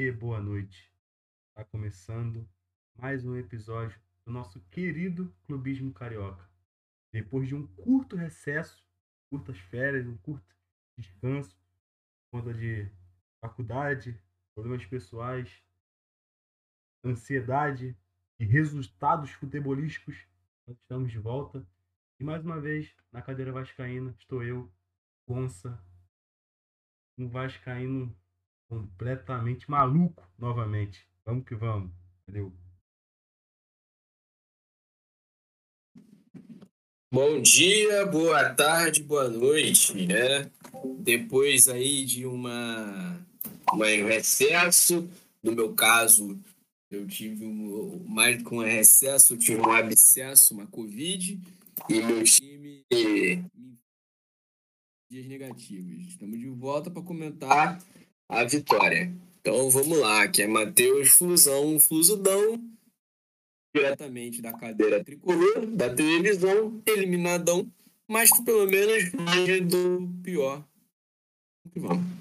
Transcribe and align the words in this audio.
e 0.00 0.10
boa 0.10 0.40
noite. 0.40 0.90
Está 1.50 1.62
começando 1.62 2.48
mais 2.96 3.26
um 3.26 3.36
episódio 3.36 4.00
do 4.24 4.32
nosso 4.32 4.58
querido 4.70 5.30
Clubismo 5.44 5.92
Carioca. 5.92 6.48
Depois 7.12 7.46
de 7.46 7.54
um 7.54 7.66
curto 7.66 8.16
recesso, 8.16 8.82
curtas 9.28 9.58
férias, 9.58 10.06
um 10.06 10.16
curto 10.16 10.56
descanso, 10.96 11.54
por 12.30 12.40
conta 12.40 12.54
de 12.54 12.90
faculdade, 13.42 14.18
problemas 14.54 14.86
pessoais, 14.86 15.62
ansiedade 17.04 17.94
e 18.38 18.44
resultados 18.46 19.30
futebolísticos, 19.32 20.16
nós 20.66 20.78
estamos 20.78 21.12
de 21.12 21.18
volta. 21.18 21.62
E 22.18 22.24
mais 22.24 22.42
uma 22.42 22.58
vez, 22.58 22.90
na 23.12 23.20
cadeira 23.20 23.52
vascaína, 23.52 24.14
estou 24.18 24.42
eu, 24.42 24.72
Gonça, 25.28 25.78
um 27.18 27.28
vascaíno 27.28 28.18
completamente 28.70 29.68
maluco 29.68 30.24
novamente. 30.38 31.04
Vamos 31.26 31.44
que 31.44 31.56
vamos. 31.56 31.90
Valeu. 32.24 32.52
Bom 37.12 37.42
dia, 37.42 38.06
boa 38.06 38.54
tarde, 38.54 39.02
boa 39.02 39.28
noite, 39.28 40.06
né? 40.06 40.48
Depois 41.00 41.66
aí 41.66 42.04
de 42.04 42.24
uma, 42.24 43.20
uma 43.72 43.86
recesso, 43.86 45.10
no 45.42 45.50
meu 45.50 45.74
caso, 45.74 46.38
eu 46.88 47.08
tive 47.08 47.44
um, 47.44 48.04
mais 48.06 48.38
do 48.38 48.48
que 48.48 48.54
um 48.54 48.62
recesso, 48.62 49.34
eu 49.34 49.38
tive 49.38 49.60
um 49.60 49.72
abscesso, 49.72 50.54
uma 50.54 50.68
covid, 50.68 51.40
e 51.88 51.94
meu 52.00 52.22
time 52.22 52.84
dias 55.10 55.26
negativos. 55.26 56.06
Estamos 56.06 56.38
de 56.38 56.48
volta 56.48 56.88
para 56.88 57.02
comentar 57.02 57.82
a 58.30 58.44
vitória. 58.44 59.12
Então 59.40 59.68
vamos 59.70 59.98
lá, 59.98 60.28
que 60.28 60.42
é 60.42 60.46
Matheus 60.46 61.08
Flusão, 61.10 61.78
Flusudão, 61.80 62.62
diretamente 63.74 64.40
da 64.40 64.52
cadeira 64.52 65.02
tricolor, 65.02 65.66
da 65.66 65.92
televisão, 65.92 66.80
eliminadão, 66.86 67.70
mas 68.08 68.30
que 68.30 68.44
pelo 68.44 68.66
menos 68.70 69.12
longe 69.12 69.60
do 69.60 70.08
pior. 70.22 70.64
Vamos. 71.74 72.20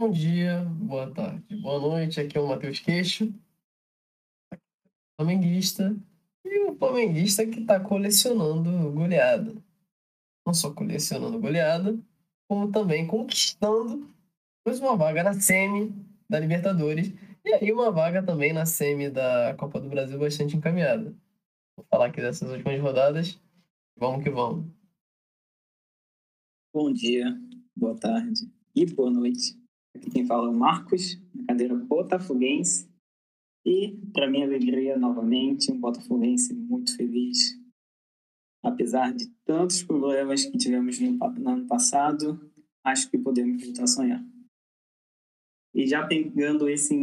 Bom 0.00 0.10
dia, 0.10 0.64
boa 0.64 1.10
tarde, 1.12 1.56
boa 1.56 1.80
noite. 1.80 2.20
Aqui 2.20 2.38
é 2.38 2.40
o 2.40 2.46
Matheus 2.46 2.78
Queixo, 2.78 3.34
flamenguista, 5.16 5.94
e 6.44 6.60
o 6.60 6.76
flamenguista 6.76 7.44
que 7.44 7.60
está 7.60 7.80
colecionando 7.80 8.92
goleada 8.92 9.54
não 10.48 10.54
só 10.54 10.72
colecionando 10.72 11.38
goleada, 11.38 11.98
como 12.48 12.72
também 12.72 13.06
conquistando 13.06 14.08
depois 14.58 14.80
uma 14.80 14.96
vaga 14.96 15.22
na 15.22 15.34
semi 15.34 15.94
da 16.28 16.40
Libertadores 16.40 17.12
e 17.44 17.52
aí 17.52 17.72
uma 17.72 17.90
vaga 17.90 18.22
também 18.22 18.52
na 18.52 18.66
semi 18.66 19.10
da 19.10 19.54
Copa 19.58 19.80
do 19.80 19.88
Brasil 19.88 20.18
bastante 20.18 20.56
encaminhada. 20.56 21.14
Vou 21.76 21.86
falar 21.90 22.06
aqui 22.06 22.20
dessas 22.20 22.50
últimas 22.50 22.80
rodadas. 22.80 23.40
Vamos 23.96 24.24
que 24.24 24.30
vamos. 24.30 24.66
Bom 26.74 26.92
dia, 26.92 27.26
boa 27.76 27.96
tarde 27.96 28.50
e 28.74 28.86
boa 28.86 29.10
noite. 29.10 29.56
Aqui 29.94 30.10
quem 30.10 30.26
fala 30.26 30.48
é 30.48 30.50
o 30.50 30.54
Marcos, 30.54 31.20
na 31.34 31.46
cadeira 31.46 31.74
botafoguense. 31.74 32.88
E, 33.64 33.96
para 34.12 34.30
minha 34.30 34.46
alegria, 34.46 34.96
novamente, 34.96 35.70
um 35.72 35.80
botafoguense 35.80 36.54
muito 36.54 36.96
feliz 36.96 37.58
Apesar 38.62 39.14
de 39.14 39.28
tantos 39.44 39.82
problemas 39.82 40.44
que 40.44 40.58
tivemos 40.58 40.98
no, 40.98 41.12
no 41.12 41.48
ano 41.48 41.66
passado, 41.66 42.50
acho 42.84 43.10
que 43.10 43.18
podemos 43.18 43.64
voltar 43.64 43.84
a 43.84 43.86
sonhar. 43.86 44.24
E 45.74 45.86
já 45.86 46.06
pegando 46.06 46.68
esse 46.68 46.94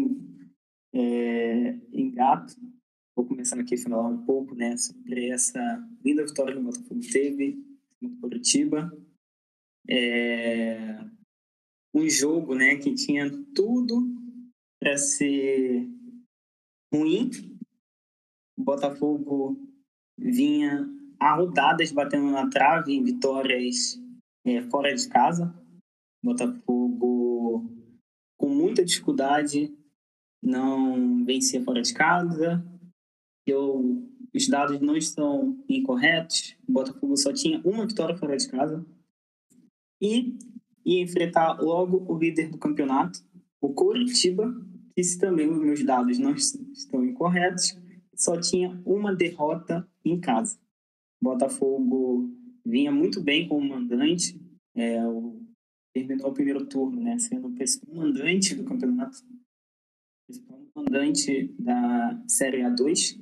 é, 0.94 1.80
engato, 1.94 2.56
vou 3.16 3.26
começar 3.26 3.60
aqui 3.60 3.76
a 3.76 3.78
falar 3.78 4.08
um 4.08 4.26
pouco 4.26 4.56
né, 4.56 4.76
sobre 4.76 5.30
essa 5.30 5.60
linda 6.04 6.26
vitória 6.26 6.54
que 6.54 6.60
o 6.60 6.64
Botafogo 6.64 7.00
teve 7.12 7.64
no 8.02 8.18
Curitiba. 8.20 8.92
É, 9.88 11.00
um 11.94 12.10
jogo 12.10 12.56
né, 12.56 12.76
que 12.76 12.94
tinha 12.94 13.32
tudo 13.54 14.06
para 14.80 14.98
ser 14.98 15.88
ruim. 16.94 17.30
O 18.58 18.64
Botafogo 18.64 19.58
vinha 20.18 20.86
arrudadas 21.20 21.92
batendo 21.92 22.30
na 22.32 22.50
trave 22.50 22.94
em 22.94 23.04
vitórias 23.04 24.00
é, 24.46 24.62
fora 24.64 24.94
de 24.94 25.08
casa. 25.08 25.54
Botafogo 26.24 27.70
com 28.38 28.50
muita 28.50 28.84
dificuldade 28.84 29.74
não 30.42 31.24
vencia 31.26 31.64
fora 31.64 31.82
de 31.82 31.94
casa. 31.94 32.64
Eu, 33.46 34.08
os 34.34 34.48
dados 34.48 34.80
não 34.80 34.96
estão 34.96 35.64
incorretos. 35.70 36.56
O 36.68 36.72
Botafogo 36.72 37.18
só 37.18 37.34
tinha 37.34 37.62
uma 37.64 37.86
vitória 37.86 38.16
fora 38.16 38.38
de 38.38 38.48
casa. 38.48 38.86
E 40.02 40.38
ia 40.86 41.02
enfrentar 41.02 41.60
logo 41.60 42.06
o 42.12 42.18
líder 42.18 42.50
do 42.50 42.58
campeonato, 42.58 43.20
o 43.60 43.74
Coritiba, 43.74 44.54
que 44.96 45.04
se 45.04 45.18
também 45.18 45.50
os 45.50 45.58
meus 45.58 45.84
dados 45.84 46.20
não 46.20 46.34
estão 46.34 47.04
incorretos, 47.04 47.78
só 48.16 48.40
tinha 48.40 48.80
uma 48.86 49.14
derrota 49.14 49.88
em 50.04 50.20
casa. 50.20 50.58
Botafogo 51.22 52.30
vinha 52.66 52.92
muito 52.92 53.22
bem 53.22 53.48
como 53.48 53.70
mandante, 53.70 54.40
é, 54.76 55.06
o, 55.06 55.42
terminou 55.94 56.30
o 56.30 56.34
primeiro 56.34 56.66
turno, 56.66 57.02
né, 57.02 57.18
sendo 57.20 57.48
o 57.48 57.54
principal 57.54 57.96
mandante 57.96 58.56
do 58.56 58.66
campeonato, 58.66 59.18
principal 60.28 60.60
mandante 60.76 61.48
da 61.60 62.24
Série 62.28 62.62
A2. 62.62 63.18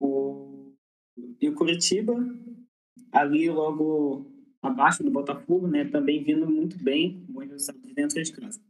O, 0.00 0.72
e 1.40 1.48
o 1.48 1.54
Curitiba, 1.54 2.14
ali 3.12 3.50
logo 3.50 4.30
abaixo 4.62 5.02
do 5.02 5.10
Botafogo, 5.10 5.66
né, 5.66 5.84
também 5.84 6.22
vindo 6.22 6.48
muito 6.50 6.82
bem, 6.82 7.24
bons 7.28 7.48
resultados 7.48 7.94
dentro 7.94 8.22
de 8.22 8.32
casa. 8.32 8.60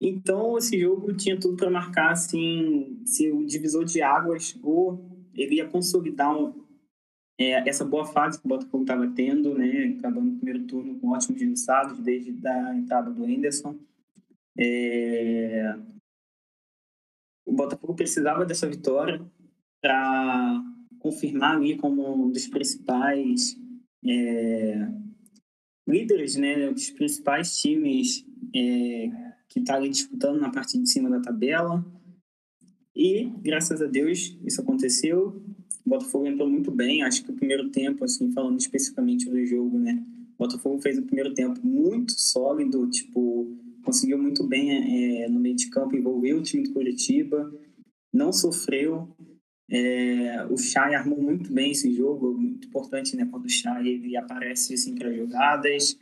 Então, 0.00 0.58
esse 0.58 0.78
jogo 0.78 1.14
tinha 1.14 1.38
tudo 1.38 1.56
para 1.56 1.70
marcar 1.70 2.12
assim, 2.12 3.00
se 3.06 3.30
o 3.30 3.46
divisor 3.46 3.84
de 3.84 4.02
águas 4.02 4.58
ou 4.62 5.08
ele 5.34 5.56
ia 5.56 5.68
consolidar 5.68 6.36
um, 6.36 6.65
é, 7.38 7.68
essa 7.68 7.84
boa 7.84 8.06
fase 8.06 8.40
que 8.40 8.46
o 8.46 8.48
Botafogo 8.48 8.84
estava 8.84 9.06
tendo, 9.08 9.56
né, 9.56 9.94
acabando 9.98 10.30
o 10.30 10.36
primeiro 10.36 10.64
turno 10.66 10.98
com 10.98 11.10
ótimos 11.10 11.40
resultados 11.40 11.98
desde 11.98 12.46
a 12.46 12.74
entrada 12.74 13.10
do 13.10 13.28
Henderson. 13.28 13.78
É... 14.58 15.76
O 17.44 17.52
Botafogo 17.52 17.94
precisava 17.94 18.44
dessa 18.44 18.66
vitória 18.66 19.24
para 19.82 20.62
confirmar 20.98 21.56
ali 21.56 21.76
como 21.76 22.26
um 22.26 22.30
dos 22.30 22.46
principais 22.46 23.54
é... 24.04 24.88
líderes, 25.86 26.36
né, 26.36 26.70
dos 26.72 26.90
principais 26.90 27.58
times 27.58 28.24
é... 28.54 29.10
que 29.50 29.60
está 29.60 29.74
ali 29.74 29.90
disputando 29.90 30.40
na 30.40 30.50
parte 30.50 30.78
de 30.78 30.88
cima 30.88 31.10
da 31.10 31.20
tabela. 31.20 31.84
E, 32.94 33.30
graças 33.42 33.82
a 33.82 33.86
Deus, 33.86 34.38
isso 34.42 34.62
aconteceu. 34.62 35.44
O 35.86 35.90
Botafogo 35.90 36.26
entrou 36.26 36.50
muito 36.50 36.72
bem. 36.72 37.02
Acho 37.02 37.24
que 37.24 37.30
o 37.30 37.34
primeiro 37.34 37.70
tempo, 37.70 38.04
assim, 38.04 38.32
falando 38.32 38.58
especificamente 38.58 39.30
do 39.30 39.46
jogo, 39.46 39.78
né? 39.78 40.02
O 40.36 40.42
Botafogo 40.44 40.80
fez 40.80 40.98
o 40.98 41.02
primeiro 41.02 41.32
tempo 41.32 41.64
muito 41.64 42.12
sólido, 42.12 42.90
tipo, 42.90 43.56
conseguiu 43.84 44.18
muito 44.18 44.44
bem 44.44 45.22
é, 45.22 45.28
no 45.28 45.38
meio 45.38 45.54
de 45.54 45.70
campo, 45.70 45.96
envolveu 45.96 46.38
o 46.38 46.42
time 46.42 46.64
do 46.64 46.72
Curitiba, 46.72 47.54
não 48.12 48.32
sofreu. 48.32 49.08
É, 49.70 50.44
o 50.50 50.58
Chay 50.58 50.94
armou 50.94 51.20
muito 51.22 51.52
bem 51.52 51.70
esse 51.70 51.92
jogo, 51.92 52.36
muito 52.36 52.66
importante, 52.66 53.16
né? 53.16 53.26
Quando 53.30 53.44
o 53.44 53.50
Chay 53.50 53.88
ele 53.88 54.16
aparece 54.16 54.74
assim 54.74 54.94
para 54.94 55.12
jogadas. 55.12 55.96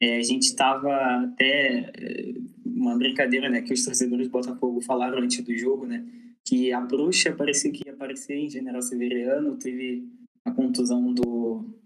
É, 0.00 0.18
a 0.18 0.22
gente 0.22 0.44
estava 0.44 0.92
até 1.22 1.90
é, 1.96 2.34
uma 2.66 2.96
brincadeira, 2.98 3.48
né? 3.48 3.62
Que 3.62 3.72
os 3.72 3.84
torcedores 3.84 4.26
do 4.26 4.32
Botafogo 4.32 4.80
falaram 4.80 5.18
antes 5.18 5.44
do 5.44 5.56
jogo, 5.56 5.86
né? 5.86 6.04
Que 6.48 6.72
a 6.72 6.80
bruxa 6.80 7.34
parecia 7.34 7.70
que 7.70 7.86
ia 7.86 7.92
aparecer 7.92 8.34
em 8.34 8.48
General 8.48 8.80
Severiano, 8.80 9.56
teve 9.56 10.08
a 10.44 10.50
contusão 10.50 11.12
do, 11.12 11.78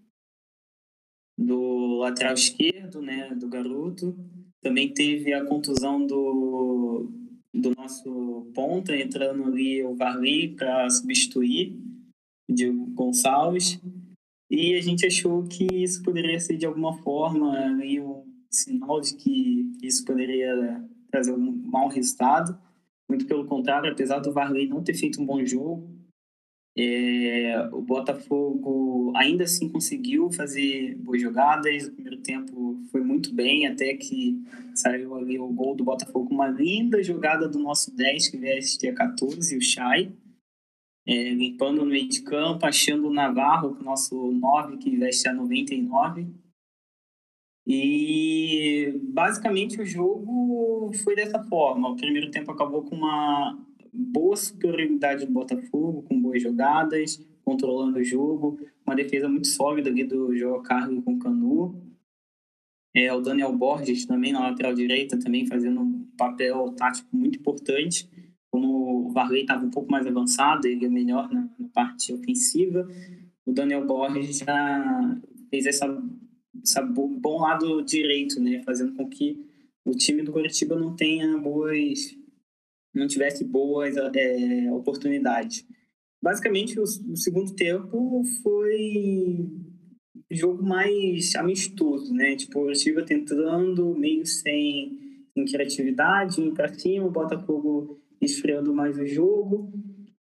do 1.36 1.98
lateral 1.98 2.34
esquerdo, 2.34 3.02
né, 3.02 3.34
do 3.34 3.48
garoto. 3.48 4.16
Também 4.62 4.94
teve 4.94 5.32
a 5.32 5.44
contusão 5.44 6.06
do, 6.06 7.10
do 7.52 7.74
nosso 7.76 8.52
ponta, 8.54 8.96
entrando 8.96 9.44
ali 9.44 9.82
o 9.82 9.96
Varley 9.96 10.54
para 10.54 10.88
substituir 10.88 11.76
o 12.48 12.86
Gonçalves. 12.94 13.80
E 14.48 14.74
a 14.74 14.80
gente 14.80 15.04
achou 15.04 15.42
que 15.44 15.66
isso 15.72 16.02
poderia 16.04 16.38
ser 16.38 16.56
de 16.56 16.66
alguma 16.66 16.96
forma 17.02 17.58
ali 17.58 18.00
um 18.00 18.22
sinal 18.48 19.00
de 19.00 19.16
que 19.16 19.72
isso 19.82 20.04
poderia 20.04 20.86
trazer 21.10 21.32
um 21.32 21.40
mau 21.40 21.88
resultado. 21.88 22.56
Muito 23.12 23.26
pelo 23.26 23.44
contrário, 23.44 23.92
apesar 23.92 24.20
do 24.20 24.32
Varley 24.32 24.66
não 24.66 24.82
ter 24.82 24.94
feito 24.94 25.20
um 25.20 25.26
bom 25.26 25.44
jogo, 25.44 25.86
é, 26.74 27.68
o 27.70 27.82
Botafogo 27.82 29.12
ainda 29.14 29.44
assim 29.44 29.68
conseguiu 29.68 30.32
fazer 30.32 30.96
boas 30.96 31.20
jogadas. 31.20 31.88
No 31.88 31.92
primeiro 31.92 32.22
tempo 32.22 32.80
foi 32.90 33.02
muito 33.02 33.34
bem, 33.34 33.66
até 33.66 33.92
que 33.92 34.42
saiu 34.74 35.14
ali 35.14 35.38
o 35.38 35.46
gol 35.48 35.76
do 35.76 35.84
Botafogo 35.84 36.32
uma 36.32 36.48
linda 36.48 37.02
jogada 37.02 37.46
do 37.46 37.58
nosso 37.58 37.94
10, 37.94 38.28
que 38.28 38.38
veste 38.38 38.88
a 38.88 38.94
14, 38.94 39.58
o 39.58 39.60
Chay. 39.60 40.10
É, 41.06 41.34
limpando 41.34 41.84
no 41.84 41.90
meio 41.90 42.08
de 42.08 42.22
campo, 42.22 42.64
achando 42.64 43.08
o 43.08 43.12
Navarro, 43.12 43.76
o 43.78 43.84
nosso 43.84 44.32
9, 44.32 44.78
que 44.78 44.96
veste 44.96 45.28
a 45.28 45.34
99. 45.34 46.28
E 47.66 48.98
basicamente 49.02 49.80
o 49.80 49.86
jogo 49.86 50.90
foi 51.04 51.14
dessa 51.14 51.42
forma. 51.44 51.90
O 51.90 51.96
primeiro 51.96 52.30
tempo 52.30 52.50
acabou 52.50 52.82
com 52.82 52.96
uma 52.96 53.58
boa 53.92 54.36
superioridade 54.36 55.26
do 55.26 55.32
Botafogo, 55.32 56.02
com 56.02 56.20
boas 56.20 56.42
jogadas, 56.42 57.24
controlando 57.44 57.98
o 57.98 58.04
jogo, 58.04 58.58
uma 58.86 58.96
defesa 58.96 59.28
muito 59.28 59.48
sólida 59.48 59.90
ali 59.90 60.04
do 60.04 60.34
João 60.36 60.62
Carlos 60.62 61.04
com 61.04 61.14
o 61.14 61.18
Canu. 61.18 61.92
É, 62.94 63.12
o 63.12 63.20
Daniel 63.20 63.56
Borges 63.56 64.06
também 64.06 64.32
na 64.32 64.40
lateral 64.40 64.74
direita, 64.74 65.18
também 65.18 65.46
fazendo 65.46 65.80
um 65.80 66.06
papel 66.16 66.72
tático 66.72 67.08
muito 67.16 67.38
importante. 67.38 68.08
Como 68.50 69.06
o 69.06 69.12
Varley 69.12 69.42
estava 69.42 69.64
um 69.64 69.70
pouco 69.70 69.90
mais 69.90 70.06
avançado, 70.06 70.66
ele 70.66 70.84
é 70.84 70.88
melhor 70.88 71.30
na, 71.32 71.48
na, 71.58 71.68
parte 71.72 72.12
ofensiva. 72.12 72.86
O 73.46 73.52
Daniel 73.52 73.86
Borges 73.86 74.38
já 74.38 75.20
fez 75.48 75.64
essa, 75.64 75.86
essa 76.62 76.82
bom 76.82 77.40
lado 77.40 77.82
direito, 77.82 78.40
né, 78.40 78.62
fazendo 78.64 78.94
com 78.94 79.08
que 79.08 79.44
o 79.84 79.92
time 79.92 80.22
do 80.22 80.32
Curitiba 80.32 80.78
não 80.78 80.94
tenha 80.94 81.36
boas 81.38 82.16
não 82.94 83.06
tivesse 83.06 83.42
boas 83.42 83.96
é, 83.96 84.70
oportunidades. 84.70 85.66
Basicamente 86.22 86.78
o, 86.78 86.82
o 86.82 87.16
segundo 87.16 87.54
tempo 87.54 88.22
foi 88.42 89.48
jogo 90.30 90.62
mais 90.62 91.34
amistoso, 91.34 92.12
né? 92.12 92.36
Tipo, 92.36 92.60
o 92.60 92.62
Curitiba 92.64 93.02
tentando, 93.02 93.94
meio 93.94 94.26
sem, 94.26 94.98
sem 95.32 95.44
criatividade, 95.46 96.50
para 96.52 96.72
cima, 96.74 97.06
o 97.06 97.10
Botafogo 97.10 97.98
esfriando 98.20 98.74
mais 98.74 98.98
o 98.98 99.06
jogo, 99.06 99.72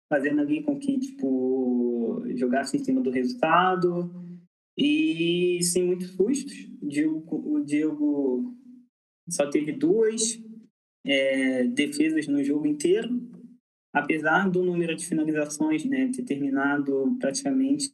fazendo 0.10 0.42
ali 0.42 0.64
com 0.64 0.80
que, 0.80 0.98
tipo, 0.98 2.24
jogasse 2.36 2.78
em 2.78 2.84
cima 2.84 3.02
do 3.02 3.12
resultado 3.12 4.21
e 4.83 5.62
sem 5.62 5.83
muitos 5.83 6.07
sustos. 6.07 6.68
O 6.81 6.88
Diego, 6.88 7.24
o 7.30 7.63
Diego 7.63 8.56
só 9.30 9.48
teve 9.48 9.74
duas 9.74 10.42
é, 11.06 11.66
defesas 11.68 12.28
no 12.28 12.44
jogo 12.44 12.66
inteiro, 12.66 13.10
apesar 13.94 14.50
do 14.50 14.63
número 14.63 14.95
de 14.95 15.06
finalizações 15.06 15.86
né, 15.86 16.10
ter 16.12 16.24
terminado 16.24 17.16
praticamente 17.19 17.94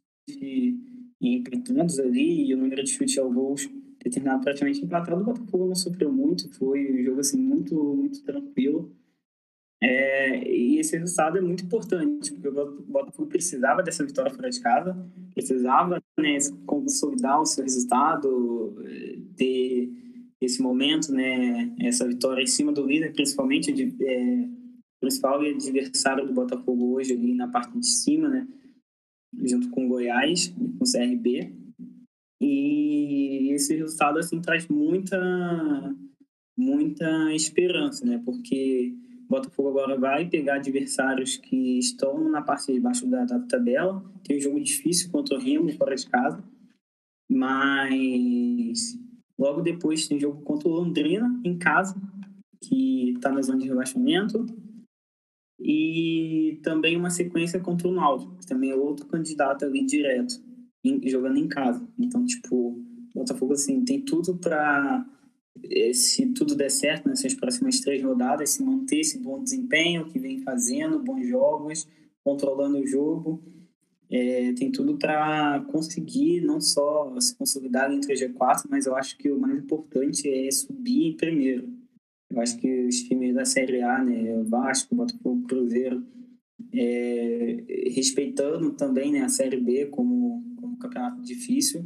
empatados 1.20 2.00
ali 2.00 2.48
e 2.48 2.54
o 2.54 2.58
número 2.58 2.84
de 2.84 2.90
chutes 2.90 3.18
ao 3.18 3.32
gol 3.32 3.56
ter 4.00 4.10
terminado 4.10 4.44
praticamente 4.44 4.84
empatado, 4.84 5.22
o 5.22 5.26
Botafogo 5.26 5.68
não 5.68 5.76
sofreu 5.76 6.12
muito, 6.12 6.50
foi 6.54 7.02
um 7.02 7.04
jogo 7.04 7.20
assim 7.20 7.38
muito 7.38 7.76
muito 7.96 8.24
tranquilo. 8.24 8.96
É, 9.82 10.52
e 10.52 10.80
esse 10.80 10.98
resultado 10.98 11.38
é 11.38 11.42
muito 11.42 11.64
importante, 11.64 12.34
porque 12.34 12.48
o 12.48 12.82
Botafogo 12.88 13.30
precisava 13.30 13.84
dessa 13.84 14.04
vitória 14.04 14.34
fora 14.34 14.50
de 14.50 14.60
casa, 14.60 14.98
precisava 15.34 16.02
né, 16.20 16.38
consolidar 16.66 17.40
o 17.40 17.46
seu 17.46 17.64
resultado, 17.64 18.76
ter 19.36 19.90
esse 20.42 20.62
momento, 20.62 21.12
né, 21.12 21.76
essa 21.80 22.08
vitória 22.08 22.42
em 22.42 22.48
cima 22.48 22.72
do 22.72 22.86
líder, 22.86 23.14
principalmente 23.14 23.72
de, 23.72 23.96
é, 24.04 24.48
principal 25.00 25.42
adversário 25.42 26.26
do 26.26 26.34
Botafogo 26.34 26.96
hoje 26.96 27.14
ali 27.14 27.34
na 27.34 27.48
parte 27.48 27.78
de 27.78 27.88
cima, 27.88 28.30
né? 28.30 28.48
Junto 29.44 29.70
com 29.70 29.86
o 29.86 29.90
Goiás, 29.90 30.48
com 30.48 30.84
o 30.84 30.92
CRB. 30.92 31.54
E 32.42 33.52
esse 33.54 33.76
resultado 33.76 34.20
assim 34.20 34.42
traz 34.42 34.68
muita 34.68 35.96
muita 36.58 37.34
esperança, 37.34 38.06
né? 38.06 38.22
Porque 38.26 38.96
Botafogo 39.30 39.70
agora 39.70 40.00
vai 40.00 40.28
pegar 40.28 40.56
adversários 40.56 41.38
que 41.38 41.78
estão 41.78 42.30
na 42.30 42.42
parte 42.42 42.72
de 42.72 42.80
baixo 42.80 43.06
da, 43.08 43.26
da 43.26 43.40
tabela. 43.40 44.04
Tem 44.24 44.38
um 44.38 44.42
jogo 44.42 44.60
difícil 44.62 45.12
contra 45.12 45.36
o 45.36 45.40
Remo 45.40 45.72
fora 45.74 45.96
de 45.96 46.08
casa, 46.08 46.44
mas 47.30 48.98
logo 49.38 49.62
depois 49.62 50.08
tem 50.08 50.20
jogo 50.20 50.42
contra 50.44 50.70
o 50.70 50.72
Londrina 50.72 51.42
em 51.44 51.58
casa, 51.58 51.96
que 52.62 53.12
está 53.12 53.32
na 53.32 53.42
zona 53.42 53.60
de 53.60 53.68
rebaixamento 53.68 54.46
e 55.60 56.60
também 56.64 56.96
uma 56.96 57.10
sequência 57.10 57.60
contra 57.60 57.88
o 57.88 57.92
Náutico, 57.92 58.36
que 58.38 58.48
também 58.48 58.72
é 58.72 58.76
outro 58.76 59.08
candidato 59.08 59.66
ali 59.66 59.86
direto, 59.86 60.36
em, 60.84 61.08
jogando 61.10 61.38
em 61.38 61.48
casa. 61.48 61.86
Então, 61.98 62.24
tipo, 62.26 62.56
o 62.56 62.84
Botafogo, 63.14 63.54
assim, 63.54 63.84
tem 63.84 64.02
tudo 64.02 64.38
para, 64.38 65.06
se 65.94 66.28
tudo 66.34 66.56
der 66.56 66.70
certo 66.70 67.08
nessas 67.08 67.34
próximas 67.34 67.80
três 67.80 68.04
rodadas, 68.04 68.52
se 68.52 68.64
manter 68.64 69.00
esse 69.00 69.20
bom 69.20 69.42
desempenho 69.42 70.08
que 70.08 70.20
vem 70.20 70.40
fazendo, 70.40 71.00
bons 71.00 71.28
jogos, 71.28 71.88
controlando 72.24 72.80
o 72.80 72.88
jogo. 72.88 73.42
É, 74.10 74.54
tem 74.54 74.72
tudo 74.72 74.98
para 74.98 75.60
conseguir 75.72 76.40
não 76.42 76.62
só 76.62 77.20
se 77.20 77.36
consolidar 77.36 77.92
entre 77.92 78.14
o 78.14 78.18
G4, 78.18 78.64
mas 78.70 78.86
eu 78.86 78.96
acho 78.96 79.18
que 79.18 79.30
o 79.30 79.40
mais 79.40 79.58
importante 79.58 80.30
é 80.30 80.50
subir 80.50 81.08
em 81.08 81.18
primeiro. 81.18 81.70
Eu 82.30 82.42
acho 82.42 82.58
que 82.58 82.88
os 82.88 83.04
times 83.04 83.34
da 83.36 83.46
Série 83.46 83.82
A, 83.82 84.04
né, 84.04 84.44
Vasco, 84.44 84.96
Botafogo, 84.96 85.48
Cruzeiro, 85.48 86.06
é, 86.74 87.64
respeitando 87.94 88.72
também 88.74 89.12
né, 89.12 89.22
a 89.22 89.30
Série 89.30 89.58
B 89.58 89.88
como, 89.88 90.44
como 90.58 90.74
um 90.74 90.78
campeonato 90.78 91.22
difícil, 91.22 91.86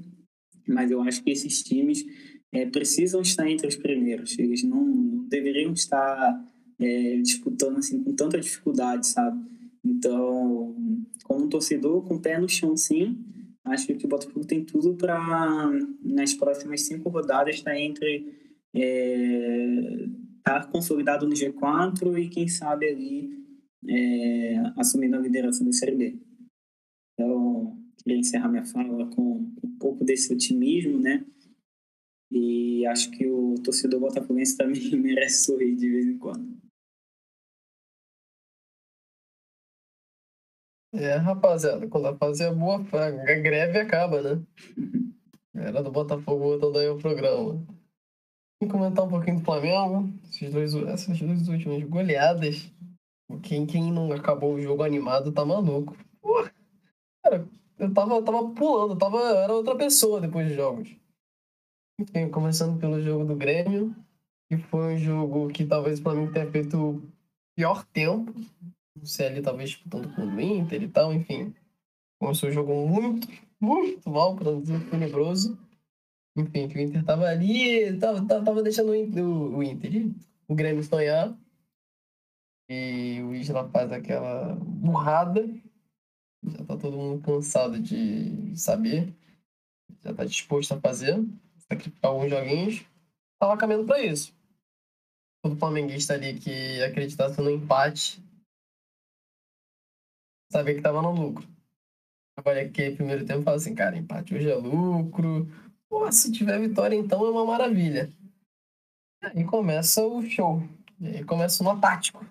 mas 0.67 0.91
eu 0.91 1.01
acho 1.01 1.23
que 1.23 1.31
esses 1.31 1.63
times 1.63 2.05
é, 2.51 2.65
precisam 2.65 3.21
estar 3.21 3.49
entre 3.49 3.67
os 3.67 3.75
primeiros. 3.75 4.37
Eles 4.37 4.63
não, 4.63 4.83
não 4.83 5.27
deveriam 5.27 5.73
estar 5.73 6.45
é, 6.79 7.17
disputando 7.17 7.77
assim 7.77 8.03
com 8.03 8.13
tanta 8.13 8.39
dificuldade, 8.39 9.07
sabe? 9.07 9.41
Então, 9.83 10.75
como 11.23 11.49
torcedor, 11.49 12.03
com 12.03 12.15
o 12.15 12.19
pé 12.19 12.39
no 12.39 12.49
chão, 12.49 12.75
sim, 12.75 13.17
acho 13.65 13.87
que 13.87 14.05
o 14.05 14.09
Botafogo 14.09 14.45
tem 14.45 14.63
tudo 14.63 14.95
para, 14.95 15.69
nas 16.03 16.33
próximas 16.33 16.81
cinco 16.81 17.09
rodadas, 17.09 17.55
estar 17.55 17.77
entre 17.77 18.39
é, 18.75 20.07
estar 20.37 20.61
tá 20.61 20.67
consolidado 20.67 21.27
no 21.27 21.33
G4 21.33 22.19
e 22.19 22.29
quem 22.29 22.47
sabe 22.47 22.87
ali 22.87 23.29
é, 23.87 24.55
assumindo 24.77 25.15
a 25.15 25.19
liderança 25.19 25.63
do 25.63 25.73
Série 25.73 25.95
B. 25.95 26.19
Então, 27.13 27.77
queria 28.03 28.19
encerrar 28.19 28.49
minha 28.49 28.65
fala 28.65 29.07
com 29.07 29.51
um 29.63 29.77
pouco 29.79 30.03
desse 30.03 30.33
otimismo, 30.33 30.99
né? 30.99 31.25
E 32.31 32.85
acho 32.85 33.11
que 33.11 33.27
o 33.29 33.55
torcedor 33.61 33.99
botafoguense 33.99 34.57
também 34.57 34.79
merece 34.95 35.45
sorrir 35.45 35.75
de 35.75 35.89
vez 35.89 36.05
em 36.05 36.17
quando. 36.17 36.61
É, 40.93 41.15
rapaziada, 41.15 41.87
quando 41.87 42.07
a 42.07 42.17
fase 42.17 42.43
é 42.43 42.53
boa, 42.53 42.77
a 42.77 43.11
greve 43.39 43.79
acaba, 43.79 44.21
né? 44.21 44.45
Era 45.53 45.83
do 45.83 45.91
Botafogo 45.91 46.43
voltando 46.43 46.77
aí 46.79 46.87
o 46.89 46.97
programa. 46.97 47.65
Vamos 48.59 48.73
comentar 48.73 49.05
um 49.05 49.09
pouquinho 49.09 49.39
do 49.39 49.45
Flamengo. 49.45 50.09
Esses 50.29 50.51
dois, 50.51 50.73
essas 50.75 51.19
duas 51.19 51.47
últimas 51.47 51.83
goleadas. 51.83 52.71
Quem, 53.43 53.65
quem 53.65 53.91
não 53.91 54.11
acabou 54.11 54.53
o 54.53 54.61
jogo 54.61 54.83
animado 54.83 55.31
tá 55.31 55.45
maluco. 55.45 55.97
Porra, 56.21 56.53
cara, 57.23 57.47
eu 57.79 57.93
tava, 57.93 58.21
tava 58.21 58.49
pulando, 58.49 58.97
tava, 58.97 59.19
era 59.19 59.53
outra 59.53 59.75
pessoa 59.75 60.21
depois 60.21 60.47
dos 60.47 60.55
jogos. 60.55 61.00
Enfim, 62.01 62.29
começando 62.29 62.79
pelo 62.79 62.99
jogo 62.99 63.23
do 63.25 63.35
Grêmio, 63.35 63.95
que 64.49 64.57
foi 64.57 64.95
um 64.95 64.97
jogo 64.97 65.49
que 65.49 65.63
talvez 65.63 65.99
o 65.99 66.01
Flamengo 66.01 66.31
tenha 66.31 66.49
feito 66.49 66.75
o 66.75 67.01
pior 67.55 67.85
tempo. 67.93 68.33
O 68.99 69.05
CL 69.05 69.39
talvez 69.43 69.69
disputando 69.69 70.11
com 70.15 70.23
o 70.23 70.41
Inter 70.41 70.81
e 70.81 70.87
tal, 70.87 71.13
enfim. 71.13 71.53
Começou 72.19 72.49
o 72.49 72.51
jogo 72.51 72.73
muito, 72.87 73.27
muito 73.59 74.09
mal, 74.09 74.35
para 74.35 74.51
não 74.51 74.61
dizer 74.61 74.83
tenebroso. 74.89 75.55
Enfim, 76.35 76.67
que 76.67 76.79
o 76.79 76.81
Inter 76.81 77.05
tava 77.05 77.25
ali, 77.25 77.95
tava, 77.99 78.25
tava 78.25 78.63
deixando 78.63 78.89
o 78.89 78.95
Inter, 78.95 79.23
o, 79.23 79.61
Inter, 79.61 80.09
o 80.47 80.55
Grêmio 80.55 80.83
sonhar. 80.83 81.37
E 82.67 83.21
o 83.21 83.35
Isla 83.35 83.69
faz 83.69 83.91
aquela 83.91 84.55
burrada. 84.55 85.47
Já 86.43 86.65
tá 86.65 86.75
todo 86.77 86.97
mundo 86.97 87.21
cansado 87.21 87.79
de 87.79 88.57
saber. 88.57 89.13
Já 90.03 90.11
tá 90.15 90.25
disposto 90.25 90.73
a 90.73 90.79
fazer. 90.79 91.23
Sacrificar 91.71 92.11
alguns 92.11 92.29
joguinhos. 92.29 92.85
Tava 93.39 93.57
caminhando 93.57 93.87
pra 93.87 94.01
isso. 94.01 94.33
Todo 95.43 95.57
flamenguista 95.57 96.13
ali 96.13 96.39
que 96.39 96.83
acreditasse 96.83 97.39
no 97.41 97.49
empate. 97.49 98.23
Sabia 100.51 100.75
que 100.75 100.81
tava 100.81 101.01
no 101.01 101.11
lucro. 101.11 101.47
Olha 102.43 102.63
aqui, 102.63 102.91
primeiro 102.91 103.25
tempo, 103.25 103.43
fala 103.43 103.57
assim, 103.57 103.73
cara, 103.73 103.97
empate 103.97 104.33
hoje 104.33 104.49
é 104.49 104.55
lucro 104.55 105.47
Pô, 105.91 106.09
se 106.09 106.31
tiver 106.31 106.57
vitória, 106.57 106.95
então 106.95 107.25
é 107.25 107.29
uma 107.29 107.45
maravilha. 107.45 108.09
E 109.21 109.39
aí 109.39 109.43
começa 109.43 110.01
o 110.01 110.21
show. 110.23 110.63
E 111.01 111.07
aí 111.07 111.23
começa 111.25 111.61
no 111.65 111.81
tático. 111.81 112.25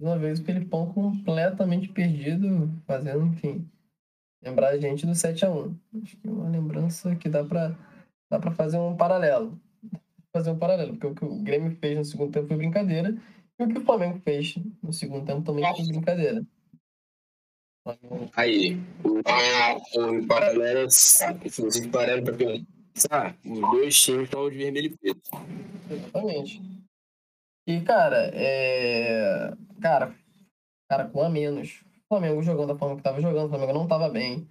Uma 0.00 0.18
vez 0.18 0.40
o 0.40 0.44
Felipão 0.44 0.92
completamente 0.92 1.88
perdido, 1.88 2.68
fazendo, 2.84 3.26
enfim, 3.26 3.64
lembrar 4.42 4.70
a 4.70 4.76
gente 4.76 5.06
do 5.06 5.12
7x1. 5.12 5.72
Acho 6.02 6.16
que 6.16 6.26
é 6.26 6.30
uma 6.32 6.48
lembrança 6.48 7.14
que 7.14 7.28
dá 7.28 7.44
pra, 7.44 7.76
dá 8.30 8.38
pra 8.38 8.50
fazer 8.52 8.78
um 8.78 8.96
paralelo. 8.96 9.58
Fazer 10.32 10.50
um 10.50 10.58
paralelo, 10.58 10.92
porque 10.92 11.06
o 11.06 11.14
que 11.14 11.24
o 11.24 11.42
Grêmio 11.42 11.76
fez 11.76 11.96
no 11.96 12.04
segundo 12.04 12.32
tempo 12.32 12.48
foi 12.48 12.56
brincadeira, 12.56 13.16
e 13.58 13.64
o 13.64 13.68
que 13.68 13.78
o 13.78 13.84
Flamengo 13.84 14.20
fez 14.20 14.56
no 14.82 14.92
segundo 14.92 15.24
tempo 15.26 15.42
também 15.42 15.64
foi 15.74 15.86
brincadeira. 15.86 16.44
Aí, 18.36 18.76
o, 19.02 19.20
o 19.20 20.26
paralelo, 20.26 20.88
inclusive 21.44 21.88
paralelo 21.88 22.24
pra 22.24 22.34
pensar, 22.34 23.36
os 23.44 23.60
dois 23.60 24.00
times 24.00 24.24
estão 24.24 24.50
de 24.50 24.58
vermelho 24.58 24.86
e 24.86 24.96
preto. 24.96 25.30
Exatamente. 25.90 26.60
E, 27.66 27.80
cara, 27.80 28.30
é. 28.34 29.54
Cara, 29.80 30.14
cara, 30.90 31.08
com 31.08 31.22
a 31.22 31.30
menos. 31.30 31.82
O 32.04 32.16
Flamengo 32.16 32.42
jogando 32.42 32.68
da 32.68 32.78
forma 32.78 32.96
que 32.96 33.02
tava 33.02 33.20
jogando, 33.20 33.46
o 33.46 33.48
Flamengo 33.50 33.72
não 33.72 33.86
tava 33.86 34.08
bem. 34.08 34.46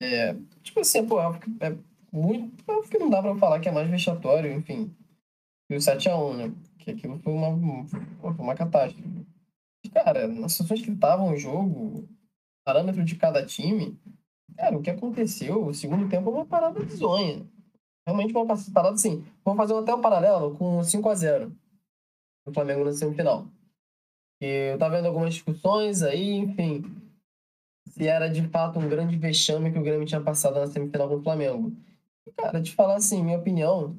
É, 0.00 0.34
tipo 0.62 0.80
assim, 0.80 1.06
pô, 1.06 1.20
é 1.20 1.76
muito. 2.12 2.62
Que 2.90 2.98
não 2.98 3.08
dá 3.08 3.22
pra 3.22 3.36
falar 3.36 3.60
que 3.60 3.68
é 3.68 3.72
mais 3.72 3.88
vexatório, 3.88 4.52
enfim. 4.52 4.94
E 5.70 5.74
o 5.74 5.78
7x1, 5.78 6.36
né? 6.36 6.54
Que 6.78 6.90
aquilo 6.90 7.18
foi 7.20 7.32
uma, 7.32 7.48
uma 8.38 8.54
catástrofe. 8.54 9.26
Cara, 9.92 10.28
nas 10.28 10.52
situações 10.52 10.82
que 10.82 10.90
estavam 10.90 11.32
o 11.32 11.36
jogo, 11.36 12.08
parâmetro 12.64 13.04
de 13.04 13.16
cada 13.16 13.44
time, 13.44 13.98
cara, 14.56 14.76
o 14.76 14.82
que 14.82 14.90
aconteceu, 14.90 15.66
o 15.66 15.74
segundo 15.74 16.08
tempo 16.08 16.30
é 16.30 16.32
uma 16.32 16.46
parada 16.46 16.80
bizonha. 16.80 17.46
Realmente 18.06 18.34
uma 18.34 18.46
parada 18.72 18.94
assim. 18.94 19.24
Vou 19.44 19.54
fazer 19.54 19.74
até 19.74 19.94
um 19.94 20.00
paralelo 20.00 20.56
com 20.56 20.80
5x0 20.80 21.52
do 22.46 22.52
Flamengo 22.52 22.84
na 22.84 22.92
semifinal. 22.92 23.46
E 24.40 24.72
eu 24.72 24.78
tava 24.78 24.96
vendo 24.96 25.06
algumas 25.06 25.34
discussões 25.34 26.02
aí, 26.02 26.32
enfim, 26.32 26.84
se 27.86 28.08
era 28.08 28.28
de 28.28 28.42
fato 28.48 28.78
um 28.78 28.88
grande 28.88 29.16
vexame 29.16 29.70
que 29.70 29.78
o 29.78 29.82
Grêmio 29.82 30.06
tinha 30.06 30.20
passado 30.20 30.58
na 30.58 30.66
semifinal 30.66 31.08
com 31.08 31.16
o 31.16 31.22
Flamengo. 31.22 31.72
Cara, 32.36 32.62
te 32.62 32.72
falar 32.72 32.96
assim, 32.96 33.22
minha 33.22 33.38
opinião, 33.38 33.96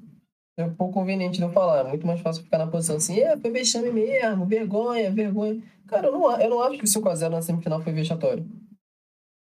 é 0.57 0.65
um 0.65 0.73
pouco 0.73 0.93
conveniente 0.93 1.37
de 1.37 1.43
eu 1.43 1.51
falar. 1.51 1.85
É 1.85 1.89
muito 1.89 2.07
mais 2.07 2.21
fácil 2.21 2.43
ficar 2.43 2.57
na 2.57 2.67
posição 2.67 2.95
assim, 2.95 3.19
é, 3.19 3.37
foi 3.37 3.51
vexame 3.51 3.91
mesmo, 3.91 4.45
vergonha, 4.45 5.11
vergonha. 5.11 5.61
Cara, 5.87 6.07
eu 6.07 6.11
não, 6.11 6.39
eu 6.39 6.49
não 6.49 6.61
acho 6.61 6.77
que 6.77 6.85
o 6.85 6.87
5x0 6.87 7.29
na 7.29 7.41
semifinal 7.41 7.81
foi 7.81 7.93
vexatório. 7.93 8.45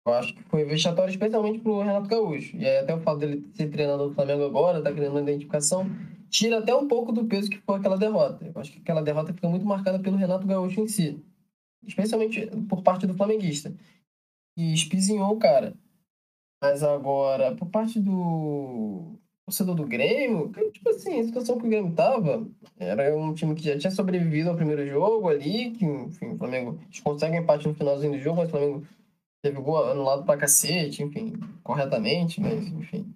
Eu 0.04 0.14
acho 0.14 0.34
que 0.34 0.42
foi 0.44 0.64
vexatório 0.64 1.10
especialmente 1.10 1.60
pro 1.60 1.80
Renato 1.80 2.08
Gaúcho. 2.08 2.56
E 2.56 2.66
aí 2.66 2.78
até 2.78 2.94
o 2.94 3.00
fato 3.00 3.18
dele 3.18 3.48
ser 3.54 3.68
treinador 3.70 4.08
do 4.08 4.14
Flamengo 4.14 4.44
agora, 4.44 4.82
tá 4.82 4.92
criando 4.92 5.12
uma 5.12 5.20
identificação, 5.20 5.86
tira 6.28 6.58
até 6.58 6.74
um 6.74 6.88
pouco 6.88 7.12
do 7.12 7.26
peso 7.26 7.48
que 7.48 7.58
foi 7.58 7.78
aquela 7.78 7.96
derrota. 7.96 8.44
Eu 8.44 8.60
acho 8.60 8.72
que 8.72 8.78
aquela 8.78 9.02
derrota 9.02 9.32
fica 9.32 9.48
muito 9.48 9.64
marcada 9.64 10.00
pelo 10.00 10.16
Renato 10.16 10.46
Gaúcho 10.46 10.80
em 10.80 10.88
si. 10.88 11.22
Especialmente 11.86 12.46
por 12.68 12.82
parte 12.82 13.06
do 13.06 13.14
flamenguista. 13.14 13.72
E 14.56 14.72
espizinhou 14.72 15.30
o 15.30 15.38
cara. 15.38 15.74
Mas 16.62 16.84
agora, 16.84 17.56
por 17.56 17.66
parte 17.66 17.98
do 17.98 19.18
torcedor 19.44 19.74
do 19.74 19.84
Grêmio, 19.84 20.52
tipo 20.72 20.90
assim, 20.90 21.18
a 21.18 21.24
situação 21.24 21.58
que 21.58 21.66
o 21.66 21.68
Grêmio 21.68 21.92
tava, 21.92 22.46
era 22.78 23.16
um 23.16 23.34
time 23.34 23.56
que 23.56 23.64
já 23.64 23.76
tinha 23.76 23.90
sobrevivido 23.90 24.50
ao 24.50 24.54
primeiro 24.54 24.86
jogo 24.86 25.28
ali, 25.28 25.72
que, 25.72 25.84
enfim, 25.84 26.34
o 26.34 26.38
Flamengo 26.38 26.78
consegue 27.02 27.36
empate 27.36 27.66
no 27.66 27.74
finalzinho 27.74 28.12
do 28.12 28.20
jogo, 28.20 28.36
mas 28.36 28.46
o 28.46 28.50
Flamengo 28.52 28.86
teve 29.42 29.60
gol 29.60 29.90
anulado 29.90 30.24
pra 30.24 30.36
cacete, 30.36 31.02
enfim, 31.02 31.32
corretamente, 31.64 32.40
mas, 32.40 32.64
enfim. 32.68 33.12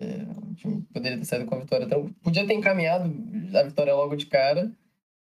É, 0.00 0.26
o 0.50 0.54
time 0.56 0.82
poderia 0.92 1.18
ter 1.18 1.24
saído 1.24 1.46
com 1.46 1.54
a 1.54 1.60
vitória. 1.60 1.84
Então, 1.84 2.10
podia 2.24 2.44
ter 2.44 2.54
encaminhado 2.54 3.08
a 3.56 3.62
vitória 3.62 3.94
logo 3.94 4.16
de 4.16 4.26
cara. 4.26 4.68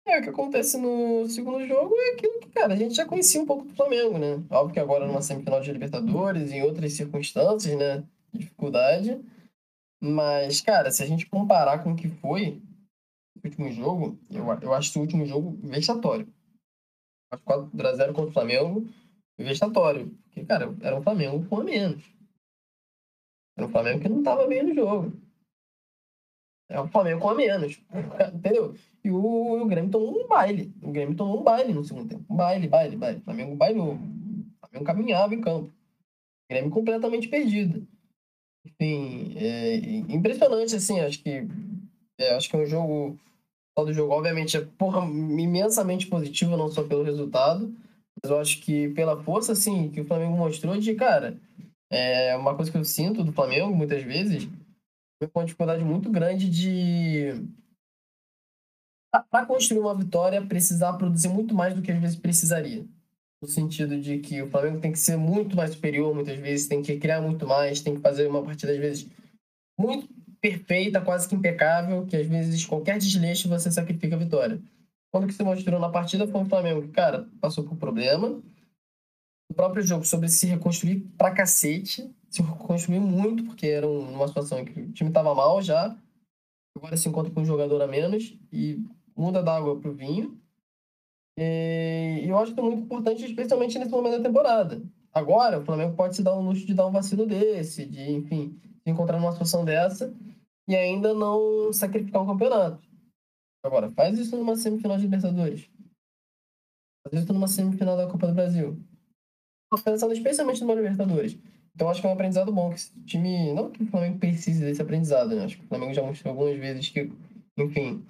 É, 0.06 0.20
o 0.20 0.22
que 0.22 0.28
acontece 0.28 0.78
no 0.78 1.28
segundo 1.28 1.66
jogo 1.66 1.92
é 1.98 2.12
aquilo 2.12 2.38
que, 2.38 2.48
cara, 2.50 2.75
a 2.75 2.76
gente 2.76 2.94
já 2.94 3.04
conhecia 3.04 3.40
um 3.40 3.46
pouco 3.46 3.64
do 3.64 3.75
Flamengo, 3.75 4.16
né? 4.18 4.40
Óbvio 4.48 4.75
que 4.75 4.80
agora 4.80 5.04
numa 5.04 5.20
semifinal 5.20 5.60
de 5.60 5.72
Libertadores, 5.72 6.52
em 6.52 6.62
outras 6.62 6.92
circunstâncias, 6.92 7.76
né? 7.76 8.04
Dificuldade. 8.32 9.20
Mas, 10.00 10.60
cara, 10.60 10.92
se 10.92 11.02
a 11.02 11.06
gente 11.06 11.26
comparar 11.26 11.82
com 11.82 11.92
o 11.92 11.96
que 11.96 12.08
foi 12.08 12.62
o 13.42 13.48
último 13.48 13.72
jogo, 13.72 14.16
eu, 14.30 14.44
eu 14.62 14.72
acho 14.72 14.96
o 14.96 15.02
último 15.02 15.26
jogo 15.26 15.58
vexatório. 15.62 16.32
Acho 17.32 17.42
4x0 17.42 18.06
contra 18.12 18.30
o 18.30 18.32
Flamengo 18.32 18.86
vexatório. 19.36 20.16
Porque, 20.25 20.44
cara, 20.44 20.72
era 20.82 20.96
um 20.96 21.02
Flamengo 21.02 21.44
com 21.48 21.60
a 21.60 21.64
menos. 21.64 22.04
Era 23.56 23.66
um 23.66 23.70
Flamengo 23.70 24.00
que 24.00 24.08
não 24.08 24.22
tava 24.22 24.46
bem 24.46 24.62
no 24.62 24.75
jogo. 24.75 25.12
É 26.68 26.80
um 26.80 26.88
Flamengo 26.88 27.20
com 27.20 27.30
a 27.30 27.34
menos. 27.34 27.80
Entendeu? 28.34 28.75
E 29.06 29.10
o, 29.10 29.62
o 29.62 29.66
Grêmio 29.66 29.88
tomou 29.88 30.20
um 30.20 30.26
baile. 30.26 30.75
O 30.82 30.90
Grêmio 30.90 31.14
tomou 31.14 31.38
um 31.38 31.44
baile 31.44 31.72
no 31.72 31.84
segundo 31.84 32.08
tempo. 32.08 32.25
Baile, 32.28 32.66
baile, 32.66 32.96
baile. 32.96 33.18
O 33.20 33.22
Flamengo 33.22 33.54
bailou. 33.54 33.94
O 33.94 34.66
Flamengo 34.66 34.84
caminhava 34.84 35.32
em 35.32 35.40
campo. 35.40 35.68
O 35.68 36.48
Grêmio 36.50 36.72
completamente 36.72 37.28
perdido. 37.28 37.86
Enfim, 38.66 39.32
é 39.36 39.76
impressionante, 40.12 40.75
assim. 40.75 40.98
Acho 40.98 41.22
que, 41.22 41.46
é, 42.18 42.34
acho 42.34 42.50
que 42.50 42.56
é 42.56 42.58
um 42.58 42.66
jogo. 42.66 43.16
O 43.78 43.84
do 43.84 43.92
jogo, 43.92 44.12
obviamente, 44.12 44.56
é 44.56 44.60
porra, 44.60 45.06
imensamente 45.06 46.08
positivo, 46.08 46.56
não 46.56 46.68
só 46.68 46.82
pelo 46.82 47.04
resultado, 47.04 47.72
mas 48.20 48.30
eu 48.30 48.40
acho 48.40 48.60
que 48.62 48.88
pela 48.88 49.22
força, 49.22 49.52
assim, 49.52 49.88
que 49.90 50.00
o 50.00 50.04
Flamengo 50.04 50.34
mostrou 50.34 50.76
de, 50.78 50.94
cara, 50.94 51.38
é 51.92 52.34
uma 52.34 52.56
coisa 52.56 52.72
que 52.72 52.78
eu 52.78 52.84
sinto 52.84 53.22
do 53.22 53.32
Flamengo, 53.32 53.76
muitas 53.76 54.02
vezes, 54.02 54.48
foi 55.18 55.30
uma 55.32 55.44
dificuldade 55.44 55.84
muito 55.84 56.10
grande 56.10 56.48
de. 56.50 57.34
Para 59.30 59.46
construir 59.46 59.80
uma 59.80 59.94
vitória, 59.94 60.44
precisar 60.44 60.92
produzir 60.94 61.28
muito 61.28 61.54
mais 61.54 61.75
do 61.75 61.82
que 61.82 61.92
às 61.92 62.00
vezes 62.00 62.16
precisaria. 62.16 62.85
No 63.42 63.49
sentido 63.49 64.00
de 64.00 64.18
que 64.18 64.42
o 64.42 64.50
Flamengo 64.50 64.80
tem 64.80 64.92
que 64.92 64.99
ser 64.99 65.16
muito 65.16 65.54
mais 65.56 65.73
superior, 65.73 66.14
muitas 66.14 66.38
vezes, 66.38 66.66
tem 66.66 66.82
que 66.82 66.99
criar 66.99 67.20
muito 67.20 67.46
mais, 67.46 67.80
tem 67.80 67.94
que 67.94 68.00
fazer 68.00 68.26
uma 68.28 68.42
partida, 68.42 68.73
às 68.73 68.78
vezes, 68.78 69.06
muito 69.78 70.08
perfeita, 70.40 71.00
quase 71.00 71.28
que 71.28 71.35
impecável, 71.35 72.06
que 72.06 72.16
às 72.16 72.26
vezes 72.26 72.64
qualquer 72.64 72.99
desleixo 72.99 73.49
você 73.49 73.70
sacrifica 73.70 74.16
a 74.16 74.18
vitória. 74.18 74.61
Quando 75.12 75.26
que 75.26 75.35
se 75.35 75.42
mostrou 75.42 75.80
na 75.80 75.88
partida 75.88 76.26
foi 76.26 76.42
o 76.42 76.46
Flamengo 76.46 76.82
que, 76.82 76.88
cara, 76.88 77.28
passou 77.40 77.64
por 77.64 77.76
problema. 77.76 78.40
O 79.50 79.54
próprio 79.54 79.82
jogo 79.82 80.04
sobre 80.04 80.28
se 80.28 80.46
reconstruir 80.46 81.00
pra 81.16 81.30
cacete 81.30 82.11
se 82.28 82.42
reconstruiu 82.42 83.00
muito, 83.00 83.44
porque 83.44 83.66
era 83.66 83.88
uma 83.88 84.28
situação 84.28 84.58
em 84.58 84.64
que 84.64 84.80
o 84.80 84.92
time 84.92 85.11
estava 85.11 85.35
mal 85.35 85.62
já. 85.62 85.96
Agora 86.76 86.96
se 86.96 87.08
encontra 87.08 87.32
com 87.32 87.40
um 87.40 87.46
jogador 87.46 87.80
a 87.80 87.87
menos 87.87 88.37
e 88.52 88.85
muda 89.16 89.42
da 89.42 89.56
água 89.56 89.80
pro 89.80 89.94
vinho. 89.94 90.38
E 91.38 92.25
eu 92.26 92.38
acho 92.38 92.54
que 92.54 92.61
é 92.61 92.62
muito 92.62 92.82
importante, 92.82 93.25
especialmente 93.25 93.78
nesse 93.78 93.90
momento 93.90 94.18
da 94.18 94.28
temporada. 94.28 94.82
Agora, 95.12 95.61
o 95.61 95.64
Flamengo 95.64 95.96
pode 95.96 96.16
se 96.16 96.23
dar 96.23 96.35
o 96.35 96.42
luxo 96.42 96.66
de 96.66 96.75
dar 96.75 96.87
um 96.87 96.92
vacilo 96.92 97.26
desse, 97.26 97.87
de, 97.87 98.11
enfim, 98.12 98.58
se 98.82 98.90
encontrar 98.90 99.18
numa 99.18 99.32
situação 99.32 99.64
dessa 99.64 100.14
e 100.68 100.76
ainda 100.76 101.14
não 101.14 101.73
sacrificar 101.73 102.23
o 102.23 102.26
campeonato. 102.26 102.87
Agora, 103.64 103.90
faz 103.90 104.18
isso 104.18 104.37
numa 104.37 104.56
semifinal 104.56 104.96
de 104.96 105.04
Libertadores. 105.04 105.68
Faz 107.02 107.23
isso 107.23 107.32
numa 107.32 107.49
semifinal 107.49 107.96
da 107.96 108.06
Copa 108.06 108.26
do 108.26 108.35
Brasil. 108.35 108.78
Tô 109.70 109.78
pensando 109.78 110.12
especialmente 110.12 110.61
numa 110.61 110.75
Libertadores. 110.75 111.38
Então 111.75 111.90
acho 111.90 112.00
que 112.00 112.06
é 112.06 112.11
um 112.11 112.14
aprendizado 112.14 112.52
bom, 112.52 112.70
que 112.70 112.76
esse 112.76 112.99
time. 113.04 113.52
Não 113.52 113.70
que 113.70 113.82
o 113.82 113.87
Flamengo 113.87 114.18
precise 114.18 114.64
desse 114.64 114.80
aprendizado, 114.80 115.35
né? 115.35 115.44
Acho 115.44 115.58
que 115.58 115.64
o 115.64 115.68
Flamengo 115.68 115.92
já 115.92 116.02
mostrou 116.02 116.32
algumas 116.32 116.58
vezes 116.58 116.88
que, 116.88 117.12
enfim. 117.58 118.02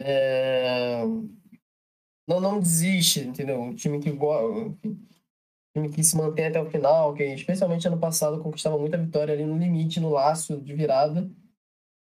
É... 0.00 1.02
Não, 2.26 2.40
não 2.40 2.60
desiste, 2.60 3.20
entendeu? 3.20 3.60
Um 3.60 3.74
time 3.74 4.00
que 4.00 4.10
time 5.72 5.88
que 5.90 6.02
se 6.02 6.16
mantém 6.16 6.46
até 6.46 6.60
o 6.60 6.70
final, 6.70 7.14
que 7.14 7.22
especialmente 7.24 7.86
ano 7.86 7.98
passado 7.98 8.42
conquistava 8.42 8.78
muita 8.78 8.98
vitória 8.98 9.34
ali 9.34 9.44
no 9.44 9.58
limite, 9.58 10.00
no 10.00 10.10
laço 10.10 10.60
de 10.60 10.74
virada. 10.74 11.30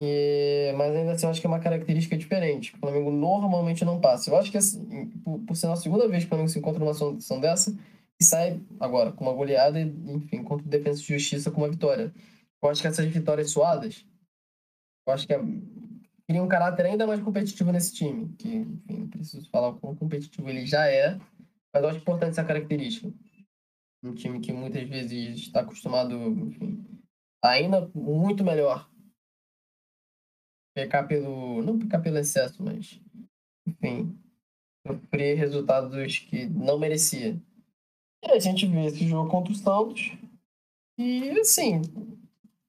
E... 0.01 0.73
Mas 0.77 0.95
ainda 0.95 1.11
assim, 1.13 1.25
eu 1.25 1.29
acho 1.31 1.41
que 1.41 1.47
é 1.47 1.49
uma 1.49 1.59
característica 1.59 2.17
diferente. 2.17 2.75
O 2.75 2.79
Flamengo 2.79 3.11
normalmente 3.11 3.85
não 3.85 4.01
passa. 4.01 4.29
Eu 4.29 4.37
acho 4.37 4.51
que, 4.51 4.57
assim, 4.57 5.09
por, 5.23 5.39
por 5.39 5.55
ser 5.55 5.67
a 5.67 5.75
segunda 5.75 6.07
vez 6.07 6.23
que 6.23 6.27
o 6.27 6.29
Flamengo 6.29 6.49
se 6.49 6.59
encontra 6.59 6.79
numa 6.79 6.93
situação 6.93 7.39
dessa, 7.39 7.75
e 8.19 8.23
sai 8.23 8.61
agora 8.79 9.11
com 9.11 9.23
uma 9.23 9.33
goleada 9.33 9.79
enfim, 9.79 10.43
contra 10.43 10.65
o 10.65 10.69
Defesa 10.69 10.99
de 10.99 11.07
Justiça 11.07 11.51
com 11.51 11.61
uma 11.61 11.69
vitória. 11.69 12.13
Eu 12.61 12.69
acho 12.69 12.81
que 12.81 12.87
essas 12.87 13.05
vitórias 13.05 13.51
suadas, 13.51 14.05
eu 15.05 15.13
acho 15.13 15.27
que 15.27 15.33
é, 15.33 15.39
cria 16.27 16.41
um 16.41 16.47
caráter 16.47 16.85
ainda 16.85 17.07
mais 17.07 17.21
competitivo 17.21 17.71
nesse 17.71 17.93
time, 17.93 18.33
que, 18.37 18.49
enfim, 18.49 18.97
não 18.99 19.07
preciso 19.09 19.49
falar 19.49 19.69
o 19.69 19.79
quão 19.79 19.95
competitivo 19.95 20.49
ele 20.49 20.65
já 20.65 20.87
é, 20.87 21.17
mas 21.73 21.83
eu 21.83 21.89
acho 21.89 21.99
importante 21.99 22.31
essa 22.31 22.43
característica. 22.43 23.11
Um 24.03 24.13
time 24.13 24.39
que 24.39 24.51
muitas 24.51 24.87
vezes 24.87 25.39
está 25.39 25.61
acostumado, 25.61 26.13
enfim, 26.15 26.85
ainda 27.43 27.89
muito 27.93 28.43
melhor 28.43 28.89
pecar 30.73 31.07
pelo. 31.07 31.61
não 31.61 31.79
pecar 31.79 32.01
pelo 32.01 32.17
excesso, 32.17 32.61
mas. 32.63 32.99
Enfim. 33.67 34.17
Sofrer 34.85 35.37
resultados 35.37 36.19
que 36.19 36.45
não 36.47 36.77
merecia. 36.77 37.41
E 38.21 38.31
a 38.31 38.39
gente 38.39 38.65
vê 38.65 38.85
esse 38.85 39.07
jogo 39.07 39.29
contra 39.29 39.53
o 39.53 39.55
Santos. 39.55 40.11
E, 40.97 41.29
assim, 41.39 41.81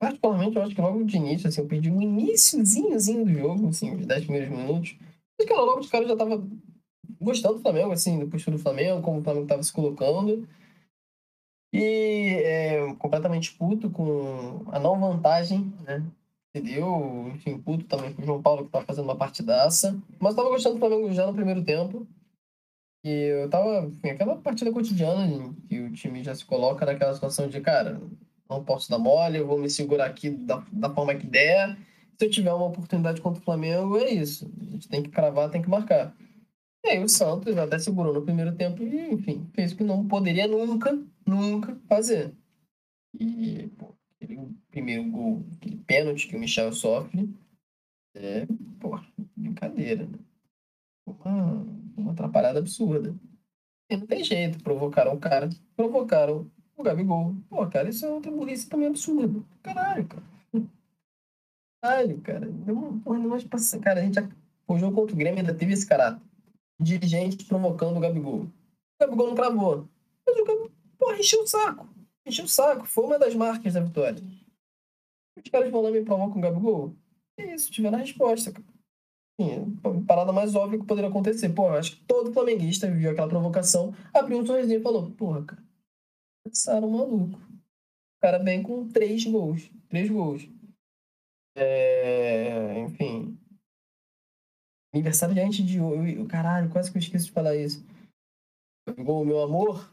particularmente, 0.04 0.56
eu 0.56 0.62
acho 0.62 0.75
que 0.75 0.80
logo 0.80 1.02
de 1.04 1.16
início, 1.16 1.49
assim, 1.49 1.62
eu 1.62 1.66
perdi 1.66 1.90
um 1.90 2.02
iníciozinhozinho 2.02 3.25
do 3.25 3.32
jogo, 3.32 3.68
assim, 3.68 3.94
os 3.94 4.06
10 4.06 4.25
primeiros 4.25 4.50
minutos. 4.50 4.96
Que 5.40 5.52
logo 5.52 5.80
os 5.80 5.90
caras 5.90 6.06
já 6.06 6.12
estavam 6.12 6.49
gostando 7.20 7.54
do 7.54 7.62
Flamengo, 7.62 7.92
assim, 7.92 8.18
do 8.18 8.28
postura 8.28 8.56
do 8.56 8.62
Flamengo, 8.62 9.00
como 9.00 9.20
o 9.20 9.23
Flamengo 9.23 9.46
estava 9.46 9.62
se 9.62 9.73
colocando. 9.73 10.46
E 11.73 12.40
é, 12.44 12.94
completamente 12.99 13.52
puto 13.54 13.90
com 13.90 14.64
a 14.70 14.78
não 14.78 15.00
vantagem, 15.00 15.73
né? 15.84 16.04
Entendeu? 16.54 17.32
Enfim, 17.34 17.58
puto 17.58 17.84
também 17.87 18.12
com 18.12 18.23
o 18.23 18.25
João 18.25 18.42
Paulo, 18.42 18.66
que 18.66 18.70
tá 18.70 18.82
fazendo 18.82 19.04
uma 19.04 19.16
partidaça. 19.16 19.99
Mas 20.20 20.34
tava 20.34 20.50
gostando 20.50 20.76
do 20.76 20.80
Flamengo 20.80 21.12
já 21.12 21.26
no 21.26 21.34
primeiro 21.34 21.64
tempo. 21.64 22.06
E 23.04 23.11
eu 23.11 23.50
tava, 23.50 23.87
enfim, 23.87 24.11
aquela 24.11 24.37
partida 24.37 24.70
cotidiana 24.70 25.52
que 25.68 25.80
o 25.80 25.92
time 25.92 26.23
já 26.23 26.34
se 26.34 26.44
coloca 26.44 26.87
naquela 26.87 27.12
situação 27.14 27.49
de, 27.49 27.61
cara, 27.61 28.00
não 28.48 28.64
posso 28.64 28.90
dar 28.90 28.98
mole, 28.98 29.38
eu 29.38 29.46
vou 29.46 29.58
me 29.58 29.70
segurar 29.70 30.06
aqui 30.06 30.30
da, 30.30 30.64
da 30.72 30.90
forma 30.90 31.14
que 31.14 31.26
der. 31.26 31.76
Se 32.18 32.26
eu 32.26 32.30
tiver 32.30 32.52
uma 32.52 32.66
oportunidade 32.66 33.20
contra 33.20 33.40
o 33.40 33.44
Flamengo, 33.44 33.98
é 33.98 34.10
isso. 34.10 34.50
A 34.60 34.64
gente 34.64 34.88
tem 34.88 35.02
que 35.02 35.10
cravar, 35.10 35.50
tem 35.50 35.62
que 35.62 35.68
marcar. 35.68 36.14
E 36.84 36.90
aí 36.90 37.02
o 37.02 37.08
Santos 37.08 37.56
até 37.56 37.78
segurou 37.78 38.12
no 38.12 38.22
primeiro 38.22 38.54
tempo 38.54 38.82
e, 38.82 39.12
enfim, 39.12 39.48
fez 39.54 39.72
o 39.72 39.76
que 39.76 39.84
não 39.84 40.06
poderia 40.06 40.46
nunca, 40.46 40.96
nunca 41.26 41.74
fazer. 41.88 42.34
E, 43.18 43.68
pô, 43.78 43.94
aquele 44.14 44.38
primeiro 44.70 45.10
gol, 45.10 45.44
aquele 45.56 45.76
pênalti 45.78 46.28
que 46.28 46.36
o 46.36 46.38
Michel 46.38 46.72
sofre, 46.72 47.34
é, 48.14 48.46
pô, 48.78 49.00
brincadeira, 49.34 50.06
né? 50.06 50.18
Uma, 51.06 51.66
uma 51.96 52.12
atrapalhada 52.12 52.58
absurda. 52.58 53.14
E 53.90 53.96
não 53.96 54.06
tem 54.06 54.22
jeito, 54.22 54.62
provocaram 54.62 55.14
o 55.14 55.20
cara, 55.20 55.48
provocaram 55.76 56.50
o 56.76 56.83
Gabigol. 56.83 57.35
Pô, 57.49 57.66
cara, 57.66 57.88
isso 57.88 58.04
é 58.04 58.09
outra 58.09 58.31
burrice 58.31 58.69
também 58.69 58.88
absurda. 58.88 59.43
Caralho, 59.62 60.07
cara. 60.07 60.23
Caralho, 61.83 62.21
cara. 62.21 62.49
Uma, 62.49 63.00
porra, 63.00 63.19
não 63.19 63.40
passa, 63.43 63.78
cara, 63.78 64.00
a 64.00 64.02
gente 64.02 64.14
já, 64.14 64.28
o 64.66 64.78
jogo 64.78 64.97
contra 64.97 65.14
o 65.14 65.19
Grêmio 65.19 65.40
ainda 65.40 65.54
teve 65.54 65.73
esse 65.73 65.87
caráter. 65.87 66.21
Dirigente 66.81 67.45
provocando 67.45 67.97
o 67.97 68.00
Gabigol. 68.00 68.40
O 68.40 68.50
Gabigol 69.00 69.28
não 69.28 69.35
travou. 69.35 69.88
Mas 70.26 70.37
o 70.37 70.45
Gabigol, 70.45 70.71
porra, 70.99 71.19
encheu 71.19 71.43
o 71.43 71.47
saco. 71.47 71.88
Encheu 72.26 72.47
o 72.47 72.49
saco. 72.49 72.87
Foi 72.87 73.04
uma 73.04 73.19
das 73.19 73.35
marcas 73.35 73.75
da 73.75 73.81
vitória. 73.81 74.23
Os 75.37 75.50
caras 75.50 75.71
vão 75.71 75.83
lá 75.83 75.90
me 75.90 76.04
provocam 76.04 76.38
o 76.38 76.40
Gabigol. 76.40 76.95
É 77.38 77.54
isso, 77.54 77.71
tiveram 77.71 77.99
a 77.99 78.00
resposta, 78.00 78.52
cara. 78.52 78.75
Sim, 79.40 79.76
parada 80.07 80.33
mais 80.33 80.54
óbvia 80.54 80.78
que 80.78 80.87
poderia 80.87 81.11
acontecer. 81.11 81.49
Pô, 81.49 81.69
acho 81.71 81.97
que 81.97 82.04
todo 82.04 82.33
flamenguista 82.33 82.88
viu 82.88 83.11
aquela 83.11 83.28
provocação, 83.28 83.93
abriu 84.14 84.38
um 84.38 84.47
sorrisinho 84.47 84.78
e 84.78 84.83
falou, 84.83 85.11
porra, 85.11 85.43
cara, 85.43 85.62
pensaram 86.44 86.90
maluco. 86.90 87.38
O 87.38 88.20
cara 88.20 88.38
vem 88.38 88.62
com 88.62 88.88
três 88.88 89.24
gols. 89.24 89.70
Três 89.88 90.10
gols. 90.10 90.48
É, 91.56 92.78
enfim. 92.80 93.38
Aniversário 94.92 95.34
de 95.34 95.40
gente 95.40 95.64
de 95.64 95.80
hoje. 95.80 96.24
Caralho, 96.26 96.70
quase 96.70 96.90
que 96.90 96.98
eu 96.98 97.00
esqueci 97.00 97.26
de 97.26 97.32
falar 97.32 97.56
isso. 97.56 97.84
Gol, 98.98 99.24
meu 99.24 99.42
amor. 99.42 99.92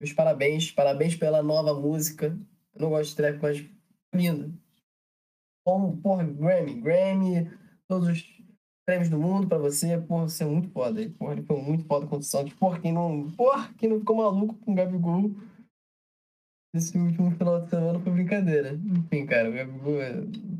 Meus 0.00 0.12
parabéns. 0.12 0.70
Parabéns 0.70 1.16
pela 1.16 1.42
nova 1.42 1.74
música. 1.74 2.38
Eu 2.74 2.82
não 2.82 2.90
gosto 2.90 3.10
de 3.10 3.16
trap, 3.16 3.40
mas 3.40 3.64
linda. 4.14 4.52
Bom, 5.66 5.96
porra, 5.96 6.24
Grammy. 6.24 6.80
Grammy, 6.80 7.50
todos 7.88 8.08
os 8.08 8.42
prêmios 8.86 9.10
do 9.10 9.18
mundo 9.18 9.48
pra 9.48 9.58
você. 9.58 9.98
Porra, 10.00 10.28
você 10.28 10.44
é 10.44 10.46
muito 10.46 10.70
foda. 10.70 11.10
Porra, 11.10 11.32
ele 11.32 11.42
foi 11.42 11.60
muito 11.60 11.84
foda 11.84 12.06
com 12.06 12.16
o 12.16 12.22
Santos. 12.22 12.54
Porra, 12.54 12.80
quem 12.80 12.92
não, 12.92 13.30
porra, 13.32 13.74
quem 13.74 13.88
não 13.88 13.98
ficou 13.98 14.16
maluco 14.16 14.54
com 14.54 14.72
o 14.72 14.74
Gabigol 14.74 15.34
esse 16.74 16.96
último 16.98 17.30
final 17.32 17.62
de 17.62 17.70
semana 17.70 17.98
foi 18.00 18.12
brincadeira. 18.12 18.72
Enfim, 18.72 19.26
cara, 19.26 19.50
o 19.50 19.52
Gabigol 19.52 20.00
é 20.00 20.14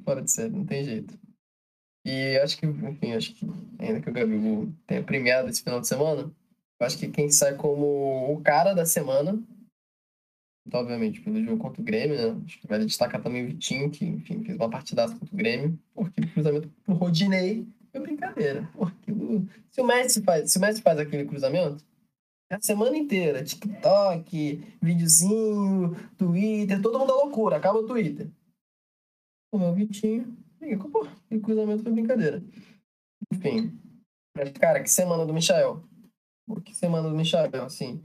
fora 0.05 0.23
de 0.23 0.31
série, 0.31 0.51
não 0.51 0.65
tem 0.65 0.85
jeito. 0.85 1.19
E 2.05 2.39
acho 2.39 2.57
que, 2.59 2.67
enfim, 2.67 3.13
acho 3.13 3.35
que 3.35 3.47
ainda 3.79 4.01
que 4.01 4.09
o 4.09 4.13
Gabigol 4.13 4.69
tenha 4.87 5.03
premiado 5.03 5.49
esse 5.49 5.63
final 5.63 5.81
de 5.81 5.89
semana, 5.89 6.31
acho 6.81 6.99
que 6.99 7.09
quem 7.09 7.31
sai 7.31 7.55
como 7.55 8.33
o 8.33 8.41
cara 8.41 8.73
da 8.73 8.87
semana, 8.87 9.39
então, 10.69 10.81
obviamente, 10.81 11.23
pelo 11.23 11.43
jogo 11.43 11.57
contra 11.57 11.81
o 11.81 11.85
Grêmio, 11.85 12.15
né? 12.15 12.43
Acho 12.45 12.61
que 12.61 12.67
vai 12.67 12.79
destacar 12.79 13.23
também 13.23 13.43
o 13.43 13.47
Vitinho, 13.47 13.91
que, 13.91 14.05
enfim, 14.05 14.45
fez 14.45 14.55
uma 14.55 14.69
partidaça 14.69 15.15
contra 15.15 15.35
o 15.35 15.39
Grêmio, 15.39 15.79
porque 15.95 16.21
o 16.21 16.31
cruzamento 16.31 16.69
pro 16.85 16.95
Rodinei 16.95 17.67
foi 17.91 18.01
brincadeira. 18.03 18.69
Porque 18.75 19.11
se 19.71 19.81
o 19.81 19.87
Messi 19.87 20.23
faz, 20.23 20.53
se 20.53 20.59
o 20.59 20.61
Messi 20.61 20.83
faz 20.83 20.99
aquele 20.99 21.25
cruzamento, 21.25 21.83
a 22.51 22.61
semana 22.61 22.97
inteira, 22.97 23.45
TikTok, 23.45 24.77
videozinho, 24.81 25.95
Twitter, 26.17 26.81
todo 26.81 26.99
mundo 26.99 27.13
é 27.13 27.15
loucura, 27.15 27.57
acaba 27.57 27.79
o 27.79 27.87
Twitter. 27.87 28.31
O 29.53 29.59
meu 29.59 29.75
Vitinho, 29.75 30.37
pô, 30.91 31.07
o 31.31 31.41
cruzamento 31.41 31.83
foi 31.83 31.93
brincadeira. 31.93 32.43
Enfim, 33.33 33.79
mas, 34.37 34.53
cara, 34.53 34.83
que 34.83 34.91
semana 34.91 35.27
do 35.27 35.35
Michael. 35.35 35.83
Que 36.65 36.75
semana 36.75 37.09
do 37.09 37.15
Michael, 37.17 37.65
assim. 37.65 38.01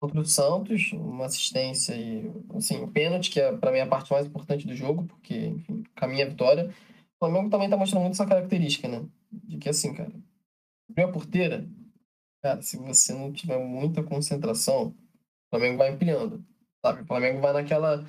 Contra 0.00 0.20
o 0.20 0.24
Santos, 0.24 0.92
uma 0.94 1.26
assistência 1.26 1.94
e, 1.94 2.30
assim, 2.54 2.80
um 2.80 2.90
pênalti, 2.90 3.30
que 3.30 3.38
é 3.38 3.54
para 3.54 3.70
mim 3.70 3.80
a 3.80 3.86
parte 3.86 4.10
mais 4.10 4.26
importante 4.26 4.66
do 4.66 4.74
jogo, 4.74 5.04
porque, 5.04 5.34
enfim, 5.48 5.84
caminha 5.94 6.24
a 6.24 6.28
vitória. 6.28 6.70
O 7.16 7.26
Flamengo 7.26 7.50
também 7.50 7.68
tá 7.68 7.76
mostrando 7.76 8.02
muito 8.02 8.14
essa 8.14 8.26
característica, 8.26 8.88
né? 8.88 9.04
De 9.30 9.58
que, 9.58 9.68
assim, 9.68 9.92
cara, 9.92 10.10
abriu 10.88 11.06
a 11.06 11.12
porteira, 11.12 11.68
Cara, 12.42 12.62
se 12.62 12.76
você 12.78 13.12
não 13.12 13.32
tiver 13.32 13.58
muita 13.58 14.02
concentração, 14.02 14.88
o 14.88 14.94
Flamengo 15.50 15.78
vai 15.78 15.92
empilhando, 15.92 16.44
sabe? 16.84 17.02
O 17.02 17.06
Flamengo 17.06 17.40
vai 17.40 17.52
naquela, 17.52 18.06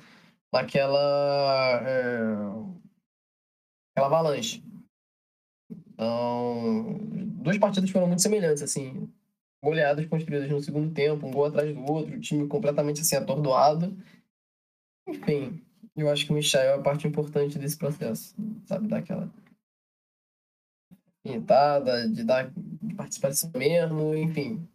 naquela, 0.52 1.82
é, 1.86 2.22
aquela 3.90 4.06
avalanche. 4.06 4.64
Então, 5.92 6.98
duas 7.42 7.58
partidas 7.58 7.90
foram 7.90 8.06
muito 8.06 8.22
semelhantes, 8.22 8.62
assim, 8.62 9.12
goleadas 9.62 10.06
construídas 10.06 10.50
no 10.50 10.62
segundo 10.62 10.92
tempo, 10.94 11.26
um 11.26 11.30
gol 11.30 11.46
atrás 11.46 11.74
do 11.74 11.92
outro, 11.92 12.16
o 12.16 12.20
time 12.20 12.48
completamente 12.48 13.02
assim 13.02 13.16
atordoado. 13.16 13.96
Enfim, 15.06 15.62
eu 15.94 16.10
acho 16.10 16.24
que 16.24 16.32
o 16.32 16.34
Michel 16.34 16.62
é 16.62 16.74
a 16.74 16.80
parte 16.80 17.06
importante 17.06 17.58
desse 17.58 17.76
processo, 17.76 18.34
sabe, 18.64 18.88
daquela 18.88 19.30
pintada, 21.22 22.08
de 22.08 22.24
dar 22.24 22.50
de 22.82 22.94
participação 22.94 23.50
mesmo, 23.54 24.14
enfim. 24.14 24.66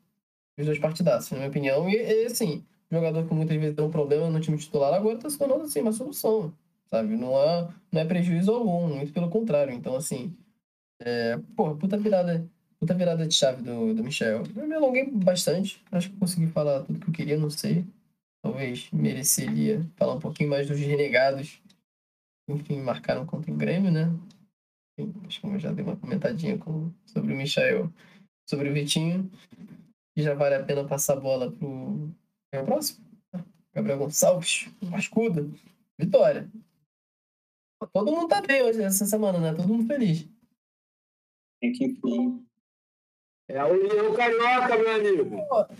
Os 0.57 0.65
dois 0.65 0.79
partidaços, 0.79 1.31
na 1.31 1.37
minha 1.37 1.49
opinião. 1.49 1.89
E, 1.89 1.95
e 1.95 2.25
assim, 2.25 2.63
jogador 2.91 3.27
que 3.27 3.33
muitas 3.33 3.57
vezes 3.57 3.75
tem 3.75 3.85
um 3.85 3.91
problema 3.91 4.29
no 4.29 4.39
time 4.39 4.57
titular 4.57 4.93
agora 4.93 5.17
está 5.17 5.29
se 5.29 5.37
tornando 5.37 5.63
assim, 5.63 5.81
uma 5.81 5.91
solução, 5.91 6.53
sabe? 6.89 7.15
Não 7.15 7.37
é, 7.37 7.67
não 7.91 8.01
é 8.01 8.05
prejuízo 8.05 8.51
algum, 8.51 8.87
muito 8.87 9.13
pelo 9.13 9.29
contrário. 9.29 9.73
Então, 9.73 9.95
assim, 9.95 10.35
é, 10.99 11.37
porra, 11.55 11.75
puta 11.75 11.97
virada, 11.97 12.47
puta 12.79 12.93
virada 12.93 13.27
de 13.27 13.33
chave 13.33 13.61
do, 13.61 13.93
do 13.93 14.03
Michel. 14.03 14.43
Eu 14.55 14.67
me 14.67 14.75
alonguei 14.75 15.09
bastante, 15.09 15.83
acho 15.91 16.09
que 16.09 16.17
consegui 16.17 16.47
falar 16.47 16.83
tudo 16.83 16.99
que 16.99 17.09
eu 17.09 17.13
queria, 17.13 17.37
não 17.37 17.49
sei. 17.49 17.85
Talvez 18.41 18.89
mereceria 18.91 19.85
falar 19.95 20.15
um 20.15 20.19
pouquinho 20.19 20.49
mais 20.49 20.67
dos 20.67 20.79
renegados. 20.79 21.61
Enfim, 22.49 22.79
marcaram 22.79 23.25
contra 23.25 23.51
o 23.51 23.55
Grêmio, 23.55 23.91
né? 23.91 24.09
Acho 25.25 25.41
que 25.41 25.47
eu 25.47 25.59
já 25.59 25.71
dei 25.71 25.83
uma 25.83 25.95
comentadinha 25.95 26.57
com, 26.57 26.91
sobre 27.05 27.33
o 27.33 27.37
Michael, 27.37 27.91
sobre 28.49 28.69
o 28.69 28.73
Vitinho. 28.73 29.29
E 30.15 30.23
já 30.23 30.33
vale 30.33 30.55
a 30.55 30.63
pena 30.63 30.83
passar 30.87 31.13
a 31.13 31.19
bola 31.19 31.51
pro 31.51 32.09
é 32.51 32.59
o 32.59 32.65
próximo. 32.65 33.05
Gabriel 33.73 33.99
Gonçalves, 33.99 34.69
Mascuda, 34.81 35.47
vitória. 35.99 36.49
Todo 37.93 38.11
mundo 38.11 38.27
tá 38.27 38.41
bem 38.41 38.63
hoje 38.63 38.81
essa 38.81 39.05
semana, 39.05 39.39
né? 39.39 39.53
Todo 39.53 39.67
mundo 39.67 39.85
feliz. 39.85 40.27
Tem 41.61 41.71
que 41.71 41.85
enfim. 41.85 42.43
É 43.49 43.59
a 43.59 43.67
União 43.67 44.13
Carioca, 44.15 44.77
meu 44.77 44.95
amigo. 44.95 45.35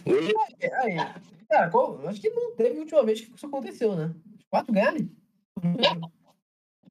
Aí, 0.06 0.72
aí, 0.74 1.22
cara, 1.50 1.70
qual, 1.70 2.08
acho 2.08 2.22
que 2.22 2.30
não 2.30 2.56
teve 2.56 2.78
a 2.78 2.82
última 2.82 3.04
vez 3.04 3.22
que 3.22 3.36
isso 3.36 3.46
aconteceu, 3.46 3.96
né? 3.96 4.14
Quatro 4.50 4.72
ganhos. 4.72 5.10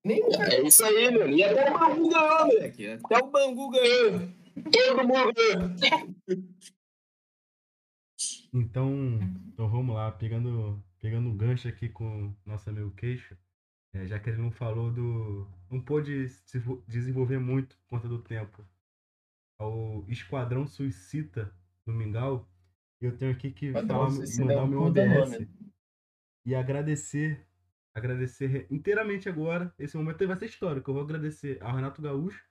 Nem 0.06 0.22
é 0.22 0.62
isso 0.62 0.84
aí, 0.84 1.10
mano. 1.10 1.36
E 1.36 1.42
até 1.42 1.68
o 1.68 1.76
Bangu 1.76 2.08
ganhou, 2.08 2.46
moleque. 2.46 2.86
Até 2.86 3.18
o 3.18 3.26
Bangu 3.28 3.70
ganhou. 3.70 4.20
Todo 4.70 5.08
mundo 5.08 5.32
ganhou. 5.34 6.46
Então, 8.54 9.18
então 9.48 9.68
vamos 9.68 9.96
lá, 9.96 10.12
pegando, 10.12 10.80
pegando 11.00 11.28
um 11.28 11.36
gancho 11.36 11.66
aqui 11.66 11.88
com 11.88 12.32
nosso 12.46 12.70
amigo 12.70 12.92
Queixo, 12.92 13.36
é, 13.92 14.06
já 14.06 14.20
que 14.20 14.30
ele 14.30 14.40
não 14.40 14.52
falou 14.52 14.92
do. 14.92 15.46
não 15.70 15.80
pôde 15.80 16.28
se 16.28 16.62
desenvolver 16.86 17.38
muito 17.38 17.76
por 17.76 17.86
conta 17.88 18.08
do 18.08 18.22
tempo. 18.22 18.64
O 19.60 20.04
Esquadrão 20.08 20.68
Suicida 20.68 21.52
do 21.84 21.92
Mingau, 21.92 22.48
eu 23.00 23.16
tenho 23.16 23.32
aqui 23.32 23.50
que 23.50 23.72
falar, 23.72 24.08
mandar 24.10 24.62
o 24.62 24.66
meu 24.68 24.82
OBS 24.82 25.48
e 26.44 26.54
agradecer 26.54 27.45
agradecer 27.96 28.66
inteiramente 28.70 29.26
agora. 29.26 29.74
Esse 29.78 29.96
momento 29.96 30.26
vai 30.26 30.38
ser 30.38 30.46
histórico. 30.46 30.90
Eu 30.90 30.94
vou 30.94 31.02
agradecer 31.02 31.58
ao 31.62 31.74
Renato 31.74 32.02
Gaúcho 32.02 32.44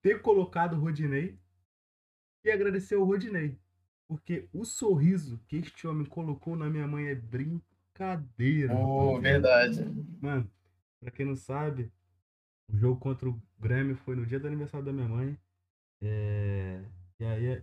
ter 0.00 0.22
colocado 0.22 0.74
o 0.74 0.80
Rodinei 0.80 1.36
e 2.44 2.50
agradecer 2.50 2.94
ao 2.94 3.04
Rodinei. 3.04 3.58
Porque 4.08 4.48
o 4.52 4.64
sorriso 4.64 5.42
que 5.48 5.56
este 5.56 5.88
homem 5.88 6.06
colocou 6.06 6.54
na 6.54 6.70
minha 6.70 6.86
mãe 6.86 7.08
é 7.08 7.16
brincadeira. 7.16 8.72
Oh, 8.72 9.20
verdade. 9.20 9.84
Mano, 10.20 10.48
pra 11.00 11.10
quem 11.10 11.26
não 11.26 11.34
sabe, 11.34 11.90
o 12.68 12.76
jogo 12.76 13.00
contra 13.00 13.28
o 13.28 13.42
Grêmio 13.58 13.96
foi 13.96 14.14
no 14.14 14.24
dia 14.24 14.38
do 14.38 14.46
aniversário 14.46 14.86
da 14.86 14.92
minha 14.92 15.08
mãe. 15.08 15.36
É... 16.00 16.80
E 17.18 17.24
aí 17.24 17.62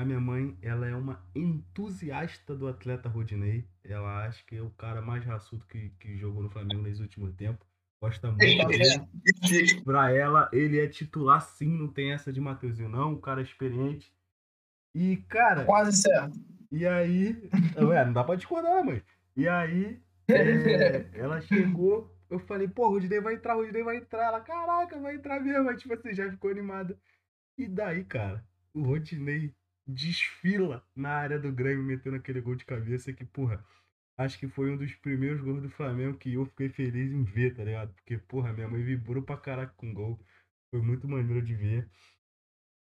a 0.00 0.04
minha 0.04 0.20
mãe, 0.20 0.56
ela 0.62 0.86
é 0.86 0.94
uma 0.94 1.22
entusiasta 1.34 2.56
do 2.56 2.66
atleta 2.66 3.08
Rodinei. 3.08 3.66
Ela 3.84 4.24
acha 4.24 4.42
que 4.46 4.56
é 4.56 4.62
o 4.62 4.70
cara 4.70 5.02
mais 5.02 5.24
raçudo 5.24 5.64
que, 5.66 5.90
que 6.00 6.16
jogou 6.16 6.42
no 6.42 6.48
Flamengo 6.48 6.82
nesse 6.82 7.02
último 7.02 7.30
tempo. 7.32 7.66
Gosta 8.02 8.32
muito 8.32 8.40
dele. 8.66 9.84
Pra 9.84 10.10
ela, 10.10 10.48
ele 10.54 10.80
é 10.80 10.88
titular 10.88 11.42
sim, 11.42 11.68
não 11.68 11.88
tem 11.88 12.12
essa 12.12 12.32
de 12.32 12.40
Mateuzinho, 12.40 12.88
não. 12.88 13.12
Um 13.12 13.20
cara 13.20 13.42
experiente. 13.42 14.10
E, 14.94 15.18
cara. 15.28 15.66
Quase 15.66 15.98
certo. 15.98 16.40
E 16.72 16.86
aí. 16.86 17.36
Ué, 17.76 18.04
não 18.06 18.14
dá 18.14 18.24
pra 18.24 18.36
discordar, 18.36 18.82
mãe. 18.82 19.02
E 19.36 19.46
aí, 19.46 20.00
é, 20.28 21.10
ela 21.12 21.42
chegou, 21.42 22.10
eu 22.30 22.38
falei, 22.38 22.68
pô, 22.68 22.86
o 22.86 22.90
Rudinei 22.92 23.20
vai 23.20 23.34
entrar, 23.34 23.54
o 23.54 23.58
Rudinei 23.58 23.82
vai 23.82 23.98
entrar. 23.98 24.28
Ela, 24.28 24.40
caraca, 24.40 24.98
vai 24.98 25.16
entrar 25.16 25.40
mesmo. 25.40 25.68
Aí, 25.68 25.76
tipo 25.76 25.92
assim, 25.92 26.14
já 26.14 26.30
ficou 26.30 26.50
animada. 26.50 26.98
E 27.58 27.68
daí, 27.68 28.02
cara, 28.02 28.42
o 28.72 28.82
Rodinei 28.82 29.54
desfila 29.90 30.84
na 30.94 31.10
área 31.10 31.38
do 31.38 31.52
Grêmio, 31.52 31.84
metendo 31.84 32.16
aquele 32.16 32.40
gol 32.40 32.54
de 32.54 32.64
cabeça 32.64 33.12
que, 33.12 33.24
porra, 33.24 33.64
acho 34.16 34.38
que 34.38 34.48
foi 34.48 34.70
um 34.70 34.76
dos 34.76 34.94
primeiros 34.94 35.40
gols 35.40 35.62
do 35.62 35.70
Flamengo 35.70 36.18
que 36.18 36.34
eu 36.34 36.46
fiquei 36.46 36.68
feliz 36.68 37.12
em 37.12 37.24
ver, 37.24 37.54
tá 37.54 37.64
ligado? 37.64 37.92
Porque, 37.94 38.18
porra, 38.18 38.52
minha 38.52 38.68
mãe 38.68 38.82
vibrou 38.82 39.22
pra 39.22 39.36
caraca 39.36 39.72
com 39.76 39.90
o 39.90 39.94
gol. 39.94 40.20
Foi 40.70 40.80
muito 40.80 41.08
maneiro 41.08 41.44
de 41.44 41.54
ver. 41.54 41.88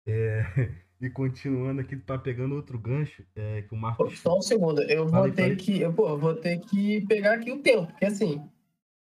É, 0.06 0.42
e 1.00 1.08
continuando 1.10 1.80
aqui, 1.80 1.96
tá 1.96 2.18
pegando 2.18 2.54
outro 2.54 2.78
gancho, 2.78 3.24
é, 3.34 3.62
que 3.62 3.74
o 3.74 3.76
Marcos. 3.76 4.18
Só 4.18 4.36
um 4.36 4.42
segundo, 4.42 4.82
eu 4.82 5.04
vou 5.04 5.10
falei, 5.10 5.32
ter 5.32 5.42
falei. 5.42 5.56
que. 5.56 5.80
Eu, 5.80 5.92
pô, 5.92 6.16
vou 6.16 6.34
ter 6.34 6.58
que 6.58 7.06
pegar 7.06 7.34
aqui 7.34 7.50
o 7.52 7.62
tempo, 7.62 7.86
porque 7.86 8.04
assim, 8.04 8.42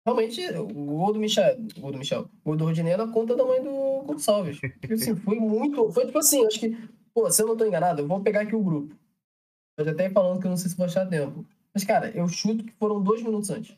realmente, 0.06 0.42
o 0.58 0.66
gol 0.66 1.14
do 1.14 1.20
Michel. 1.20 1.58
O 1.78 1.82
gol 1.82 1.92
do 1.92 1.98
Michel. 1.98 2.22
O 2.22 2.50
gol 2.50 2.56
do 2.58 2.66
Rodinei 2.66 2.94
é 2.94 2.98
na 2.98 3.08
conta 3.08 3.36
da 3.36 3.46
mãe 3.46 3.62
do 3.64 4.04
Gonçalves. 4.04 4.60
Porque, 4.60 4.94
assim, 4.94 5.16
foi 5.16 5.36
muito. 5.36 5.92
Foi 5.92 6.06
tipo 6.06 6.18
assim, 6.18 6.46
acho 6.46 6.60
que. 6.60 6.78
Pô, 7.20 7.30
se 7.30 7.42
eu 7.42 7.48
não 7.48 7.58
tô 7.58 7.66
enganado, 7.66 8.02
eu 8.02 8.08
vou 8.08 8.22
pegar 8.22 8.42
aqui 8.42 8.56
o 8.56 8.64
grupo. 8.64 8.96
Eu 9.78 9.84
já 9.84 9.92
até 9.92 10.10
falando 10.10 10.40
que 10.40 10.48
eu 10.48 10.50
não 10.50 10.56
sei 10.56 10.70
se 10.70 10.78
vou 10.78 10.86
achar 10.86 11.06
tempo. 11.06 11.46
Mas, 11.74 11.84
cara, 11.84 12.10
eu 12.16 12.26
chuto 12.30 12.64
que 12.64 12.72
foram 12.80 13.04
dois 13.04 13.22
minutos 13.22 13.50
antes. 13.50 13.76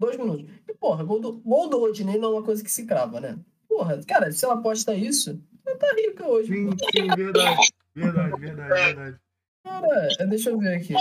Dois 0.00 0.16
minutos. 0.16 0.48
E, 0.66 0.72
porra, 0.72 1.04
gol 1.04 1.20
do, 1.20 1.32
gol 1.34 1.68
do 1.68 1.78
Rodinei 1.78 2.16
não 2.16 2.30
é 2.30 2.32
uma 2.36 2.42
coisa 2.42 2.64
que 2.64 2.70
se 2.70 2.86
crava, 2.86 3.20
né? 3.20 3.38
Porra, 3.68 4.02
cara, 4.04 4.32
se 4.32 4.42
ela 4.42 4.54
aposta 4.54 4.94
isso, 4.94 5.38
ela 5.66 5.76
tá 5.76 5.86
rica 5.96 6.26
hoje. 6.26 6.48
Sim, 6.50 6.70
sim, 6.70 7.06
verdade. 7.14 7.72
Verdade, 7.94 8.40
verdade, 8.40 8.84
verdade. 8.84 9.20
Cara, 9.62 10.08
é, 10.18 10.26
deixa 10.26 10.48
eu 10.48 10.58
ver 10.58 10.76
aqui. 10.76 10.94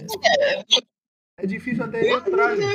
É 1.37 1.45
difícil 1.47 1.85
até 1.85 2.01
ele 2.01 2.15
entrar, 2.15 2.57
né? 2.57 2.65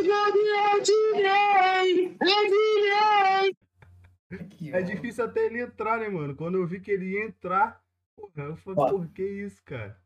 Aqui, 4.32 4.72
é 4.72 4.80
difícil 4.80 5.22
até 5.22 5.44
ele 5.44 5.60
entrar, 5.60 5.98
né, 5.98 6.08
mano? 6.08 6.34
Quando 6.34 6.56
eu 6.56 6.66
vi 6.66 6.80
que 6.80 6.90
ele 6.90 7.10
ia 7.10 7.26
entrar, 7.26 7.82
porra, 8.20 8.46
eu 8.46 8.56
falei, 8.56 8.90
porra, 8.90 9.08
que 9.08 9.22
isso, 9.22 9.62
cara? 9.64 10.00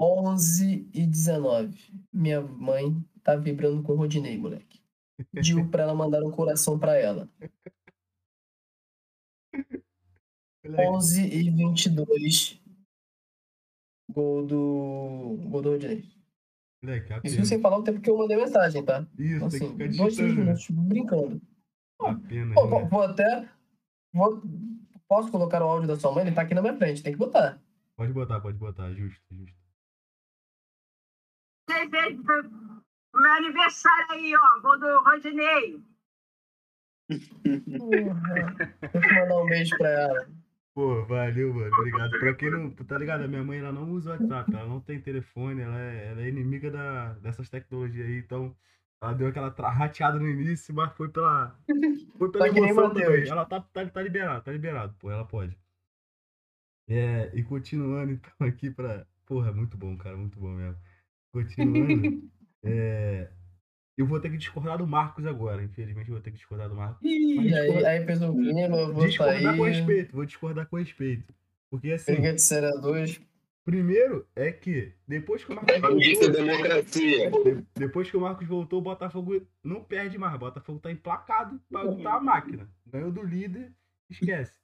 11 0.00 0.88
e 0.94 1.06
19. 1.06 1.92
Minha 2.12 2.40
mãe 2.40 2.96
tá 3.22 3.36
vibrando 3.36 3.82
com 3.82 3.92
o 3.92 3.96
Rodinei, 3.96 4.38
moleque. 4.38 4.80
Pediu 5.32 5.68
pra 5.70 5.82
ela 5.82 5.94
mandar 5.94 6.22
um 6.22 6.30
coração 6.30 6.78
pra 6.78 6.96
ela. 6.96 7.28
11 10.66 11.22
e 11.22 11.50
22. 11.50 12.60
Gol 14.10 14.46
do. 14.46 15.38
Gol 15.48 15.62
do 15.62 15.70
Rodinei. 15.70 16.20
Moleque, 16.82 17.12
Isso 17.24 17.44
sem 17.44 17.60
falar 17.60 17.76
o 17.76 17.84
tempo 17.84 18.00
que 18.00 18.08
eu 18.08 18.16
mandei 18.16 18.38
mensagem, 18.38 18.82
tá? 18.82 19.06
Isso, 19.18 19.44
assim, 19.44 19.76
tem 19.76 19.90
que 19.90 19.98
dois, 19.98 20.16
três 20.16 20.34
minutos, 20.34 20.70
brincando. 20.70 21.42
Apenas, 22.00 22.54
Pô, 22.54 22.66
né? 22.66 22.88
Vou 22.88 23.02
até. 23.02 23.48
Vou, 24.14 24.42
posso 25.10 25.28
colocar 25.32 25.60
o 25.60 25.66
áudio 25.66 25.88
da 25.88 25.96
sua 25.96 26.12
mãe? 26.12 26.24
Ele 26.24 26.34
tá 26.34 26.42
aqui 26.42 26.54
na 26.54 26.62
minha 26.62 26.76
frente, 26.76 27.02
tem 27.02 27.12
que 27.12 27.18
botar. 27.18 27.60
Pode 27.96 28.12
botar, 28.12 28.40
pode 28.40 28.56
botar, 28.56 28.92
justo, 28.92 29.20
justo. 29.32 29.58
Pro 31.66 33.20
meu 33.20 33.32
aniversário 33.32 34.06
aí, 34.10 34.32
ó. 34.36 34.60
Gol 34.60 34.78
do 34.78 35.02
Rodinei. 35.02 35.82
Deixa 37.10 37.34
eu 38.94 39.14
mandar 39.14 39.42
um 39.42 39.46
beijo 39.46 39.76
pra 39.76 39.88
ela. 39.88 40.28
Pô, 40.72 41.04
valeu, 41.06 41.52
mano. 41.52 41.74
Obrigado. 41.74 42.10
Pra 42.20 42.34
quem 42.34 42.50
não. 42.52 42.70
Tá 42.70 42.96
ligado? 42.96 43.24
A 43.24 43.28
minha 43.28 43.42
mãe 43.42 43.58
ela 43.58 43.72
não 43.72 43.90
usa 43.90 44.12
WhatsApp, 44.12 44.54
ela 44.54 44.68
não 44.68 44.80
tem 44.80 45.00
telefone, 45.00 45.60
ela 45.60 45.80
é, 45.80 46.10
ela 46.12 46.22
é 46.22 46.28
inimiga 46.28 46.70
da, 46.70 47.14
dessas 47.14 47.48
tecnologias 47.48 48.06
aí, 48.06 48.18
então. 48.18 48.56
Ela 49.02 49.14
deu 49.14 49.28
aquela 49.28 49.48
rateada 49.48 50.18
no 50.18 50.28
início, 50.28 50.74
mas 50.74 50.92
foi 50.92 51.08
pela. 51.08 51.58
Foi 52.18 52.30
pela 52.30 52.48
emoção 52.48 52.92
também. 52.92 53.26
Ela 53.26 53.46
tá, 53.46 53.60
tá, 53.60 53.86
tá 53.86 54.02
liberada, 54.02 54.42
tá 54.42 54.52
liberado, 54.52 54.94
pô, 54.98 55.10
ela 55.10 55.24
pode. 55.24 55.56
É, 56.86 57.30
e 57.34 57.42
continuando 57.42 58.12
então 58.36 58.46
aqui 58.46 58.70
pra. 58.70 59.06
Porra, 59.24 59.52
muito 59.52 59.76
bom, 59.76 59.96
cara, 59.96 60.16
muito 60.16 60.38
bom 60.38 60.50
mesmo. 60.50 60.76
Continuando. 61.32 62.30
é, 62.62 63.30
eu 63.96 64.06
vou 64.06 64.20
ter 64.20 64.28
que 64.30 64.36
discordar 64.36 64.76
do 64.76 64.86
Marcos 64.86 65.24
agora, 65.24 65.62
infelizmente 65.62 66.08
eu 66.08 66.14
vou 66.14 66.22
ter 66.22 66.30
que 66.30 66.36
discordar 66.36 66.68
do 66.68 66.74
Marcos. 66.74 67.00
Ih, 67.02 67.54
aí, 67.54 67.84
aí 67.86 68.04
fez 68.04 68.20
um 68.20 68.34
clima, 68.34 68.76
eu 68.76 68.92
vou 68.92 69.06
Discordar 69.06 69.56
com 69.56 69.64
sair. 69.64 69.72
respeito, 69.72 70.12
vou 70.12 70.26
discordar 70.26 70.66
com 70.66 70.76
respeito. 70.76 71.34
Porque 71.70 71.92
assim, 71.92 72.12
Briga 72.12 72.34
de 72.34 72.42
senadores. 72.42 73.20
Primeiro 73.70 74.26
é 74.34 74.50
que 74.50 74.92
depois 75.06 75.44
que 75.44 75.52
o 75.52 75.54
Marcos 75.54 75.80
voltou, 75.80 76.32
democracia. 76.32 77.30
de- 77.30 77.66
depois 77.74 78.10
que 78.10 78.16
o 78.16 78.20
Marcos 78.20 78.46
voltou, 78.48 78.78
o 78.80 78.82
Botafogo 78.82 79.46
não 79.62 79.84
perde 79.84 80.18
mais. 80.18 80.34
O 80.34 80.38
Botafogo 80.38 80.80
tá 80.80 80.90
emplacado 80.90 81.60
pra 81.70 81.82
lutar 81.82 82.14
a 82.16 82.20
máquina. 82.20 82.68
Ganhou 82.86 83.12
do 83.12 83.22
líder, 83.22 83.72
esquece. 84.08 84.58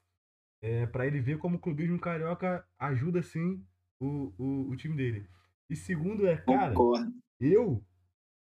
É, 0.62 0.86
para 0.86 1.06
ele 1.06 1.20
ver 1.20 1.38
como 1.38 1.56
o 1.56 1.60
clubismo 1.60 1.98
carioca 2.00 2.66
ajuda 2.78 3.22
sim 3.22 3.64
o, 4.00 4.32
o, 4.38 4.70
o 4.70 4.76
time 4.76 4.96
dele. 4.96 5.28
E 5.70 5.76
segundo 5.76 6.26
é, 6.26 6.36
cara, 6.38 6.72
Concordo. 6.74 7.12
eu 7.40 7.84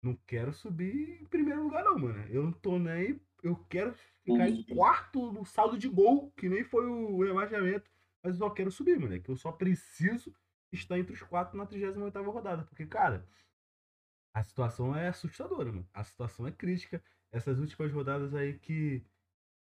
não 0.02 0.18
quero 0.28 0.54
subir 0.54 1.20
em 1.22 1.26
primeiro 1.26 1.64
lugar, 1.64 1.84
não, 1.84 1.98
mano. 1.98 2.24
Eu 2.30 2.44
não 2.44 2.52
tô 2.52 2.78
nem. 2.80 3.20
Eu 3.44 3.56
quero 3.70 3.94
ficar 4.24 4.50
em 4.50 4.64
quarto 4.64 5.32
no 5.32 5.46
saldo 5.46 5.78
de 5.78 5.88
gol, 5.90 6.32
que 6.38 6.48
nem 6.48 6.64
foi 6.64 6.86
o 6.86 7.24
rebaixamento. 7.24 7.90
Mas 8.24 8.34
eu 8.34 8.40
só 8.40 8.50
quero 8.50 8.72
subir, 8.72 9.00
moleque. 9.00 9.30
Eu 9.30 9.36
só 9.36 9.52
preciso 9.52 10.34
estar 10.76 11.00
entre 11.00 11.14
os 11.14 11.22
quatro 11.22 11.58
na 11.58 11.66
38 11.66 12.22
rodada. 12.32 12.64
Porque, 12.64 12.86
cara, 12.86 13.28
a 14.34 14.44
situação 14.44 14.96
é 14.96 15.08
assustadora, 15.08 15.72
mano. 15.72 15.88
A 15.94 16.04
situação 16.04 16.46
é 16.46 16.52
crítica. 16.52 17.02
Essas 17.32 17.60
últimas 17.60 17.92
rodadas 17.92 18.34
aí 18.36 18.60
que. 18.60 19.04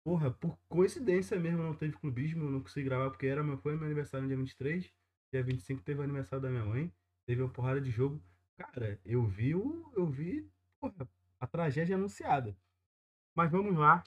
Porra, 0.04 0.30
por 0.32 0.58
coincidência 0.70 1.40
mesmo 1.40 1.64
não 1.64 1.74
teve 1.74 1.94
clubismo, 1.98 2.50
não 2.52 2.62
consegui 2.62 2.86
gravar 2.86 3.10
porque 3.10 3.26
era 3.26 3.44
meu, 3.44 3.58
foi 3.58 3.76
meu 3.76 3.86
aniversário 3.86 4.24
no 4.24 4.28
dia 4.28 4.38
23. 4.38 4.94
Dia 5.34 5.44
25 5.44 5.82
teve 5.82 6.00
o 6.00 6.04
aniversário 6.04 6.44
da 6.44 6.50
minha 6.50 6.66
mãe. 6.66 6.94
Teve 7.26 7.42
uma 7.42 7.50
porrada 7.50 7.82
de 7.82 7.90
jogo. 7.90 8.22
Cara, 8.58 9.00
eu 9.06 9.26
vi 9.26 9.56
o. 9.56 9.92
Eu 9.96 10.08
vi 10.08 10.48
porra, 10.80 11.10
a 11.40 11.48
tragédia 11.48 11.96
anunciada. 11.96 12.56
Mas 13.34 13.52
vamos 13.52 13.76
lá. 13.78 14.04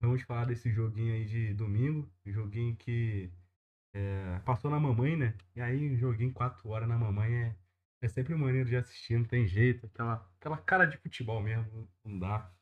Vamos 0.00 0.22
falar 0.22 0.46
desse 0.46 0.70
joguinho 0.70 1.14
aí 1.14 1.24
de 1.24 1.52
domingo. 1.54 2.10
Joguinho 2.26 2.76
que 2.76 3.30
é, 3.94 4.40
passou 4.44 4.70
na 4.70 4.80
mamãe, 4.80 5.16
né? 5.16 5.34
E 5.54 5.60
aí, 5.60 5.90
um 5.90 5.96
joguinho 5.96 6.32
4 6.32 6.68
horas 6.68 6.88
na 6.88 6.98
mamãe 6.98 7.32
é, 7.32 7.56
é 8.02 8.08
sempre 8.08 8.34
maneiro 8.34 8.68
de 8.68 8.76
assistir, 8.76 9.16
não 9.16 9.24
tem 9.24 9.46
jeito. 9.46 9.86
Aquela, 9.86 10.28
aquela 10.40 10.58
cara 10.58 10.84
de 10.84 10.98
futebol 10.98 11.40
mesmo, 11.40 11.88
não 12.04 12.18
dá. 12.18 12.52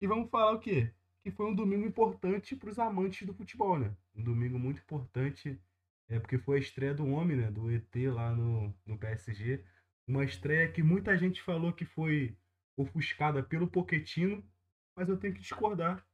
E 0.00 0.06
vamos 0.06 0.28
falar 0.30 0.52
o 0.52 0.60
quê? 0.60 0.92
Que 1.22 1.30
foi 1.30 1.46
um 1.46 1.54
domingo 1.54 1.86
importante 1.86 2.56
para 2.56 2.70
os 2.70 2.78
amantes 2.78 3.26
do 3.26 3.34
futebol, 3.34 3.78
né? 3.78 3.94
Um 4.14 4.22
domingo 4.22 4.58
muito 4.58 4.80
importante, 4.80 5.60
é 6.08 6.18
porque 6.18 6.38
foi 6.38 6.58
a 6.58 6.60
estreia 6.60 6.94
do 6.94 7.06
homem, 7.06 7.36
né? 7.36 7.50
Do 7.50 7.70
ET 7.70 7.94
lá 8.12 8.34
no, 8.34 8.74
no 8.84 8.98
PSG. 8.98 9.64
Uma 10.06 10.24
estreia 10.24 10.70
que 10.72 10.82
muita 10.82 11.16
gente 11.16 11.40
falou 11.42 11.72
que 11.72 11.84
foi 11.84 12.36
ofuscada 12.76 13.42
pelo 13.42 13.68
Poquetino, 13.68 14.44
mas 14.96 15.08
eu 15.08 15.16
tenho 15.16 15.34
que 15.34 15.40
discordar. 15.40 16.04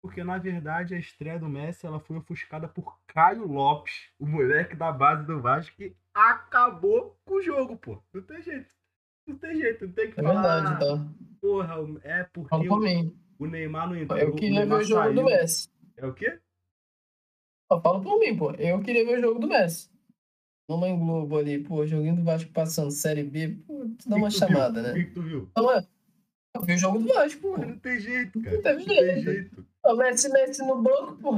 Porque, 0.00 0.22
na 0.22 0.38
verdade, 0.38 0.94
a 0.94 0.98
estreia 0.98 1.38
do 1.38 1.48
Messi 1.48 1.84
ela 1.86 1.98
foi 1.98 2.16
ofuscada 2.16 2.68
por 2.68 2.98
Caio 3.06 3.46
Lopes, 3.46 4.10
o 4.18 4.26
moleque 4.26 4.76
da 4.76 4.92
base 4.92 5.26
do 5.26 5.40
Vasco, 5.40 5.74
que 5.76 5.96
acabou 6.14 7.18
com 7.24 7.34
o 7.34 7.42
jogo, 7.42 7.76
pô. 7.76 8.00
Não 8.14 8.22
tem 8.22 8.40
jeito. 8.42 8.68
Não 9.26 9.36
tem 9.36 9.56
jeito, 9.56 9.86
não 9.86 9.92
tem 9.92 10.10
que 10.10 10.20
É 10.20 10.22
falar. 10.22 10.60
verdade, 10.60 10.80
tá? 10.86 11.14
Porra, 11.40 11.74
é 12.02 12.24
porque 12.24 12.54
o, 12.68 13.12
o 13.40 13.46
Neymar 13.46 13.88
não 13.88 13.96
entrou. 13.96 14.18
Eu 14.18 14.34
queria 14.34 14.64
ver 14.64 14.72
o 14.74 14.82
jogo 14.82 15.10
do 15.12 15.14
saiu. 15.22 15.24
Messi. 15.24 15.68
É 15.96 16.06
o 16.06 16.14
quê? 16.14 16.38
Ó, 17.70 17.80
Fala 17.80 18.00
por 18.00 18.18
mim, 18.20 18.36
pô. 18.36 18.52
Eu 18.52 18.80
queria 18.80 19.04
ver 19.04 19.18
o 19.18 19.20
jogo 19.20 19.40
do 19.40 19.48
Messi. 19.48 19.90
Mamãe 20.70 20.96
Globo 20.98 21.38
ali, 21.38 21.58
pô, 21.62 21.84
joguinho 21.86 22.16
do 22.16 22.22
Vasco 22.24 22.50
passando 22.52 22.90
Série 22.90 23.22
B, 23.24 23.58
pô, 23.66 23.84
dá 24.06 24.16
uma 24.16 24.28
tu 24.28 24.32
viu? 24.32 24.38
chamada, 24.38 24.80
O 24.80 24.82
né? 24.82 24.92
que 24.94 25.04
que 25.04 25.10
tu 25.12 25.22
viu? 25.22 25.48
Então, 25.50 25.72
é. 25.72 25.86
Eu 26.54 26.62
vi 26.62 26.74
o 26.74 26.78
jogo 26.78 26.98
do 26.98 27.08
Vasco, 27.12 27.40
pô. 27.40 27.56
Não 27.58 27.78
tem 27.78 27.98
jeito, 28.00 28.40
cara. 28.42 28.56
Não 28.56 28.62
Não 28.78 28.84
tem 28.86 28.94
jeito. 28.96 29.20
jeito. 29.22 29.67
O 29.88 29.96
Messi, 29.96 30.28
Messi 30.30 30.62
no 30.66 30.82
banco, 30.82 31.16
pô. 31.16 31.32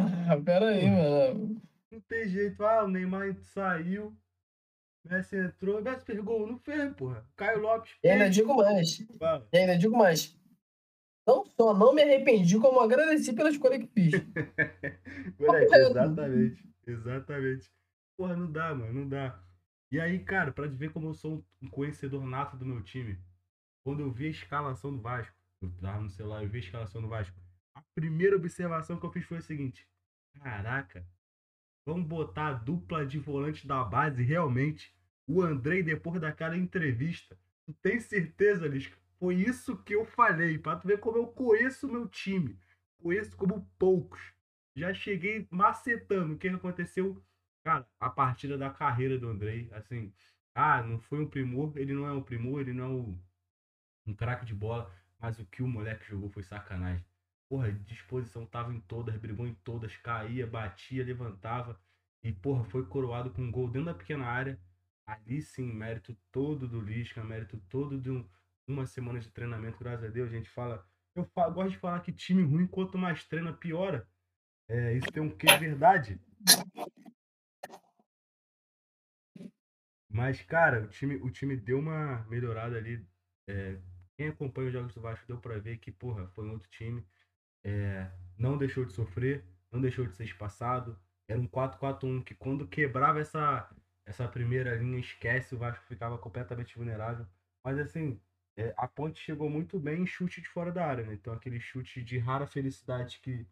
Pera 0.45 0.69
aí, 0.71 0.91
mano. 0.91 1.61
Não 1.91 2.01
tem 2.01 2.29
jeito. 2.29 2.65
Ah, 2.65 2.85
o 2.85 2.89
Neymar 2.89 3.35
saiu. 3.37 4.13
Messi 5.09 5.37
entrou. 5.37 5.81
Messi 5.81 6.05
fez 6.05 6.19
gol. 6.21 6.47
Não 6.47 6.59
fez, 6.59 6.93
porra. 6.95 7.25
Caio 7.37 7.61
Lopes 7.61 7.93
E 8.03 8.09
ainda 8.09 8.25
fez. 8.25 8.35
digo 8.35 8.57
mais. 8.57 9.07
Fala. 9.19 9.49
E 9.53 9.57
ainda 9.59 9.79
digo 9.79 9.97
mais. 9.97 10.37
Não 11.27 11.45
só 11.45 11.73
não 11.73 11.95
me 11.95 12.03
arrependi, 12.03 12.59
como 12.59 12.81
agradeci 12.81 13.33
pela 13.33 13.51
escolha 13.51 13.79
que 13.79 13.87
fiz. 13.87 14.13
Moleque, 15.39 15.67
correto. 15.69 15.91
exatamente. 15.91 16.69
Exatamente. 16.87 17.71
Porra, 18.17 18.37
não 18.37 18.51
dá, 18.51 18.75
mano. 18.75 18.93
Não 18.93 19.09
dá. 19.09 19.39
E 19.93 20.01
aí, 20.01 20.19
cara, 20.21 20.51
pra 20.53 20.69
te 20.69 20.75
ver 20.75 20.93
como 20.93 21.09
eu 21.09 21.15
sou 21.15 21.45
um 21.63 21.69
conhecedor 21.69 22.25
nato 22.27 22.57
do 22.57 22.65
meu 22.67 22.83
time, 22.83 23.19
quando 23.85 24.01
eu 24.01 24.11
vi 24.11 24.27
a 24.27 24.31
escalação 24.31 24.93
do 24.95 25.01
Vasco, 25.01 25.35
eu 25.63 25.71
tava 25.81 26.01
no 26.01 26.11
celular, 26.11 26.43
eu 26.43 26.49
vi 26.49 26.59
a 26.59 26.63
escalação 26.63 27.01
do 27.03 27.09
Vasco. 27.09 27.37
Primeira 28.01 28.35
observação 28.35 28.99
que 28.99 29.05
eu 29.05 29.13
fiz 29.13 29.27
foi 29.27 29.37
o 29.37 29.43
seguinte: 29.43 29.87
caraca, 30.33 31.07
vamos 31.85 32.09
botar 32.09 32.47
a 32.47 32.53
dupla 32.55 33.05
de 33.05 33.19
volante 33.19 33.67
da 33.67 33.85
base 33.85 34.23
realmente. 34.23 34.91
O 35.27 35.43
Andrei, 35.43 35.83
depois 35.83 36.19
daquela 36.19 36.57
entrevista, 36.57 37.39
tu 37.67 37.75
tem 37.75 38.01
certeza, 38.01 38.67
Lisca? 38.67 38.97
Foi 39.19 39.35
isso 39.35 39.77
que 39.83 39.95
eu 39.95 40.07
falei, 40.07 40.57
pra 40.57 40.77
tu 40.77 40.89
ver 40.89 40.99
como 40.99 41.19
eu 41.19 41.27
conheço 41.27 41.87
o 41.87 41.93
meu 41.93 42.09
time. 42.09 42.59
Conheço 43.03 43.37
como 43.37 43.71
poucos. 43.79 44.33
Já 44.75 44.95
cheguei 44.95 45.47
macetando 45.51 46.33
o 46.33 46.39
que 46.39 46.49
aconteceu. 46.49 47.23
Cara, 47.63 47.87
a 48.01 48.09
partida 48.09 48.57
da 48.57 48.71
carreira 48.71 49.19
do 49.19 49.29
Andrei, 49.29 49.69
assim, 49.73 50.11
ah, 50.55 50.83
não 50.83 50.99
foi 50.99 51.21
um 51.21 51.29
primor, 51.29 51.77
ele 51.77 51.93
não 51.93 52.07
é 52.07 52.13
um 52.13 52.23
primor, 52.23 52.63
ele 52.63 52.73
não 52.73 52.85
é 52.85 52.89
um, 52.89 53.19
um 54.07 54.15
craque 54.15 54.47
de 54.47 54.55
bola, 54.55 54.91
mas 55.19 55.39
o 55.39 55.45
que 55.45 55.63
o 55.63 55.69
moleque 55.69 56.09
jogou 56.09 56.31
foi 56.31 56.43
sacanagem. 56.43 57.05
Porra, 57.51 57.73
disposição 57.73 58.47
tava 58.47 58.73
em 58.73 58.79
todas, 58.81 59.17
brigou 59.17 59.45
em 59.45 59.55
todas, 59.65 59.97
caía, 59.97 60.47
batia, 60.47 61.05
levantava. 61.05 61.77
E, 62.23 62.33
porra, 62.33 62.63
foi 62.63 62.87
coroado 62.87 63.29
com 63.33 63.43
um 63.43 63.51
gol 63.51 63.69
dentro 63.69 63.87
da 63.87 63.95
pequena 63.95 64.25
área. 64.25 64.57
Ali 65.05 65.43
sim, 65.43 65.67
mérito 65.73 66.17
todo 66.31 66.69
do 66.69 66.81
Lisca, 66.81 67.25
mérito 67.25 67.59
todo 67.69 68.01
de 68.01 68.09
um, 68.09 68.25
uma 68.69 68.87
semana 68.87 69.19
de 69.19 69.29
treinamento, 69.33 69.81
graças 69.81 70.05
a 70.05 70.09
Deus. 70.09 70.31
A 70.31 70.33
gente 70.33 70.49
fala. 70.49 70.87
Eu 71.17 71.25
falo, 71.35 71.55
gosto 71.55 71.73
de 71.73 71.79
falar 71.79 71.99
que 72.01 72.13
time 72.13 72.45
ruim, 72.45 72.69
quanto 72.69 72.97
mais 72.97 73.25
treina, 73.25 73.53
piora. 73.53 74.09
É, 74.69 74.95
isso 74.95 75.11
tem 75.11 75.21
um 75.21 75.37
quê 75.37 75.49
verdade. 75.59 76.21
Mas, 80.09 80.41
cara, 80.43 80.85
o 80.85 80.89
time, 80.89 81.17
o 81.17 81.31
time 81.31 81.57
deu 81.57 81.81
uma 81.81 82.25
melhorada 82.29 82.77
ali. 82.77 83.05
É, 83.49 83.77
quem 84.17 84.29
acompanha 84.29 84.69
os 84.69 84.73
jogos 84.73 84.95
do 84.95 85.01
Vasco 85.01 85.27
deu 85.27 85.39
pra 85.41 85.59
ver 85.59 85.79
que, 85.79 85.91
porra, 85.91 86.29
foi 86.29 86.47
um 86.47 86.53
outro 86.53 86.71
time. 86.71 87.05
É, 87.65 88.11
não 88.39 88.57
deixou 88.57 88.85
de 88.85 88.93
sofrer, 88.93 89.45
não 89.71 89.81
deixou 89.81 90.07
de 90.07 90.15
ser 90.15 90.25
espaçado. 90.25 90.99
Era 91.29 91.39
um 91.39 91.47
4-4-1 91.47 92.25
que 92.25 92.35
quando 92.35 92.67
quebrava 92.67 93.21
essa, 93.21 93.69
essa 94.05 94.27
primeira 94.29 94.75
linha, 94.77 94.99
esquece, 94.99 95.55
o 95.55 95.59
Vasco 95.59 95.85
ficava 95.87 96.19
completamente 96.19 96.77
vulnerável. 96.77 97.27
Mas 97.65 97.79
assim, 97.79 98.21
é, 98.57 98.75
a 98.77 98.89
ponte 98.89 99.21
chegou 99.21 99.49
muito 99.49 99.79
bem 99.79 100.03
em 100.03 100.07
chute 100.07 100.41
de 100.41 100.49
fora 100.49 100.73
da 100.73 100.85
área, 100.87 101.05
né? 101.05 101.15
Então 101.15 101.33
aquele 101.33 101.61
chute 101.61 102.03
de 102.03 102.19
rara 102.19 102.47
felicidade 102.47 103.21
que 103.21 103.47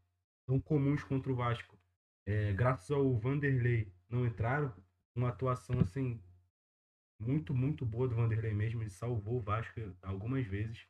são 0.46 0.60
comuns 0.60 1.02
contra 1.04 1.32
o 1.32 1.36
Vasco. 1.36 1.78
É, 2.26 2.52
graças 2.52 2.90
ao 2.90 3.16
Vanderlei 3.18 3.92
não 4.08 4.26
entraram, 4.26 4.74
uma 5.14 5.28
atuação 5.28 5.80
assim 5.80 6.20
muito, 7.18 7.54
muito 7.54 7.84
boa 7.84 8.08
do 8.08 8.14
Vanderlei 8.14 8.54
mesmo. 8.54 8.82
Ele 8.82 8.90
salvou 8.90 9.38
o 9.38 9.42
Vasco 9.42 9.80
algumas 10.02 10.46
vezes. 10.46 10.86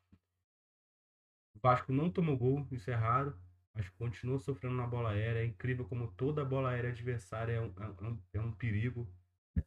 O 1.59 1.61
Vasco 1.61 1.93
não 1.93 2.09
tomou 2.09 2.37
gol, 2.37 2.65
isso 2.71 2.89
é 2.89 2.95
raro, 2.95 3.37
mas 3.75 3.89
continua 3.91 4.39
sofrendo 4.39 4.77
na 4.77 4.87
bola 4.87 5.11
aérea. 5.11 5.41
É 5.41 5.45
incrível 5.45 5.85
como 5.85 6.07
toda 6.13 6.45
bola 6.45 6.71
aérea 6.71 6.91
adversária 6.91 7.55
é 7.55 7.61
um, 7.61 7.73
é 7.77 8.05
um, 8.05 8.19
é 8.35 8.41
um 8.41 8.53
perigo. 8.53 9.09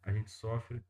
A 0.03 0.13
gente 0.13 0.31
sofre. 0.31 0.81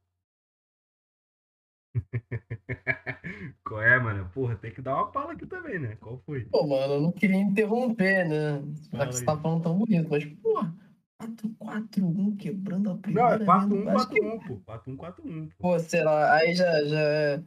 Qual 3.66 3.82
é, 3.82 4.00
mano? 4.00 4.30
Porra, 4.32 4.56
tem 4.56 4.72
que 4.72 4.82
dar 4.82 4.96
uma 4.96 5.12
pala 5.12 5.34
aqui 5.34 5.48
também, 5.48 5.80
né? 5.80 5.96
Qual 5.96 6.20
foi? 6.20 6.46
Pô, 6.46 6.68
mano, 6.68 6.94
eu 6.94 7.02
não 7.02 7.12
queria 7.12 7.38
interromper, 7.38 8.30
né? 8.30 8.62
Já 8.94 9.08
que 9.08 9.16
você 9.16 9.26
tá 9.26 9.36
falando 9.36 9.64
tão 9.64 9.78
bonito, 9.80 10.08
mas, 10.08 10.24
porra, 10.36 10.72
4-4-1 11.20 12.38
quebrando 12.38 12.92
a 12.92 12.98
primeira. 12.98 13.40
Não, 13.40 13.44
é 13.44 13.66
4-1-4-1, 13.66 14.48
pô. 14.48 14.62
4-1-4-1. 14.72 15.52
Pô, 15.58 15.80
sei 15.80 16.04
lá, 16.04 16.36
aí 16.36 16.54
já, 16.54 16.84
já 16.86 17.00
é 17.00 17.44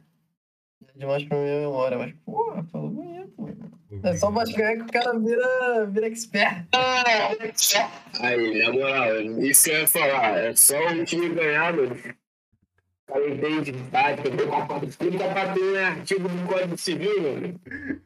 demais 0.95 1.23
pra 1.25 1.37
minha 1.37 1.61
memória, 1.61 1.97
mas, 1.97 2.13
porra, 2.25 2.63
falou 2.65 2.89
bonito, 2.89 3.33
mano. 3.37 3.71
É 4.03 4.15
só 4.15 4.29
Vascaíno 4.29 4.85
que 4.85 4.89
o 4.89 5.01
cara 5.01 5.17
vira, 5.17 5.85
vira 5.87 6.07
expert. 6.07 6.67
Aí, 8.19 8.63
na 8.63 8.71
moral, 8.73 9.21
isso 9.21 9.65
que 9.65 9.71
eu 9.71 9.79
ia 9.79 9.87
falar. 9.87 10.37
É 10.37 10.55
só 10.55 10.77
um 10.89 11.03
time 11.03 11.29
ganhar, 11.29 11.73
mano. 11.73 11.95
O 11.95 13.13
cara 13.13 13.29
entende 13.29 13.71
de 13.71 13.83
tática, 13.89 14.29
tudo 14.29 15.17
tá 15.17 15.27
batendo 15.27 15.75
é 15.75 15.83
artigo 15.85 16.27
do 16.27 16.47
Código 16.47 16.77
Civil, 16.77 17.21
mano. 17.21 17.61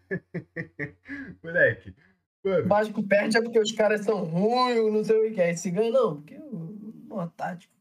Moleque. 1.44 1.96
O 2.44 2.68
Vasco 2.68 3.04
perde 3.04 3.38
é 3.38 3.42
porque 3.42 3.60
os 3.60 3.72
caras 3.72 4.02
são 4.06 4.24
ruins, 4.24 4.94
não 4.94 5.04
sei 5.04 5.30
o 5.30 5.34
que. 5.34 5.42
Aí 5.42 5.58
se 5.58 5.72
ganha, 5.72 5.92
não, 5.92 6.16
porque 6.18 6.36
o 6.36 6.80
o 7.10 7.28
tático. 7.28 7.74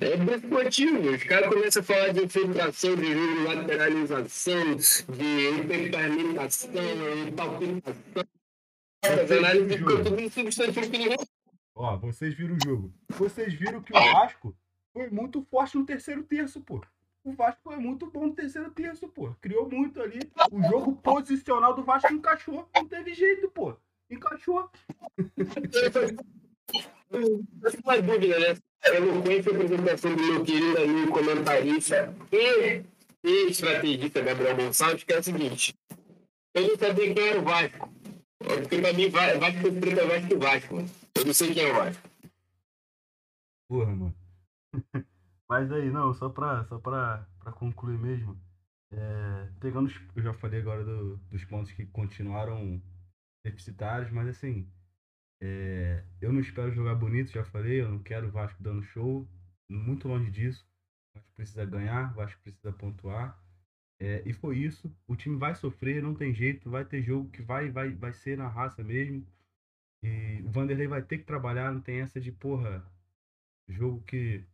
É 0.00 0.16
desportivo. 0.16 1.10
Os 1.10 1.24
caras 1.24 1.48
começam 1.48 1.82
a 1.82 1.84
falar 1.84 2.08
de 2.12 2.24
infiltração, 2.24 2.94
de 2.96 3.14
lateralização, 3.44 4.76
de 4.76 5.60
hiperpermutação, 5.60 6.72
de 7.24 7.32
palpitação. 7.32 8.24
Ó, 11.74 11.96
vocês 11.96 12.34
viram 12.34 12.56
o 12.56 12.58
jogo. 12.62 12.92
Vocês 13.08 13.54
viram 13.54 13.82
que 13.82 13.92
o 13.92 13.98
Vasco 13.98 14.54
foi 14.92 15.08
muito 15.08 15.42
forte 15.50 15.78
no 15.78 15.86
terceiro 15.86 16.22
terço, 16.22 16.60
pô. 16.60 16.82
O 17.24 17.32
Vasco 17.32 17.60
foi 17.62 17.76
muito 17.76 18.06
bom 18.10 18.26
no 18.26 18.34
terceiro 18.34 18.70
terço, 18.70 19.08
pô. 19.08 19.34
Criou 19.40 19.68
muito 19.68 20.02
ali. 20.02 20.20
O 20.50 20.62
jogo 20.62 20.96
posicional 20.96 21.74
do 21.74 21.82
Vasco 21.82 22.12
encaixou. 22.12 22.68
Não 22.74 22.86
teve 22.86 23.14
jeito, 23.14 23.48
pô. 23.50 23.74
Encaixou. 24.10 24.70
uma 27.84 28.02
dúvida, 28.02 28.38
né? 28.38 28.56
A 28.82 29.50
apresentação 29.50 30.16
do 30.16 30.22
meu 30.22 30.44
querido 30.44 30.78
amigo 30.78 31.12
comentarista 31.12 32.14
e, 32.32 32.82
e 33.22 33.50
estrategista 33.50 34.22
Gabriel 34.22 34.56
Gonçalves, 34.56 35.04
que 35.04 35.12
é 35.12 35.18
o 35.18 35.22
seguinte: 35.22 35.74
eu 36.54 36.68
não 36.68 36.76
sabia 36.78 37.14
quem 37.14 37.28
era 37.28 37.38
o 37.40 37.44
Vasco. 37.44 37.92
Porque 38.38 38.80
pra 38.80 38.92
mim, 38.94 39.10
Va- 39.10 39.34
Vasco 39.38 39.72
preto 39.80 40.00
é 40.00 40.06
Vasco 40.06 40.32
e 40.32 40.36
Vasco. 40.36 40.74
mano. 40.76 40.90
Eu 41.14 41.24
não 41.26 41.34
sei 41.34 41.52
quem 41.52 41.64
é 41.64 41.72
o 41.72 41.74
Vasco. 41.76 42.08
Porra, 43.68 43.94
mano. 43.94 44.14
Mas 45.48 45.70
aí, 45.72 45.90
não, 45.90 46.14
só 46.14 46.28
pra, 46.30 46.64
só 46.64 46.78
pra, 46.78 47.26
pra 47.40 47.52
concluir 47.52 47.98
mesmo. 47.98 48.40
é, 48.92 49.48
pegando 49.60 49.88
os, 49.88 50.00
eu 50.16 50.22
já 50.22 50.32
falei 50.34 50.60
agora 50.60 50.84
do- 50.84 51.16
dos 51.30 51.44
pontos 51.44 51.70
que 51.72 51.84
continuaram 51.86 52.80
deficitários, 53.44 54.10
mas 54.10 54.28
assim, 54.28 54.70
é, 55.42 56.04
eu 56.20 56.32
não 56.32 56.40
espero 56.40 56.72
jogar 56.72 56.94
bonito, 56.94 57.32
já 57.32 57.44
falei, 57.44 57.80
eu 57.80 57.90
não 57.90 58.02
quero 58.02 58.28
o 58.28 58.30
Vasco 58.30 58.62
dando 58.62 58.82
show, 58.82 59.26
muito 59.68 60.08
longe 60.08 60.30
disso. 60.30 60.66
O 61.14 61.18
Vasco 61.18 61.32
precisa 61.34 61.64
ganhar, 61.64 62.12
o 62.12 62.16
Vasco 62.16 62.40
precisa 62.42 62.72
pontuar. 62.72 63.38
É, 63.98 64.22
e 64.26 64.32
foi 64.32 64.58
isso. 64.58 64.94
O 65.06 65.16
time 65.16 65.36
vai 65.36 65.54
sofrer, 65.54 66.02
não 66.02 66.14
tem 66.14 66.34
jeito, 66.34 66.70
vai 66.70 66.84
ter 66.84 67.02
jogo 67.02 67.30
que 67.30 67.42
vai, 67.42 67.70
vai, 67.70 67.92
vai 67.92 68.12
ser 68.12 68.36
na 68.36 68.48
raça 68.48 68.82
mesmo. 68.82 69.26
E 70.02 70.42
o 70.42 70.50
Vanderlei 70.50 70.86
vai 70.86 71.02
ter 71.02 71.18
que 71.18 71.24
trabalhar, 71.24 71.72
não 71.72 71.80
tem 71.80 72.00
essa 72.00 72.20
de, 72.20 72.32
porra, 72.32 72.84
jogo 73.68 74.02
que 74.02 74.44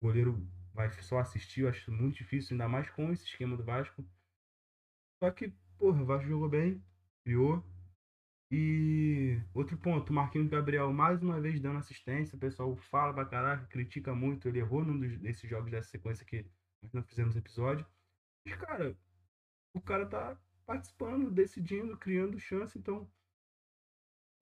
o 0.00 0.06
goleiro 0.06 0.46
vai 0.72 0.90
só 1.02 1.18
assistir, 1.18 1.62
eu 1.62 1.68
acho 1.68 1.90
muito 1.92 2.16
difícil, 2.16 2.54
ainda 2.54 2.68
mais 2.68 2.90
com 2.90 3.12
esse 3.12 3.24
esquema 3.24 3.56
do 3.56 3.64
Vasco. 3.64 4.04
Só 5.22 5.30
que, 5.30 5.52
porra, 5.78 6.02
o 6.02 6.06
Vasco 6.06 6.28
jogou 6.28 6.48
bem, 6.48 6.82
criou. 7.24 7.64
E 8.50 9.42
outro 9.54 9.76
ponto, 9.78 10.12
Marquinhos 10.12 10.48
Gabriel 10.48 10.92
mais 10.92 11.20
uma 11.22 11.40
vez 11.40 11.60
dando 11.60 11.78
assistência, 11.78 12.36
o 12.36 12.40
pessoal 12.40 12.76
fala 12.76 13.12
pra 13.14 13.24
caraca, 13.26 13.66
critica 13.66 14.14
muito, 14.14 14.48
ele 14.48 14.60
errou 14.60 14.84
num 14.84 14.98
dos- 15.00 15.18
desses 15.18 15.48
jogos 15.50 15.70
dessa 15.70 15.90
sequência 15.90 16.24
que 16.24 16.50
nós 16.82 16.92
não 16.92 17.02
fizemos 17.02 17.36
episódio. 17.36 17.86
Mas, 18.46 18.56
cara, 18.56 18.98
o 19.74 19.80
cara 19.82 20.08
tá 20.08 20.40
participando, 20.66 21.30
decidindo, 21.32 21.98
criando 21.98 22.38
chance, 22.40 22.78
então 22.78 23.12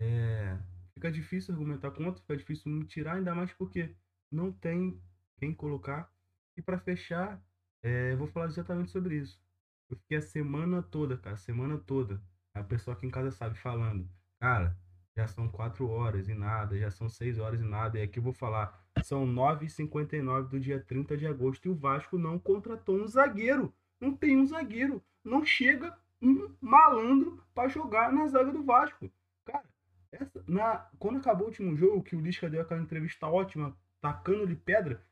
é, 0.01 0.59
fica 0.95 1.11
difícil 1.11 1.55
argumentar 1.55 1.90
contra, 1.93 2.21
fica 2.21 2.37
difícil 2.37 2.71
me 2.73 2.87
tirar, 2.87 3.14
ainda 3.17 3.35
mais 3.35 3.53
porque 3.53 3.97
não 4.31 4.53
tem 4.53 5.03
quem 5.38 5.55
colocar. 5.55 6.12
E 6.57 6.62
para 6.62 6.79
fechar, 6.79 7.45
é, 7.83 8.14
vou 8.17 8.27
falar 8.29 8.47
exatamente 8.47 8.90
sobre 8.90 9.19
isso. 9.19 9.43
Eu 9.88 9.97
fiquei 9.99 10.19
a 10.19 10.23
semana 10.23 10.83
toda, 10.83 11.19
cara, 11.19 11.35
a 11.35 11.37
semana 11.37 11.79
toda. 11.79 12.23
A 12.55 12.62
pessoa 12.62 12.97
aqui 12.97 13.07
em 13.07 13.11
casa 13.11 13.33
sabe 13.33 13.59
falando, 13.59 14.09
cara, 14.38 14.77
já 15.17 15.27
são 15.27 15.49
quatro 15.49 15.88
horas 15.88 16.29
e 16.29 16.35
nada, 16.35 16.79
já 16.79 16.90
são 16.90 17.09
seis 17.09 17.38
horas 17.38 17.61
e 17.61 17.64
nada. 17.64 17.99
E 17.99 18.03
aqui 18.03 18.19
eu 18.19 18.23
vou 18.23 18.33
falar, 18.33 18.81
são 19.03 19.27
9h59 19.27 20.49
do 20.49 20.61
dia 20.61 20.81
30 20.81 21.17
de 21.17 21.27
agosto 21.27 21.67
e 21.67 21.69
o 21.69 21.75
Vasco 21.75 22.17
não 22.17 22.38
contratou 22.38 22.97
um 22.97 23.07
zagueiro. 23.07 23.75
Não 24.01 24.14
tem 24.14 24.37
um 24.37 24.47
zagueiro. 24.47 25.03
Não 25.25 25.45
chega 25.45 25.97
um 26.23 26.55
malandro 26.61 27.43
para 27.55 27.69
jogar 27.69 28.12
na 28.12 28.27
zaga 28.29 28.53
do 28.53 28.62
Vasco. 28.62 29.11
Cara, 29.45 29.64
essa, 30.12 30.45
na, 30.47 30.88
quando 30.99 31.19
acabou 31.19 31.47
o 31.47 31.51
último 31.51 31.77
jogo, 31.77 32.03
que 32.03 32.14
o 32.14 32.21
Lisca 32.21 32.49
deu 32.49 32.61
aquela 32.62 32.81
entrevista 32.81 33.27
ótima, 33.27 33.77
tacando-lhe 34.01 34.57
pedra, 34.57 35.03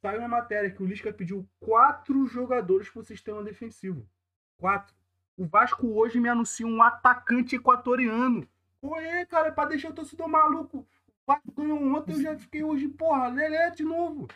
saiu 0.00 0.20
na 0.20 0.28
matéria 0.28 0.70
que 0.70 0.82
o 0.82 0.86
Lisca 0.86 1.12
pediu 1.12 1.48
quatro 1.60 2.26
jogadores 2.26 2.88
para 2.88 3.00
o 3.00 3.04
sistema 3.04 3.42
defensivo. 3.42 4.08
Quatro. 4.56 4.97
O 5.38 5.46
Vasco 5.46 5.86
hoje 5.86 6.18
me 6.18 6.28
anuncia 6.28 6.66
um 6.66 6.82
atacante 6.82 7.54
equatoriano. 7.54 8.46
Ué, 8.82 9.24
cara, 9.24 9.52
pra 9.52 9.66
deixar 9.66 9.90
o 9.90 9.94
torcedor 9.94 10.28
maluco. 10.28 10.78
O 10.78 10.86
Vasco 11.24 11.52
ganhou 11.56 11.80
ontem, 11.94 12.14
eu 12.14 12.22
já 12.22 12.36
fiquei 12.36 12.64
hoje, 12.64 12.88
porra, 12.88 13.28
Lelé 13.28 13.70
de 13.70 13.84
novo. 13.84 14.26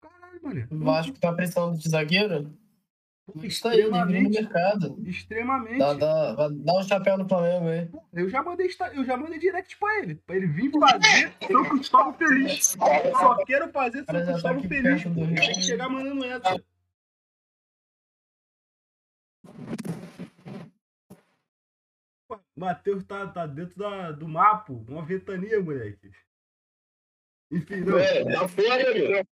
Caralho, 0.00 0.40
mano. 0.42 0.66
O 0.70 0.84
Vasco 0.84 1.20
tá 1.20 1.30
precisando 1.30 1.76
de 1.76 1.86
zagueiro? 1.86 2.50
Isso 3.42 3.68
aí, 3.68 3.82
livre 3.82 4.22
no 4.22 4.30
mercado. 4.30 4.98
extremamente. 5.06 5.78
Dá, 5.78 5.92
dá, 5.92 6.48
dar 6.48 6.78
um 6.78 6.82
chapéu 6.82 7.18
no 7.18 7.28
Flamengo 7.28 7.68
aí. 7.68 7.88
Eu 8.12 8.28
já 8.28 8.42
mandei, 8.42 8.68
eu 8.94 9.04
já 9.04 9.16
mandei 9.18 9.38
direct 9.38 9.76
pra 9.76 9.98
ele, 9.98 10.14
pra 10.26 10.36
ele 10.36 10.46
vir 10.46 10.72
fazer 10.72 11.32
São 11.46 11.64
Cristóvão 11.64 12.14
Feliz. 12.14 12.76
Só 13.12 13.44
quero 13.44 13.70
fazer 13.70 14.04
São 14.04 14.14
tá 14.14 14.32
Cristóvão 14.32 14.62
Feliz. 14.62 15.02
Tem 15.02 15.52
que 15.52 15.62
chegar 15.62 15.88
mandando 15.90 16.24
essa. 16.24 16.60
Matheus 22.60 23.02
tá, 23.04 23.26
tá 23.26 23.46
dentro 23.46 23.78
da, 23.78 24.12
do 24.12 24.28
mapa, 24.28 24.70
uma 24.70 25.02
ventania, 25.02 25.58
moleque. 25.62 26.12
Enfim, 27.50 27.80
não. 27.80 27.98
É, 27.98 28.22
tá 28.22 28.46
fora, 28.46 28.94
meu. 28.94 29.24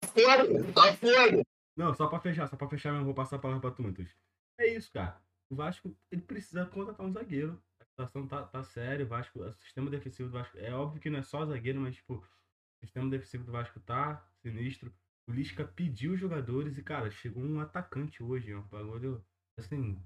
Tá 0.00 0.08
fora, 0.08 0.72
tá 0.72 0.94
fora. 0.94 1.42
Não, 1.76 1.92
só 1.94 2.06
pra 2.06 2.20
fechar, 2.20 2.46
só 2.46 2.56
pra 2.56 2.68
fechar 2.68 2.92
mesmo, 2.92 3.06
vou 3.06 3.14
passar 3.14 3.36
a 3.36 3.38
palavra 3.40 3.60
pra 3.60 3.72
tu, 3.72 3.82
Matheus. 3.82 4.16
É 4.56 4.68
isso, 4.68 4.92
cara. 4.92 5.20
O 5.50 5.56
Vasco, 5.56 5.96
ele 6.12 6.22
precisa 6.22 6.64
contratar 6.64 7.04
um 7.04 7.12
zagueiro. 7.12 7.60
A 7.80 7.84
situação 7.84 8.28
tá, 8.28 8.44
tá 8.44 8.62
séria, 8.62 9.04
o 9.04 9.08
Vasco, 9.08 9.40
o 9.40 9.52
sistema 9.54 9.90
defensivo 9.90 10.28
do 10.28 10.32
Vasco, 10.32 10.56
é 10.58 10.72
óbvio 10.72 11.00
que 11.00 11.10
não 11.10 11.18
é 11.18 11.22
só 11.22 11.44
zagueiro, 11.44 11.80
mas, 11.80 11.96
tipo, 11.96 12.14
o 12.14 12.86
sistema 12.86 13.10
defensivo 13.10 13.42
do 13.42 13.50
Vasco 13.50 13.80
tá 13.80 14.24
sinistro. 14.40 14.94
O 15.26 15.32
Lisca 15.32 15.64
pediu 15.64 16.12
os 16.12 16.20
jogadores 16.20 16.78
e, 16.78 16.82
cara, 16.84 17.10
chegou 17.10 17.42
um 17.42 17.58
atacante 17.58 18.22
hoje, 18.22 18.54
ó, 18.54 18.60
um 18.60 18.68
bagulho, 18.68 19.24
assim, 19.58 20.00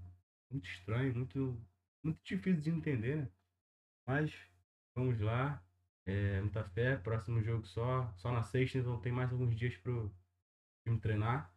muito 0.50 0.66
estranho, 0.66 1.14
muito, 1.14 1.60
muito 2.06 2.20
difícil 2.24 2.60
de 2.60 2.70
entender, 2.70 3.16
né? 3.16 3.28
Mas, 4.06 4.32
vamos 4.94 5.20
lá, 5.20 5.62
é, 6.06 6.40
muita 6.40 6.62
fé, 6.64 6.96
próximo 6.96 7.42
jogo 7.42 7.66
só, 7.66 8.12
só 8.16 8.32
na 8.32 8.42
sexta, 8.42 8.78
então 8.78 9.00
tem 9.00 9.12
mais 9.12 9.32
alguns 9.32 9.54
dias 9.56 9.76
pro 9.76 10.10
time 10.84 10.98
treinar. 11.00 11.52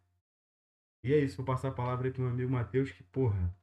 E 1.04 1.14
é 1.14 1.18
isso, 1.18 1.36
vou 1.36 1.46
passar 1.46 1.68
a 1.68 1.72
palavra 1.72 2.08
aí 2.08 2.12
pro 2.12 2.22
meu 2.22 2.32
amigo 2.32 2.50
Matheus, 2.50 2.90
que, 2.90 3.02
porra, 3.04 3.54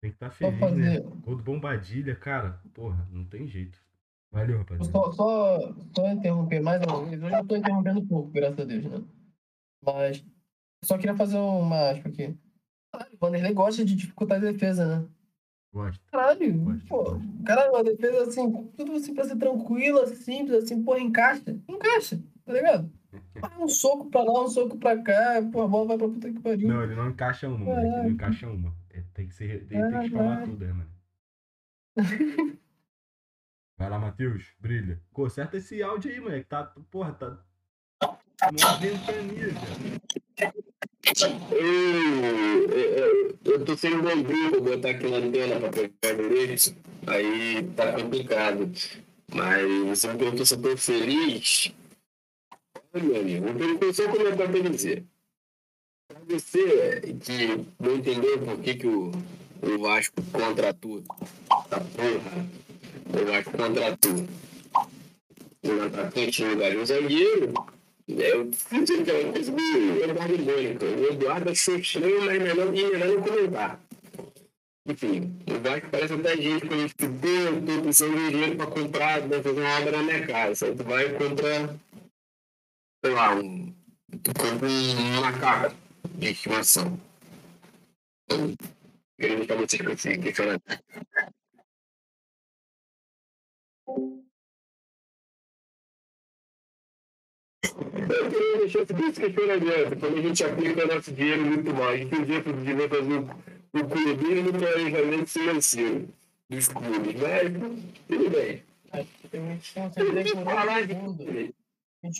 tem 0.00 0.10
que 0.10 0.16
estar 0.16 0.30
tá 0.30 0.34
feliz, 0.34 0.60
né? 0.60 0.60
fazer. 0.60 1.02
Gol 1.02 1.36
do 1.36 1.42
Bombadilha, 1.42 2.14
cara, 2.14 2.62
porra, 2.72 3.06
não 3.10 3.24
tem 3.24 3.46
jeito. 3.46 3.78
Valeu, 4.30 4.58
rapaziada. 4.58 4.92
Só, 4.92 5.12
só, 5.12 5.74
só 5.94 6.12
interromper 6.12 6.60
mais 6.60 6.82
uma 6.82 7.04
vez. 7.04 7.22
Hoje 7.22 7.34
eu 7.34 7.46
tô 7.46 7.56
interrompendo 7.56 8.06
pouco, 8.06 8.30
graças 8.30 8.60
a 8.60 8.64
Deus, 8.64 8.84
né? 8.84 9.04
Mas 9.84 10.24
só 10.84 10.96
queria 10.96 11.16
fazer 11.16 11.38
uma 11.38 11.90
aspa 11.90 12.08
aqui. 12.08 12.36
Caralho, 12.92 13.14
o 13.14 13.18
Vanderlei 13.18 13.52
gosta 13.52 13.84
de 13.84 13.94
dificultar 13.96 14.38
a 14.38 14.40
defesa, 14.40 15.00
né? 15.00 15.08
Gosto. 15.72 16.02
Caralho, 16.10 16.58
Gosto, 16.58 16.86
pô. 16.86 17.04
gosto. 17.04 17.42
Caralho, 17.44 17.70
uma 17.72 17.84
defesa 17.84 18.22
assim, 18.22 18.50
tudo 18.76 18.92
assim 18.92 19.14
pra 19.14 19.24
ser 19.24 19.36
tranquila, 19.36 20.06
simples, 20.06 20.64
assim, 20.64 20.82
porra, 20.82 21.00
encaixa. 21.00 21.58
Encaixa, 21.68 22.20
tá 22.44 22.52
ligado? 22.52 22.90
Um 23.58 23.68
soco 23.68 24.10
pra 24.10 24.22
lá, 24.22 24.44
um 24.44 24.48
soco 24.48 24.76
pra 24.76 25.02
cá, 25.02 25.40
pô, 25.50 25.62
a 25.62 25.68
bola 25.68 25.88
vai 25.88 25.98
pra 25.98 26.08
puta 26.08 26.30
que 26.30 26.40
pariu. 26.40 26.68
Não, 26.68 26.82
ele 26.82 26.94
não 26.94 27.08
encaixa 27.08 27.48
uma, 27.48 27.80
ele 27.80 27.88
não 27.90 28.10
encaixa 28.10 28.46
uma. 28.48 28.74
Tem 29.14 29.26
que 29.26 29.34
ser, 29.34 29.44
ele 29.44 29.66
tem 29.66 29.90
que 29.90 30.06
espalhar 30.06 30.44
tudo, 30.44 30.64
né, 30.64 30.72
mano? 30.72 30.90
Vai 33.76 33.88
lá, 33.88 33.98
Matheus, 33.98 34.54
brilha. 34.60 35.00
Conserta 35.12 35.56
esse 35.56 35.82
áudio 35.82 36.10
aí, 36.10 36.20
moleque, 36.20 36.48
tá, 36.48 36.64
porra, 36.90 37.12
tá... 37.14 37.38
Uma 38.02 38.76
ventania, 38.78 39.54
cara. 39.54 40.17
Eu, 41.50 42.68
eu, 43.44 43.64
tô 43.64 43.76
sendo 43.76 44.02
bonzinho 44.02 44.50
pra 44.50 44.60
botar 44.60 44.90
aqui 44.90 45.08
na 45.08 45.16
antena 45.16 45.58
pra 45.58 45.70
pegar 45.70 46.22
direito. 46.22 46.74
Aí 47.06 47.62
tá 47.74 47.92
complicado. 47.92 48.70
Mas 49.34 49.86
você 49.86 50.08
me 50.08 50.18
perguntou 50.18 50.44
se 50.44 50.54
eu 50.54 50.62
tô 50.62 50.76
feliz. 50.76 51.72
Olha, 52.92 53.04
meu 53.04 53.20
amigo, 53.20 53.46
eu 53.48 53.78
tenho 53.78 53.94
só 53.94 54.06
um 54.06 54.10
comentário 54.12 54.52
pra 54.52 54.70
dizer. 54.70 55.04
Pra 56.08 56.20
você 56.28 57.16
que 57.20 57.66
não 57.78 57.96
entendeu 57.96 58.38
por 58.40 58.58
que, 58.60 58.74
que 58.74 58.86
o, 58.86 59.10
o 59.62 59.78
Vasco 59.78 60.22
contratou 60.32 61.02
essa 61.50 61.80
porra, 61.80 62.46
o 63.12 63.26
Vasco 63.26 63.56
contratou 63.56 64.26
um 65.64 65.82
atacante 65.82 66.44
no 66.44 66.50
lugar 66.50 66.70
de 66.70 66.76
um 66.78 66.86
zagueiro, 66.86 67.52
eu 68.08 68.50
que 68.50 69.10
é 69.10 69.24
meio 69.50 70.04
Eduardo 70.04 70.38
Mônica. 70.38 70.86
O 70.86 71.12
Eduardo 71.12 71.50
achou 71.50 71.76
estranho, 71.76 72.24
mas 72.24 72.42
melhor, 72.42 72.74
e 72.74 72.90
melhor 72.90 73.08
não 73.08 73.22
comentar. 73.22 73.80
Enfim, 74.86 75.38
o 75.46 75.60
Vasco 75.60 75.90
parece 75.90 76.14
até 76.14 76.36
gente 76.36 76.66
quando 76.66 76.72
a 76.72 76.82
gente 76.82 76.94
pediu, 76.94 77.66
tô 77.66 77.82
precisando 77.82 78.16
de 78.16 78.30
dinheiro 78.30 78.56
pra 78.56 78.66
comprar, 78.66 79.20
né, 79.28 79.42
fazer 79.42 79.60
uma 79.60 79.78
obra 79.78 79.92
na 79.98 80.02
minha 80.02 80.26
casa. 80.26 80.74
Tu 80.74 80.82
vai 80.82 81.06
e 81.06 81.18
compra, 81.18 81.78
sei 83.04 83.14
lá, 83.14 83.34
um. 83.34 83.74
Tu 84.22 84.32
compra 84.32 84.66
um 84.66 85.20
macaco 85.20 85.76
de 86.14 86.30
estimação. 86.30 86.98
Então, 88.24 88.54
queria 89.18 89.36
deixar 89.36 89.56
vocês 89.56 89.82
com 93.84 94.27
Eu 97.80 98.30
queria 98.30 98.58
deixar 98.58 98.82
esse 98.82 99.20
questionamento. 99.20 100.00
Quando 100.00 100.18
a 100.18 100.22
gente 100.22 100.44
aplica 100.44 100.86
nosso 100.86 101.12
dinheiro 101.12 101.44
muito 101.44 101.72
mal, 101.72 101.88
a 101.88 101.96
gente 101.96 102.10
tem 102.10 102.24
dinheiro 102.24 102.44
para 102.44 102.52
poder 102.52 102.88
fazer 102.88 103.12
o, 103.14 103.80
o 103.80 103.88
clubismo 103.88 104.52
no 104.52 104.58
planejamento 104.58 105.26
financeiro 105.26 106.08
dos 106.50 106.68
clubes. 106.68 107.14
Mas, 107.20 107.52
tudo 108.08 108.30
bem. 108.30 108.62
Eu 109.32 109.42
me 109.42 109.56
desconcentrei 109.56 110.24
por 110.34 110.46
um 110.46 110.78
segundo. 110.86 111.24
Me 111.24 112.12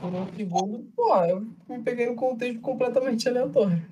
por 0.00 0.14
um 0.14 0.36
segundo. 0.36 0.92
Pô, 0.94 1.24
eu 1.24 1.40
me 1.68 1.82
peguei 1.82 2.06
num 2.06 2.16
contexto 2.16 2.60
completamente 2.60 3.28
aleatório. 3.28 3.82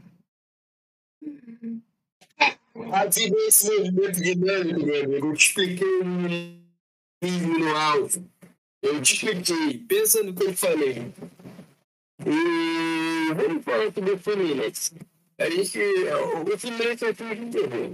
Assim, 2.93 3.31
esse 3.49 3.71
movimento 3.71 4.23
dinâmico, 4.23 4.85
meu 4.85 5.05
amigo, 5.05 5.27
eu 5.29 5.35
te 5.35 5.49
expliquei 5.49 6.03
no 6.03 6.67
no 7.59 7.77
áudio. 7.77 8.31
Eu 8.89 9.03
te 9.03 9.15
expliquei, 9.15 9.79
pensa 9.89 10.23
no 10.23 10.33
que 10.35 10.45
eu 10.45 10.55
falei. 10.55 11.13
E 12.25 13.35
vamos 13.35 13.65
falar 13.65 13.93
sobre 13.93 14.13
o 14.13 14.19
Fluminense. 14.19 14.93
A 15.39 15.51
gente, 15.51 15.79
o 15.79 16.59
Fluminense 16.59 17.05
é 17.05 17.13
time 17.13 17.35
de 17.37 17.47
terror. 17.59 17.91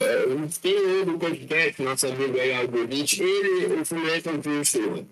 É, 0.00 0.24
Tem 0.62 1.04
do 1.04 1.18
podcast, 1.18 1.82
nosso 1.82 2.06
amigo 2.06 2.38
aí, 2.40 2.66
20, 2.86 3.22
ele, 3.22 3.80
o 3.80 3.84
Fluminense 3.84 4.28
é 4.28 4.32
um 4.32 4.40
time 4.40 4.62
de 4.62 4.72
terror. 4.72 5.04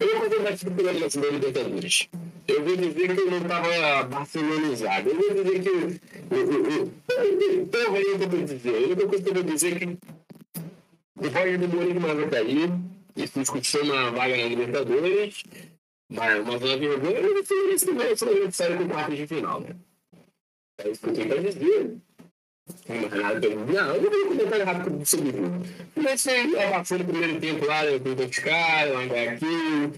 Eu 0.00 0.06
vou 0.08 0.20
fazer 0.20 0.42
mais 0.42 0.62
pela 0.62 0.92
Nação 0.92 1.22
da 1.22 1.28
Libertadores. 1.28 2.08
Eu 2.46 2.64
vou 2.64 2.76
dizer 2.76 3.14
que 3.14 3.20
eu 3.20 3.30
não 3.30 3.38
estava 3.38 4.02
barcelonizado. 4.04 5.08
Eu 5.10 5.16
vou 5.16 5.44
dizer 5.44 5.62
que. 5.62 5.70
o- 5.70 6.36
o- 6.36 6.82
o- 6.84 7.66
Porra, 7.66 7.96
aí 7.98 8.04
eu 8.06 8.18
vou 8.18 8.28
dizer. 8.28 8.74
A 8.74 8.80
eu 8.80 8.96
vou 9.34 9.42
dizer 9.42 9.72
é 9.72 9.78
que 9.80 9.86
o 11.16 11.28
Roger 11.28 11.58
do 11.58 11.68
Mourinho 11.68 12.00
vai 12.00 12.28
cair. 12.30 12.70
Isso 13.18 13.40
discutiu 13.40 13.82
uma 13.82 14.10
vaga 14.10 14.36
na 14.36 14.44
Libertadores. 14.44 15.42
Mas 16.10 16.40
uma 16.40 16.58
vaga 16.58 16.76
vergonha, 16.76 17.18
eu 17.18 17.34
não 17.34 17.44
sei 17.44 17.78
se 17.78 17.92
vai 17.92 18.16
ser 18.16 18.52
sai 18.52 18.76
com 18.78 18.88
quarto 18.88 19.14
de 19.14 19.26
final, 19.26 19.60
né? 19.60 19.76
É 20.78 20.88
isso 20.88 21.00
que 21.00 21.08
eu 21.08 21.14
tenho 21.14 21.28
pra 21.28 21.42
dizer. 21.42 21.96
Não, 22.88 23.94
eu 23.94 24.10
vou 24.10 24.26
comentário 24.26 24.64
rápido 24.64 25.06
sobre 25.06 25.28
isso. 25.28 25.86
Comecei 25.94 26.62
abafando 26.62 27.04
o 27.04 27.06
primeiro 27.06 27.40
tempo 27.40 27.66
lá, 27.66 27.82
com 27.84 28.10
o 28.10 28.42
caras, 28.42 28.94
lá 28.94 29.04
em 29.04 29.08
Guayaquil. 29.08 29.92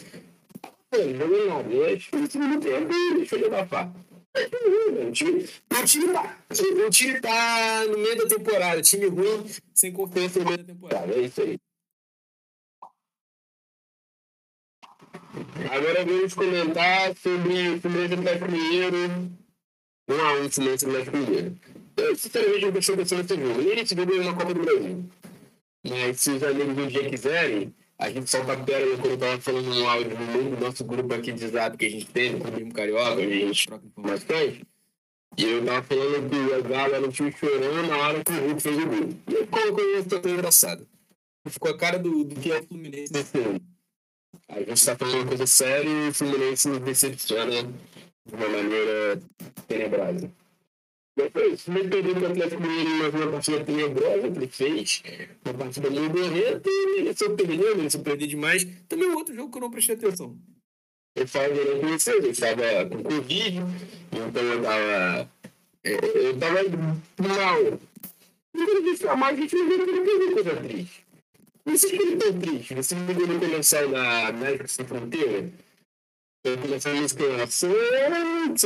Nada. 0.92 1.68
E 1.70 1.84
aí, 1.84 2.02
no 2.12 2.30
segundo 2.30 2.60
tempo, 2.60 2.92
deixou 3.14 3.38
ele 3.38 3.46
abafar. 3.46 3.92
O 4.32 5.12
time, 5.12 5.44
o, 5.44 6.12
tá, 6.12 6.38
o 6.50 6.90
time 6.90 7.20
tá 7.20 7.84
no 7.88 7.98
meio 7.98 8.16
da 8.16 8.26
temporada. 8.26 8.82
Time 8.82 9.06
ruim, 9.06 9.44
sem 9.74 9.92
confiança 9.92 10.38
no 10.40 10.46
meio 10.46 10.58
da 10.58 10.64
temporada. 10.64 11.12
É 11.12 11.20
isso 11.20 11.40
aí. 11.40 11.58
Agora 15.70 16.04
vamos 16.04 16.34
comentar 16.34 17.14
sobre 17.16 17.70
o 17.70 17.80
Fluminense 17.80 18.14
Atlético 18.14 18.50
Mineiro. 18.50 18.96
1 20.08 20.14
a 20.14 20.32
1 20.40 20.50
Fluminense 20.50 20.86
Atlético 20.86 21.16
Mineiro. 21.16 21.56
Eu, 21.96 22.16
sinceramente, 22.16 22.62
não 22.62 22.68
atenção 22.70 22.96
nesse 22.96 23.36
jogo. 23.36 23.62
Nem 23.62 23.78
esse 23.78 23.94
jogo 23.94 24.12
é 24.12 24.20
uma 24.20 24.34
Copa 24.34 24.54
do 24.54 24.60
Brasil. 24.60 25.04
Mas 25.88 26.20
se 26.20 26.30
os 26.30 26.42
amigos 26.42 26.76
um 26.76 26.86
dia 26.86 27.08
quiserem, 27.08 27.74
a 27.98 28.10
gente 28.10 28.28
solta 28.28 28.54
a 28.54 28.56
pérola 28.56 28.96
quando 28.96 29.12
eu 29.12 29.18
tava 29.18 29.40
falando 29.40 29.74
no 29.74 29.88
áudio 29.88 30.18
no 30.18 30.56
do 30.56 30.60
nosso 30.60 30.84
grupo 30.84 31.14
aqui 31.14 31.32
de 31.32 31.48
zap 31.48 31.76
que 31.76 31.86
a 31.86 31.90
gente 31.90 32.06
tem, 32.06 32.32
no 32.32 32.40
Clube 32.40 32.72
Carioca, 32.72 33.12
onde 33.12 33.32
a 33.32 33.46
gente 33.46 33.66
troca 33.66 33.86
informações. 33.86 34.60
E 35.36 35.44
eu 35.44 35.64
tava 35.64 35.82
falando 35.82 36.28
que 36.28 36.36
o 36.36 36.62
Galo 36.64 36.94
era 36.94 37.06
um 37.06 37.10
time 37.10 37.32
chorando 37.32 37.86
na 37.86 37.96
hora 37.98 38.24
que 38.24 38.32
o 38.32 38.46
Hulk 38.48 38.60
fez 38.60 38.76
o 38.76 38.86
gol. 38.86 39.08
E 39.28 39.34
eu 39.34 39.46
coloquei 39.46 39.94
uma 39.94 40.02
situação 40.02 40.30
engraçada. 40.32 40.86
Ficou 41.48 41.70
a 41.70 41.78
cara 41.78 41.98
do, 41.98 42.24
do 42.24 42.34
que 42.34 42.50
é 42.50 42.58
o 42.58 42.66
Fluminense 42.66 43.12
nesse 43.12 43.38
ano. 43.38 43.69
A 44.48 44.58
gente 44.60 44.84
tá 44.84 44.96
falando 44.96 45.28
coisa 45.28 45.46
séria 45.46 45.88
e 45.88 46.08
o 46.08 46.14
Fluminense 46.14 46.68
nos 46.68 46.80
decepciona 46.80 47.62
de 47.62 48.34
uma 48.34 48.48
maneira 48.48 49.20
tenebrosa. 49.66 50.30
Depois, 51.16 51.66
me 51.66 51.88
perdeu 51.88 52.14
do 52.14 52.26
Atlético 52.26 52.62
Mineiro 52.62 52.90
mais 52.90 53.14
uma 53.14 53.32
partida 53.32 53.64
tenebrosa 53.64 54.30
que 54.30 54.38
ele 54.38 54.48
fez. 54.48 55.02
Uma 55.44 55.54
partida 55.54 55.90
muito 55.90 56.12
borreta 56.12 56.70
e 56.70 57.02
mereceu 57.02 57.36
perder, 57.36 57.76
mereceu 57.76 58.00
perder 58.00 58.26
demais. 58.26 58.66
Também 58.88 59.08
um 59.08 59.16
outro 59.16 59.34
jogo 59.34 59.50
que 59.50 59.58
eu 59.58 59.62
não 59.62 59.70
prestei 59.70 59.96
atenção. 59.96 60.36
Eu 61.14 61.26
falo, 61.26 61.54
eu 61.54 61.74
não 61.74 61.80
conheci, 61.80 62.10
eu 62.10 62.30
estava 62.30 62.86
com 62.88 63.02
Covid, 63.02 63.60
então 64.12 64.42
eu 64.42 64.58
estava 64.58 65.30
É, 65.82 65.94
eu 65.94 66.38
tava 66.38 66.62
mal. 67.18 67.80
Não 68.54 68.66
quero 68.66 68.82
a 69.24 69.34
gente 69.34 69.56
não 69.56 70.04
quer 70.04 70.32
coisa 70.34 70.56
triste. 70.56 71.09
Vocês 71.70 72.18
tão 72.18 72.40
triste? 72.40 72.74
Vocês 72.74 73.00
não 73.00 73.14
viram 73.14 73.38
comercial 73.38 73.88
da 73.88 74.26
América 74.26 74.66
Sem 74.66 74.84
Fronteira? 74.84 75.48
Eu 76.42 76.58
comecei 76.58 76.90
a 76.90 76.94
música 77.00 77.46
Santos. 77.46 78.64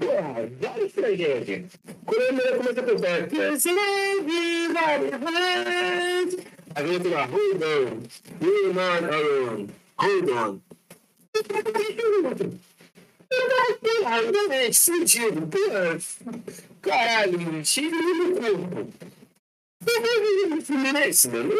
Porra, 0.00 0.48
várias 0.58 0.92
tragédias. 0.92 1.70
Quando 2.06 2.22
a 2.22 2.32
mulher 2.32 2.56
começa 2.56 2.80
a 2.80 2.84
cantar, 2.84 3.28
Aí 6.76 6.98
vem 6.98 7.12
lá, 7.12 7.26
hold 7.26 7.62
on, 7.62 8.02
you're 8.40 8.72
not 8.72 9.04
alone, 9.04 9.68
hold 9.98 10.30
on. 10.30 10.60
Fudido, 14.72 15.46
porra. 15.48 15.98
Caralho, 16.80 17.64
cheio 17.64 17.90
no 17.90 18.40
corpo. 18.40 19.14
Fluminense, 20.62 21.28
mano. 21.28 21.52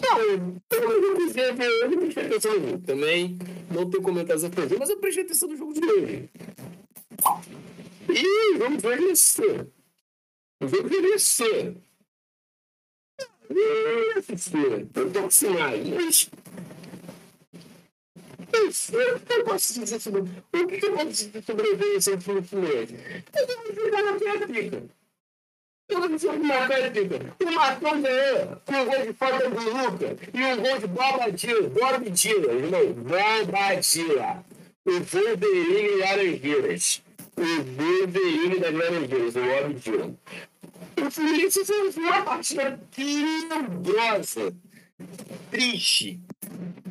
Não, 0.00 0.60
também 2.80 3.38
não 3.70 3.88
tenho 3.88 4.02
comentários 4.02 4.44
a 4.44 4.50
fazer, 4.50 4.78
mas 4.78 4.90
eu 4.90 4.98
prestei 4.98 5.24
atenção 5.24 5.48
no 5.48 5.56
jogo 5.56 5.72
de 5.72 5.84
hoje. 5.84 6.28
E 8.10 8.58
vamos 8.58 8.82
ver 8.82 9.00
isso. 9.00 9.42
Vamos 10.60 10.88
ver 10.88 11.14
isso. 11.14 11.44
Eu 14.94 15.10
tô 15.12 15.18
acostumado, 15.20 15.78
mas. 15.94 16.30
Eu 18.52 19.44
posso 19.44 19.80
dizer 19.80 20.00
sobre. 20.00 20.20
O 20.20 20.66
que 20.66 20.84
eu 20.84 20.92
posso 20.92 21.06
dizer 21.06 21.42
sobre 21.42 21.66
a 21.66 21.70
evolução 21.70 22.16
do 22.16 22.42
Fluminense? 22.42 22.94
Eu 23.34 23.46
vou 23.46 23.74
jogar 23.74 24.02
na 24.02 24.12
minha 24.12 24.46
pica. 24.46 25.01
Eu 25.92 26.08
não 26.08 26.18
sei 26.18 26.30
uma 26.30 26.68
técnica. 26.68 27.36
O 27.44 27.52
Marcão 27.52 28.00
ganhou 28.00 28.62
com 28.64 28.74
um 28.74 28.84
gol 28.86 29.06
de 29.06 29.12
falta 29.12 29.50
do 29.50 29.60
Luca 29.60 30.16
e 30.32 30.44
um 30.44 30.56
gol 30.56 30.78
de 30.78 30.86
Bobadila. 30.86 31.68
Bobadila, 31.68 32.52
irmão. 32.52 32.92
Bobadila. 32.94 34.44
O 34.84 34.90
Wolverine 34.90 35.96
Laranjeiras. 35.98 37.02
O 37.36 37.42
Wolverine 37.42 38.58
das 38.58 38.74
Laranjeiras, 38.74 39.36
o 39.36 39.40
Bobadila. 39.40 40.14
O 40.96 41.10
Fluminense 41.10 41.64
fez 41.64 41.96
uma 41.96 42.22
partida 42.22 42.80
tenebrosa. 42.90 44.54
Triste. 45.50 46.20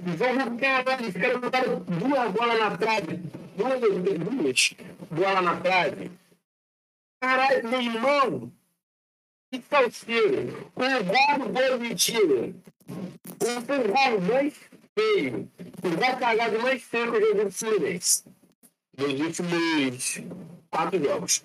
O 0.05 0.17
jogo 0.17 0.57
caralho, 0.59 1.07
os 1.07 1.13
caras 1.13 1.39
botaram 1.39 1.79
duas 1.79 2.31
bolas 2.31 2.59
na 2.59 2.77
trave. 2.77 3.19
Duas, 3.57 3.79
duas 3.79 4.75
bolas 5.11 5.43
na 5.43 5.55
trave. 5.57 6.11
Caralho, 7.19 7.67
meu 7.67 7.81
irmão. 7.81 8.51
Que 9.51 9.61
salseiro! 9.69 10.71
O 10.75 10.79
gol 10.79 11.51
gol 11.51 11.77
mentira! 11.77 12.55
O 12.87 13.61
gol 13.67 14.21
mais 14.21 14.53
feio! 14.97 15.51
O 15.83 15.89
gol 15.89 16.17
cagado 16.17 16.61
mais 16.61 16.81
feio 16.81 17.11
que 17.11 17.17
eu 17.17 17.21
joguei 17.27 17.43
no 17.43 17.51
Fluminense. 17.51 18.23
Nos 18.97 19.19
últimos 19.19 20.21
quatro 20.69 21.03
jogos. 21.03 21.43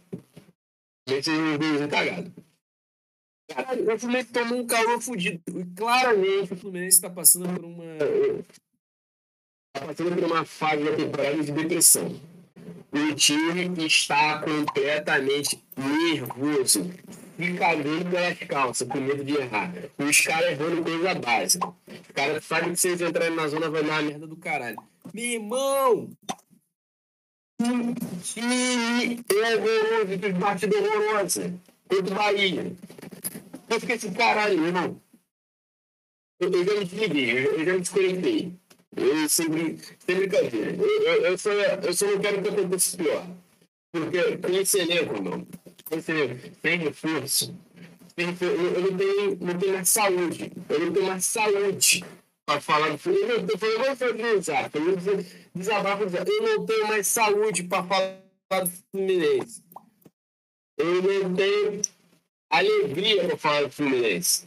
Esse 1.09 1.31
golzinho 1.31 1.89
cagado. 1.89 2.33
Caralho, 3.53 3.93
o 3.93 3.99
Fluminense 3.99 4.33
tomou 4.33 4.59
um 4.61 4.67
calor 4.69 5.01
fudido. 5.03 5.43
E 5.49 5.65
claramente 5.75 6.53
o 6.53 6.57
Fluminense 6.57 6.99
está 6.99 7.11
passando 7.11 7.53
por 7.55 7.65
uma. 7.65 7.85
Está 9.75 9.85
passando 9.85 10.15
por 10.15 10.25
uma 10.31 10.45
fase 10.45 10.85
da 10.85 10.95
temporada 10.95 11.43
de 11.43 11.51
depressão. 11.51 12.21
O 12.93 13.15
time 13.17 13.85
está 13.85 14.41
completamente 14.43 15.61
nervoso 15.77 16.89
cagando 17.59 18.11
pelas 18.11 18.39
calças, 18.41 18.89
com 18.89 18.99
medo 18.99 19.24
de 19.24 19.37
errar. 19.37 19.72
Os 19.99 20.20
caras 20.20 20.53
errando 20.53 20.82
coisa 20.82 21.14
básica. 21.14 21.68
Os 21.87 22.14
caras 22.14 22.45
sabem 22.45 22.72
que 22.72 22.76
se 22.80 22.89
eles 22.89 23.01
entrarem 23.01 23.34
na 23.34 23.49
zona 23.49 23.70
vai 23.70 23.82
dar 23.82 24.01
uma 24.01 24.03
merda 24.03 24.26
do 24.26 24.37
caralho. 24.37 24.76
Meu 25.12 25.24
irmão! 25.24 26.11
Que 27.59 29.34
horroroso, 29.34 30.18
que 30.18 30.32
partida 30.34 30.76
horrorosa. 30.78 31.55
Contra 31.89 32.14
o 32.14 32.16
Bahia. 32.16 32.72
Eu 33.68 33.80
fiquei 33.80 33.97
assim, 33.97 34.12
caralho, 34.12 34.59
meu 34.59 34.66
irmão. 34.68 35.01
Eu, 36.39 36.53
eu 36.53 36.64
já 36.64 36.74
me 36.74 36.84
desliguei, 36.84 37.47
eu, 37.47 37.64
já 37.64 37.72
me 37.72 37.80
desconectei. 37.80 38.53
Eu 38.97 39.28
sempre, 39.28 39.78
sem 39.99 40.16
brincadeira. 40.16 40.70
Eu, 40.76 41.03
eu, 41.03 41.22
eu, 41.26 41.39
só, 41.39 41.51
eu 41.51 41.93
só 41.95 42.07
não 42.07 42.20
quero 42.20 42.43
que 42.43 42.49
aconteça 42.49 42.97
pior. 42.97 43.26
Porque 43.93 44.37
com 44.39 44.53
esse 44.53 44.78
elenco, 44.78 45.14
irmão, 45.14 45.47
reforço, 45.91 46.53
sem 46.62 46.78
reforço 46.78 47.55
não 48.24 48.34
tenho, 48.34 49.37
não 49.41 49.59
tenho 49.59 49.72
mais 49.74 49.89
saúde. 49.91 50.53
Não 50.70 50.93
tenho 50.93 51.07
mais 51.07 51.24
saúde 51.26 52.05
para 52.47 52.61
falar 52.61 52.91
do 52.91 52.99
Fluminense. 52.99 53.53
Eu 54.01 54.14
não 54.14 54.39
desabafo. 54.39 54.78
Eu 54.78 55.01
vou 55.01 55.16
desabafo. 55.55 56.03
Eu 56.05 56.43
não 56.43 56.66
tenho 56.66 56.89
mais 56.89 57.07
saúde 57.07 57.64
para 57.64 57.84
falar 57.84 58.64
do 58.64 58.70
Fluminense. 58.91 59.62
Eu 60.78 61.03
não 61.03 61.34
tenho 61.34 61.82
alegria 62.51 63.26
para 63.28 63.37
falar 63.37 63.62
do 63.64 63.70
Fluminense. 63.70 64.47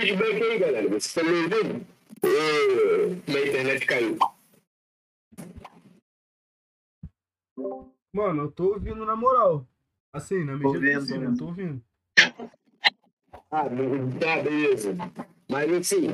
Feedback 0.00 0.42
aí, 0.42 0.58
galera. 0.58 0.88
Vocês 0.88 1.06
estão 1.06 1.24
me 1.24 1.42
ouvindo? 1.42 1.97
Minha 2.22 3.46
internet 3.46 3.86
caiu. 3.86 4.18
Mano, 8.12 8.44
eu 8.44 8.50
tô 8.50 8.74
ouvindo 8.74 9.04
na 9.04 9.14
moral. 9.14 9.66
Assim, 10.12 10.44
na 10.44 10.56
medida 10.56 10.94
do 10.94 11.00
possível, 11.00 11.30
eu 11.30 11.36
tô 11.36 11.46
ouvindo. 11.46 11.82
Ah, 13.50 13.64
tá, 14.20 14.42
beleza. 14.42 14.96
Mas 15.48 15.72
assim. 15.72 16.08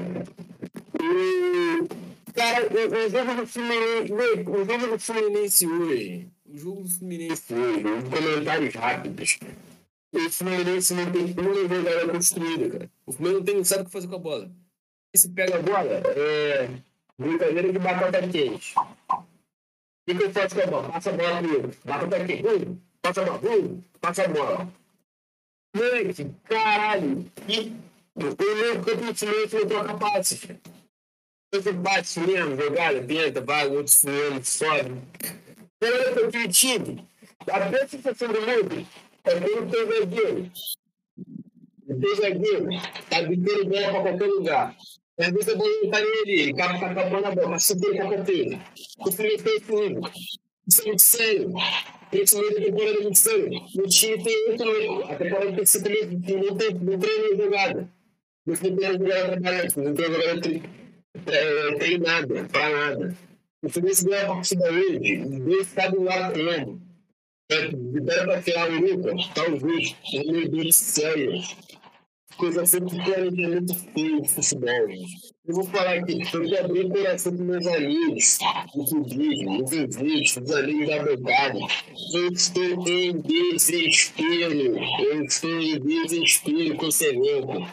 Cara, 2.34 2.66
o, 2.66 3.10
jogo 3.10 3.34
do 3.40 3.46
Fluminense. 3.46 4.12
O 4.48 4.64
jogo 4.64 4.86
do 4.88 4.98
Fluminense 4.98 5.66
hoje. 5.66 6.30
O 6.46 6.58
jogo 6.58 6.82
do 6.82 6.88
Fluminense 6.88 7.54
hoje, 7.54 7.82
comentários 8.10 8.74
rápidos. 8.74 9.38
O 10.12 10.30
Fluminense 10.30 10.94
não 10.94 11.10
tem 11.10 11.22
uma 11.24 11.54
jogada 11.54 12.12
construída, 12.12 12.70
cara. 12.70 12.90
O 13.06 13.12
Fluminense 13.12 13.38
não 13.38 13.44
tem, 13.44 13.56
não 13.56 13.64
sabe 13.64 13.82
o 13.82 13.86
que 13.86 13.92
fazer 13.92 14.08
com 14.08 14.16
a 14.16 14.18
bola 14.18 14.63
se 15.16 15.28
pega 15.28 15.56
a 15.56 15.62
bola, 15.62 16.02
é 16.16 16.68
brincadeira 17.18 17.72
de 17.72 17.78
batata 17.78 18.28
quente. 18.28 18.74
O 18.76 20.16
que, 20.16 20.22
eu 20.22 20.32
faço 20.32 20.54
com 20.54 20.62
a 20.62 20.66
bola? 20.66 20.92
Passa 20.92 21.10
a 21.10 21.12
bola 21.14 21.36
comigo. 21.36 21.70
Batata 21.84 22.24
quente. 22.24 22.46
Hum, 22.46 22.78
passa 23.00 23.22
a 23.22 23.24
bola. 23.24 23.40
Hum, 23.44 23.82
passa 24.00 24.24
a 24.24 24.28
bola. 24.28 24.68
Moleque, 25.74 26.30
caralho. 26.44 27.32
E 27.48 27.76
o 28.14 28.22
meu 28.22 28.82
campo 28.82 29.12
de 29.12 29.18
silêncio 29.18 29.60
não 29.60 29.66
troca 29.66 29.94
passe. 29.94 30.60
Você 31.52 31.72
bate 31.72 32.20
mesmo, 32.20 32.56
jogada, 32.56 33.04
tenta, 33.04 33.40
vai, 33.40 33.68
outro 33.68 33.92
fulano, 33.92 34.44
sobe. 34.44 35.02
Olha 35.82 36.30
para 36.30 36.40
o 36.40 36.48
time. 36.48 37.08
A 37.46 37.88
sensação 37.88 38.28
do 38.28 38.40
mundo 38.40 38.86
é 39.24 39.40
pelo 39.40 39.70
teu 39.70 39.86
zagueiro. 39.86 40.50
O 41.86 42.00
teu 42.00 42.16
zagueiro 42.16 42.66
tá 43.08 43.22
gritando 43.22 43.64
bola 43.66 43.90
para 43.90 44.02
qualquer 44.02 44.26
lugar. 44.26 44.76
Vou 45.16 45.68
entrar 45.84 46.00
nele, 46.00 46.40
ele 46.40 46.50
acaba 46.60 46.78
com 46.78 46.86
a 46.86 47.04
bola 47.04 47.20
na 47.20 47.30
boca, 47.30 47.58
subir 47.58 47.96
com 47.96 48.02
a 48.02 48.16
canteira. 48.16 48.60
O 48.98 49.12
Felipe 49.12 49.42
fez 49.42 49.64
comigo. 49.64 50.10
Isso 50.66 50.82
é 50.82 50.84
muito 50.86 51.02
sério. 51.02 51.52
Meio 52.12 52.24
da 52.24 52.60
temporada 52.60 52.98
é 52.98 53.02
muito 53.02 53.18
sério. 53.18 53.60
O 53.76 53.88
time 53.88 54.24
tem 54.24 54.48
muito 54.48 54.64
medo. 54.64 55.04
A 55.04 55.14
temporada 55.16 55.52
tem 55.52 55.64
também, 55.64 56.42
não 56.42 56.56
tem, 56.56 56.74
não 56.74 56.98
treina 56.98 57.36
jogada. 57.36 57.92
Não 58.46 58.56
tem 58.56 58.70
jogada 58.70 58.98
trabalhante, 58.98 59.78
não 59.78 59.94
tem 59.94 60.06
jogada 60.06 60.62
é, 61.26 61.74
treinada, 61.76 62.44
pra 62.50 62.70
nada. 62.70 63.16
O 63.62 63.68
Felipe 63.68 64.04
ganha 64.04 64.24
a 64.24 64.26
partida 64.26 64.70
hoje, 64.70 65.24
Deus 65.24 65.66
sabe 65.68 65.96
o 65.96 66.02
lado 66.02 66.32
treino. 66.34 66.82
Libera 67.72 68.24
pra 68.24 68.42
tirar 68.42 68.70
o 68.70 68.80
Lucas, 68.80 69.28
talvez, 69.34 69.94
meio 72.40 72.66
sério 72.66 72.66
coisa 72.66 72.66
sempre 72.66 72.96
planejamento 72.96 73.74
feio 73.92 74.24
futebol. 74.24 74.88
Eu 75.46 75.54
vou 75.54 75.64
falar 75.64 75.98
aqui, 75.98 76.22
eu 76.32 76.48
já 76.48 76.64
abri 76.64 76.84
o 76.84 76.90
coração 76.90 77.32
dos 77.32 77.40
meus 77.40 77.66
amigos, 77.66 78.38
do 78.74 78.84
clubismo, 78.84 79.62
dos 79.62 79.72
ouvintes, 79.72 80.36
dos 80.38 80.56
amigos 80.56 80.88
da 80.88 81.04
bancada. 81.04 81.58
Eu 82.14 82.28
estou 82.32 82.88
em 82.88 83.20
desespero. 83.20 84.78
Eu 85.00 85.24
estou 85.24 85.60
em 85.60 85.80
desespero 85.80 86.76
com 86.76 86.86
esse 86.86 87.04
elenco. 87.06 87.68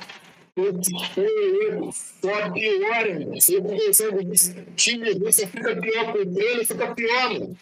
Elenco 0.57 1.91
só 1.93 2.51
piora, 2.51 3.19
mano. 3.19 3.35
Eu 3.49 3.63
conversando 3.63 4.23
disso, 4.25 4.55
time 4.75 5.13
você 5.19 5.47
fica 5.47 5.75
pior 5.75 6.11
com 6.11 6.19
o 6.19 6.33
treino, 6.33 6.65
fica 6.65 6.93
pior, 6.93 7.33
mano. 7.33 7.57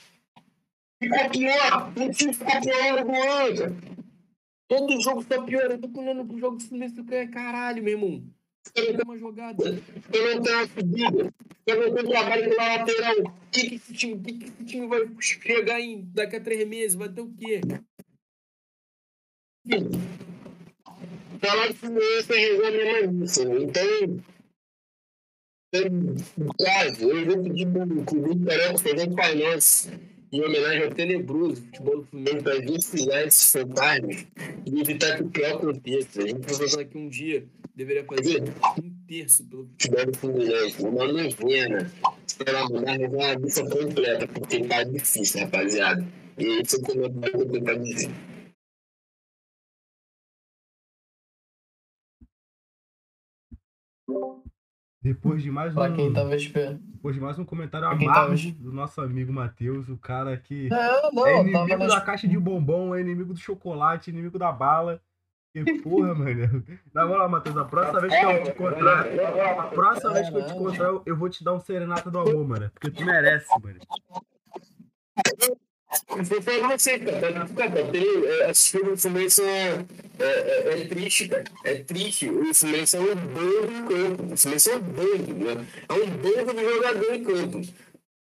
Fica 1.02 1.30
pior, 1.30 1.94
o 1.96 2.12
time 2.12 2.34
fica 2.34 2.62
pior 2.62 3.06
do 3.06 3.12
outro. 3.12 3.99
Todo 4.70 5.02
jogo 5.02 5.26
tá 5.26 5.42
piorando. 5.42 5.88
Eu 5.88 5.92
tô 5.92 6.00
olhando 6.00 6.24
pro 6.24 6.38
jogo 6.38 6.58
do 6.58 6.64
Fluminense. 6.64 7.04
Caralho, 7.32 7.84
meu 7.84 7.94
irmão. 7.94 8.24
Você 8.64 8.92
não 8.92 8.98
tem 8.98 9.04
uma 9.04 9.18
jogada. 9.18 9.64
Você 9.64 10.36
não 10.36 10.44
tem 10.44 10.54
uma 10.54 10.68
subida. 10.68 11.34
Você 11.66 11.76
não 11.76 11.96
tem 11.96 12.06
trabalho 12.06 12.50
pela 12.50 12.78
lateral. 12.78 13.20
O 13.20 13.50
que, 13.52 13.68
que, 13.68 13.76
esse 13.76 13.94
time, 13.94 14.20
que, 14.22 14.34
que 14.34 14.46
esse 14.46 14.66
time 14.66 14.88
vai 14.88 15.10
chegar 15.20 15.82
em 15.82 16.02
daqui 16.14 16.36
a 16.36 16.40
três 16.42 16.68
meses? 16.68 16.96
Vai 16.96 17.10
ter 17.10 17.22
o 17.22 17.34
quê? 17.34 17.62
Falar 21.40 21.68
de 21.68 21.74
Fluminense 21.74 22.32
resolve 22.32 22.68
a 22.68 22.72
mesma 22.72 23.26
isso. 23.26 23.42
Então, 23.42 24.24
caso, 26.64 27.10
eu 27.10 27.26
vou 27.26 27.44
pedir 27.44 27.68
pro 27.72 28.06
Clube 28.06 28.46
Carioca 28.46 28.78
fazer 28.78 29.10
um 29.10 29.16
painel 29.16 29.58
em 30.32 30.44
homenagem 30.44 30.84
ao 30.84 30.92
tenebroso 30.92 31.62
futebol 31.64 31.98
do 31.98 32.04
Fluminense 32.06 32.44
para 32.44 32.62
desfilar 32.62 33.28
esses 33.28 33.52
fantasmas 33.52 34.28
e 34.66 34.82
evitar 34.82 35.18
que 35.18 35.24
o 35.24 35.30
pior 35.30 35.56
aconteça. 35.56 36.22
A 36.22 36.28
gente 36.28 36.40
vai 36.40 36.56
fazer 36.56 36.82
aqui 36.82 36.98
um 36.98 37.10
dia, 37.10 37.46
deveria 37.76 38.04
fazer 38.04 38.44
um 38.44 38.92
terço 39.08 39.44
pelo 39.46 39.66
futebol 39.66 40.06
do 40.06 40.18
Fluminense, 40.18 40.82
uma 40.84 41.08
novena, 41.08 41.92
para 42.38 42.70
mudar 42.70 43.00
uma 43.00 43.34
lista 43.34 43.70
completa, 43.70 44.28
porque 44.28 44.64
tá 44.64 44.84
difícil, 44.84 45.42
rapaziada. 45.42 46.06
E 46.38 46.62
esse 46.62 46.76
é 46.76 46.80
o 46.80 46.82
comentário 46.84 47.32
que 47.32 47.42
eu 47.42 47.50
tenho 47.50 47.64
para 47.64 47.76
dizer. 47.76 48.10
Depois 55.10 55.42
de 55.42 55.50
mais 55.50 55.74
Pra 55.74 55.90
um, 55.90 55.96
quem 55.96 56.14
tava 56.14 56.36
esperando. 56.36 56.78
depois 56.84 57.16
de 57.16 57.22
mais 57.22 57.40
um 57.40 57.44
comentário 57.44 57.98
quem 57.98 58.08
amargo 58.08 58.52
do 58.60 58.72
nosso 58.72 59.02
amigo 59.02 59.34
Matheus, 59.34 59.90
o 59.90 59.98
cara 59.98 60.38
que 60.38 60.70
Não, 60.70 61.12
não, 61.12 61.26
é 61.26 61.42
inimigo 61.42 61.88
da 61.88 62.00
caixa 62.00 62.28
de 62.28 62.38
bombom, 62.38 62.94
é 62.94 63.02
inimigo 63.02 63.34
do 63.34 63.40
chocolate, 63.40 64.12
inimigo 64.12 64.38
da 64.38 64.52
bala. 64.52 65.02
Que 65.52 65.82
porra, 65.82 66.14
mano. 66.14 66.64
Na 66.94 67.08
moral, 67.08 67.28
Matheus, 67.28 67.58
a 67.58 67.66
próxima 67.66 68.02
vez 68.02 68.14
que 68.14 68.24
eu 68.24 68.44
te 68.44 68.50
encontrar, 68.52 69.08
a 69.60 69.64
próxima 69.64 70.14
vez 70.14 70.30
que 70.30 70.36
eu 70.36 70.46
te 70.46 70.54
encontrar, 70.54 71.02
eu 71.04 71.16
vou 71.18 71.28
te 71.28 71.44
dar 71.44 71.54
um 71.56 71.60
serenata 71.60 72.12
do 72.12 72.20
amor, 72.20 72.48
mano. 72.48 72.70
Porque 72.70 72.92
tu 72.92 73.04
merece, 73.04 73.50
mano. 73.60 73.80
Eu 76.10 76.24
vou 76.24 76.42
falar 76.42 76.68
pra 76.68 76.78
você, 76.78 77.00
cara. 77.00 77.48
Cara, 77.56 77.80
é, 77.80 78.50
assistir 78.50 78.82
o 78.82 78.98
Fluminense 78.98 79.42
é, 79.44 79.86
é, 80.20 80.26
é, 80.26 80.82
é 80.82 80.86
triste, 80.88 81.28
cara. 81.28 81.44
É 81.64 81.76
triste. 81.76 82.30
O 82.30 82.54
Fluminense 82.54 82.98
é 82.98 83.00
um 83.00 83.16
bando 83.16 83.72
em 83.72 83.88
campo. 83.88 84.34
O 84.34 84.38
Fluminense 84.38 84.70
é 84.72 84.76
um 84.76 84.80
bando, 84.80 85.34
né? 85.36 85.66
É 85.88 85.94
um 85.94 86.08
bando 86.08 86.54
de 86.54 86.74
jogador 86.74 87.14
em 87.14 87.24
campo. 87.24 87.62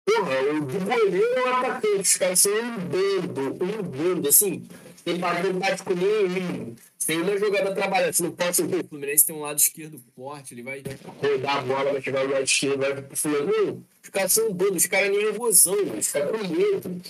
Porra, 0.05 0.41
o 0.41 0.61
do 0.65 0.79
goleiro 0.86 1.38
é 1.38 1.41
o 1.41 1.47
atacante. 1.47 2.01
Os 2.01 2.17
caras 2.17 2.39
são 2.39 2.51
um 2.51 2.77
bando, 2.77 3.63
um 3.63 3.83
bando, 3.83 4.29
assim. 4.29 4.67
Tem 5.03 5.19
padrão 5.19 5.59
tático 5.59 5.93
nenhum. 5.93 6.75
Tem 7.05 7.21
uma 7.21 7.38
jogada 7.38 7.73
trabalhando. 7.75 8.13
Você 8.13 8.23
não 8.23 8.31
pode 8.31 8.55
ser 8.55 8.63
o 8.63 8.88
Fluminense 8.88 9.25
tem 9.25 9.36
um 9.36 9.41
lado 9.41 9.59
esquerdo 9.59 10.01
forte. 10.15 10.55
Ele 10.55 10.63
vai 10.63 10.81
rodar 11.21 11.57
a 11.57 11.61
bola, 11.61 11.91
vai 11.91 12.01
chegar 12.01 12.23
no 12.23 12.33
lado 12.33 12.43
esquerdo, 12.43 12.79
vai 12.79 12.99
pro 12.99 13.15
Fluminense. 13.15 13.61
Não, 13.61 13.83
os 14.03 14.09
caras 14.09 14.33
são 14.33 14.49
um 14.49 14.53
bando. 14.53 14.75
Os 14.75 14.86
caras 14.88 15.11
nem 15.11 15.23
nervosão, 15.23 15.77
os 15.99 16.07
caras 16.07 16.31
com 16.31 16.47
medo. 16.47 17.01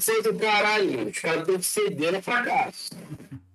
Foi 0.00 0.22
do 0.22 0.34
caralho. 0.34 1.08
Os 1.08 1.18
caras 1.18 1.40
estão 1.40 1.62
fedendo 1.62 2.22
pra 2.22 2.42
cá. 2.42 2.72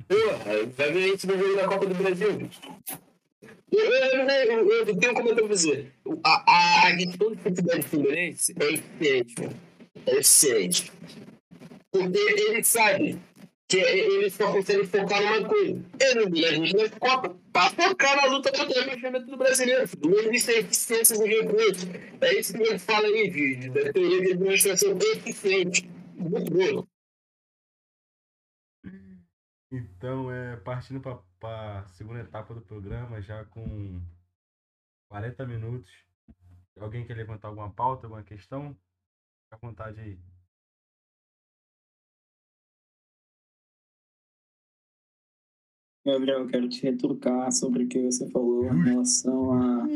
Porra, 0.08 0.66
vai 0.76 0.92
ver 0.92 1.04
a 1.04 1.08
gente 1.08 1.28
no 1.28 1.38
jogo 1.38 1.56
da 1.56 1.68
Copa 1.68 1.86
do 1.86 1.96
Brasil. 1.96 2.50
Eu, 3.72 3.86
eu, 3.86 4.30
eu, 4.30 4.88
eu, 4.88 4.98
tenho 4.98 5.48
dizer. 5.50 5.92
A, 6.24 6.44
a, 6.52 6.88
a 6.88 6.96
questão 6.96 7.32
de 7.32 7.42
futebol 7.42 7.78
do 7.78 7.84
Fluminense 7.84 8.56
é 8.60 8.74
eficiente. 8.74 9.50
É 10.06 10.12
eficiente. 10.12 10.92
Porque 11.92 12.18
ele 12.18 12.64
sabe 12.64 13.20
que 13.68 13.78
ele 13.78 14.30
só 14.30 14.52
consegue 14.52 14.86
focar 14.86 15.22
numa 15.22 15.48
coisa. 15.48 15.82
Ele 16.00 16.26
não 16.26 16.48
a 16.48 16.52
gente 16.52 16.76
na 16.76 16.90
Copa 16.90 17.36
pra 17.52 17.70
focar 17.72 18.16
na 18.18 18.26
luta 18.26 18.52
contra 18.52 18.80
o 18.80 18.84
rebaixamento 18.84 19.26
do 19.26 19.38
brasileiro. 19.38 19.90
Não 20.04 20.20
existe 20.20 20.52
eficiência 20.52 21.18
no 21.18 21.26
recurso. 21.26 21.88
É 22.22 22.40
isso 22.40 22.54
que 22.54 22.62
ele 22.62 22.78
fala 22.78 23.08
aí, 23.08 23.30
de, 23.30 23.56
de, 23.56 23.70
da 23.70 23.92
teoria 23.92 24.22
de 24.22 24.32
administração 24.34 24.98
eficiente. 25.00 25.90
Muito 26.30 26.52
bom. 26.52 26.88
Então, 29.72 30.32
é, 30.32 30.58
partindo 30.58 31.02
para 31.02 31.80
a 31.80 31.88
segunda 31.88 32.20
etapa 32.20 32.54
do 32.54 32.62
programa, 32.62 33.22
já 33.22 33.44
com 33.46 34.00
40 35.10 35.46
minutos. 35.48 35.92
Alguém 36.80 37.06
quer 37.06 37.16
levantar 37.16 37.48
alguma 37.48 37.72
pauta, 37.72 38.06
alguma 38.06 38.24
questão? 38.24 38.74
Fica 39.44 39.56
à 39.56 39.58
vontade 39.58 40.00
aí. 40.00 40.20
Gabriel, 46.06 46.42
eu 46.42 46.48
quero 46.48 46.68
te 46.68 46.84
retrucar 46.84 47.52
sobre 47.52 47.86
o 47.86 47.88
que 47.88 48.02
você 48.04 48.30
falou 48.30 48.66
em 48.66 48.84
relação 48.84 49.54
a. 49.54 49.88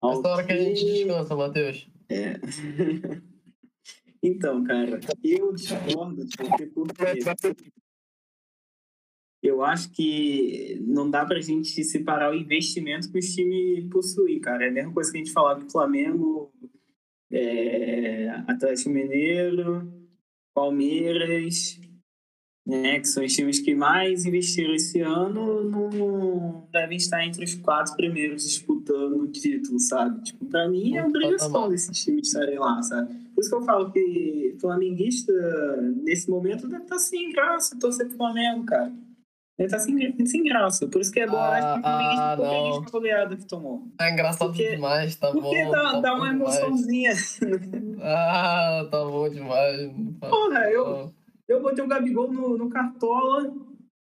ao 0.00 0.12
Essa 0.12 0.28
hora 0.28 0.46
que 0.46 0.52
a 0.52 0.56
gente 0.58 0.84
descansa, 0.84 1.36
Matheus. 1.36 1.88
É. 2.08 2.34
então, 4.22 4.62
cara, 4.64 5.00
eu 5.24 5.52
discordo 5.52 6.24
de 6.24 6.36
você 6.36 6.66
porque 6.68 7.72
eu 9.42 9.64
acho 9.64 9.90
que 9.90 10.78
não 10.86 11.10
dá 11.10 11.24
pra 11.26 11.40
gente 11.40 11.82
separar 11.82 12.30
o 12.30 12.36
investimento 12.36 13.10
que 13.10 13.18
o 13.18 13.20
time 13.20 13.88
possui, 13.90 14.38
cara. 14.38 14.66
É 14.66 14.68
a 14.68 14.72
mesma 14.72 14.92
coisa 14.92 15.10
que 15.10 15.18
a 15.18 15.20
gente 15.20 15.32
falava 15.32 15.58
do 15.58 15.70
Flamengo, 15.70 16.52
é, 17.28 18.28
Atlético 18.46 18.90
Mineiro, 18.90 19.92
Palmeiras, 20.54 21.80
né, 22.64 23.00
que 23.00 23.08
são 23.08 23.24
os 23.24 23.34
times 23.34 23.58
que 23.58 23.74
mais 23.74 24.24
investiram 24.24 24.74
esse 24.74 25.00
ano, 25.00 25.64
não 25.64 26.68
devem 26.70 26.96
estar 26.96 27.26
entre 27.26 27.44
os 27.44 27.54
quatro 27.54 27.96
primeiros 27.96 28.44
disputando 28.44 29.22
o 29.22 29.26
título, 29.26 29.80
sabe? 29.80 30.22
Tipo, 30.22 30.46
pra 30.46 30.68
mim 30.68 30.96
é 30.96 31.02
Muito 31.02 31.16
obrigação 31.16 31.68
desses 31.68 32.04
times 32.04 32.28
estarem 32.28 32.60
lá, 32.60 32.80
sabe? 32.82 33.21
Por 33.42 33.46
isso 33.46 33.50
que 33.50 33.56
eu 33.56 33.62
falo 33.62 33.90
que 33.90 34.56
flamenguista, 34.60 35.32
nesse 36.04 36.30
momento, 36.30 36.68
deve 36.68 36.84
estar 36.84 36.98
sem 36.98 37.32
graça 37.32 37.76
torcer 37.78 38.06
pro 38.06 38.16
Flamengo, 38.16 38.64
cara. 38.64 38.92
Deve 39.58 39.66
estar 39.66 39.78
sem, 39.80 40.26
sem 40.26 40.44
graça. 40.44 40.86
Por 40.86 41.00
isso 41.00 41.10
que 41.10 41.18
é 41.20 41.26
bom, 41.26 41.36
Ah, 41.36 41.50
acho 41.50 41.72
que 41.74 41.78
o 41.80 41.82
flamenguista 41.82 42.22
ah, 42.24 42.36
não. 42.36 42.70
com 42.82 42.88
a 42.88 42.90
goleada 42.92 43.36
que 43.36 43.46
tomou. 43.46 43.82
Tá 43.98 44.10
engraçado 44.12 44.48
Porque- 44.50 44.70
demais, 44.76 45.16
tá 45.16 45.32
Porque 45.32 45.64
bom. 45.64 45.70
dá, 45.72 45.82
tá 45.92 46.00
dá 46.00 46.10
bom 46.12 46.16
uma 46.18 46.28
emoçãozinha. 46.30 47.12
Ah, 48.00 48.86
tá 48.90 49.04
bom 49.04 49.28
demais. 49.28 49.90
Porra, 50.20 50.70
eu, 50.70 51.12
Eu 51.48 51.60
botei 51.60 51.84
o 51.84 51.88
Gabigol 51.88 52.32
no, 52.32 52.56
no 52.56 52.68
Cartola. 52.70 53.52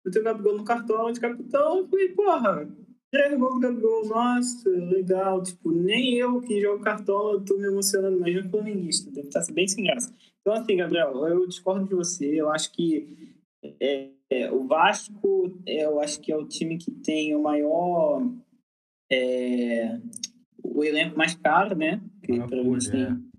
Botei 0.05 0.22
o 0.22 0.24
Gabigol 0.24 0.57
no 0.57 0.64
Cartola 0.64 1.12
de 1.12 1.20
capitão. 1.20 1.89
E, 1.93 2.09
porra, 2.11 2.68
gols 3.13 3.55
do 3.55 3.61
Gabigol. 3.61 4.07
Nossa, 4.07 4.69
legal. 4.69 5.43
Tipo, 5.43 5.71
nem 5.71 6.15
eu 6.15 6.41
que 6.41 6.61
jogo 6.61 6.83
Cartola 6.83 7.43
tô 7.45 7.57
me 7.57 7.67
emocionando. 7.67 8.17
Imagina 8.17 8.47
o 8.47 8.51
flamenguista. 8.51 9.11
Deve 9.11 9.29
estar 9.29 9.45
bem 9.53 9.67
sem 9.69 9.85
graça. 9.85 10.15
Então, 10.41 10.55
assim, 10.55 10.77
Gabriel, 10.77 11.27
eu 11.27 11.47
discordo 11.47 11.87
de 11.87 11.95
você. 11.95 12.41
Eu 12.41 12.51
acho 12.51 12.73
que 12.73 13.37
é, 13.81 14.11
é, 14.31 14.53
o 14.53 14.67
Vasco, 14.67 15.59
é, 15.67 15.85
eu 15.85 16.01
acho 16.01 16.21
que 16.21 16.33
é 16.33 16.37
o 16.37 16.47
time 16.47 16.77
que 16.79 16.91
tem 16.91 17.35
o 17.35 17.43
maior... 17.43 18.23
é, 19.11 19.99
o 20.63 20.85
elenco 20.85 21.17
mais 21.17 21.35
caro, 21.35 21.77
né? 21.77 22.01
Que 22.23 22.41
Ah, 22.41 22.47
pra 22.47 22.63
mim, 22.63 22.77
assim, 22.77 23.31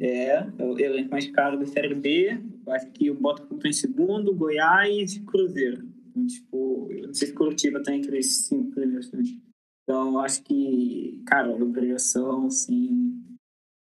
é, 0.00 0.46
é 0.58 0.64
o 0.64 0.78
elenco 0.78 1.10
mais 1.10 1.30
caro 1.30 1.58
da 1.58 1.66
Série 1.66 1.94
B. 1.94 2.38
Eu 2.66 2.72
acho 2.72 2.90
que 2.90 3.10
o 3.10 3.14
Botafogo 3.14 3.60
tá 3.60 3.68
em 3.68 3.72
segundo, 3.72 4.34
Goiás 4.34 5.14
e 5.14 5.20
Cruzeiro. 5.20 5.91
Então, 6.12 6.26
tipo, 6.26 6.88
eu 6.90 7.06
não 7.06 7.14
sei 7.14 7.28
se 7.28 7.34
Curitiba 7.34 7.82
tá 7.82 7.94
entre 7.94 8.18
esses 8.18 8.46
cinco 8.46 8.70
primeiros 8.70 9.08
também. 9.08 9.42
Então, 9.82 10.18
acho 10.18 10.42
que, 10.44 11.22
cara, 11.26 11.50
obrigação, 11.50 12.50
sim, 12.50 13.24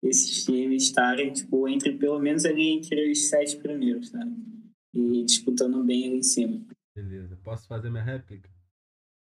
esses 0.01 0.45
times 0.45 0.83
estarem, 0.83 1.31
tipo, 1.31 1.67
entre, 1.67 1.97
pelo 1.97 2.19
menos 2.19 2.45
ali 2.45 2.69
entre 2.69 3.11
os 3.11 3.27
sete 3.27 3.57
primeiros, 3.57 4.09
sabe? 4.09 4.33
E 4.93 5.23
disputando 5.25 5.83
bem 5.83 6.07
ali 6.07 6.17
em 6.17 6.23
cima. 6.23 6.65
Beleza. 6.95 7.37
Posso 7.43 7.67
fazer 7.67 7.89
minha 7.89 8.03
réplica? 8.03 8.49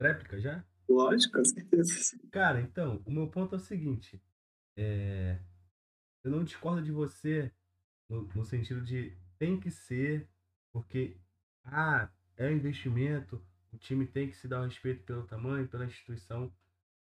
Réplica 0.00 0.38
já? 0.38 0.64
Lógico, 0.88 1.38
com 1.38 1.44
certeza. 1.44 2.18
Cara, 2.30 2.60
então, 2.60 3.02
o 3.06 3.10
meu 3.10 3.28
ponto 3.28 3.54
é 3.54 3.58
o 3.58 3.60
seguinte. 3.60 4.20
É... 4.76 5.40
Eu 6.24 6.30
não 6.30 6.44
discordo 6.44 6.82
de 6.82 6.92
você 6.92 7.50
no, 8.10 8.22
no 8.34 8.44
sentido 8.44 8.82
de 8.82 9.16
tem 9.38 9.58
que 9.58 9.70
ser, 9.70 10.28
porque, 10.72 11.16
ah, 11.64 12.10
é 12.40 12.48
um 12.48 12.52
investimento, 12.52 13.40
o 13.70 13.76
time 13.76 14.06
tem 14.06 14.28
que 14.28 14.36
se 14.36 14.48
dar 14.48 14.64
respeito 14.64 15.04
pelo 15.04 15.24
tamanho, 15.24 15.68
pela 15.68 15.84
instituição. 15.84 16.50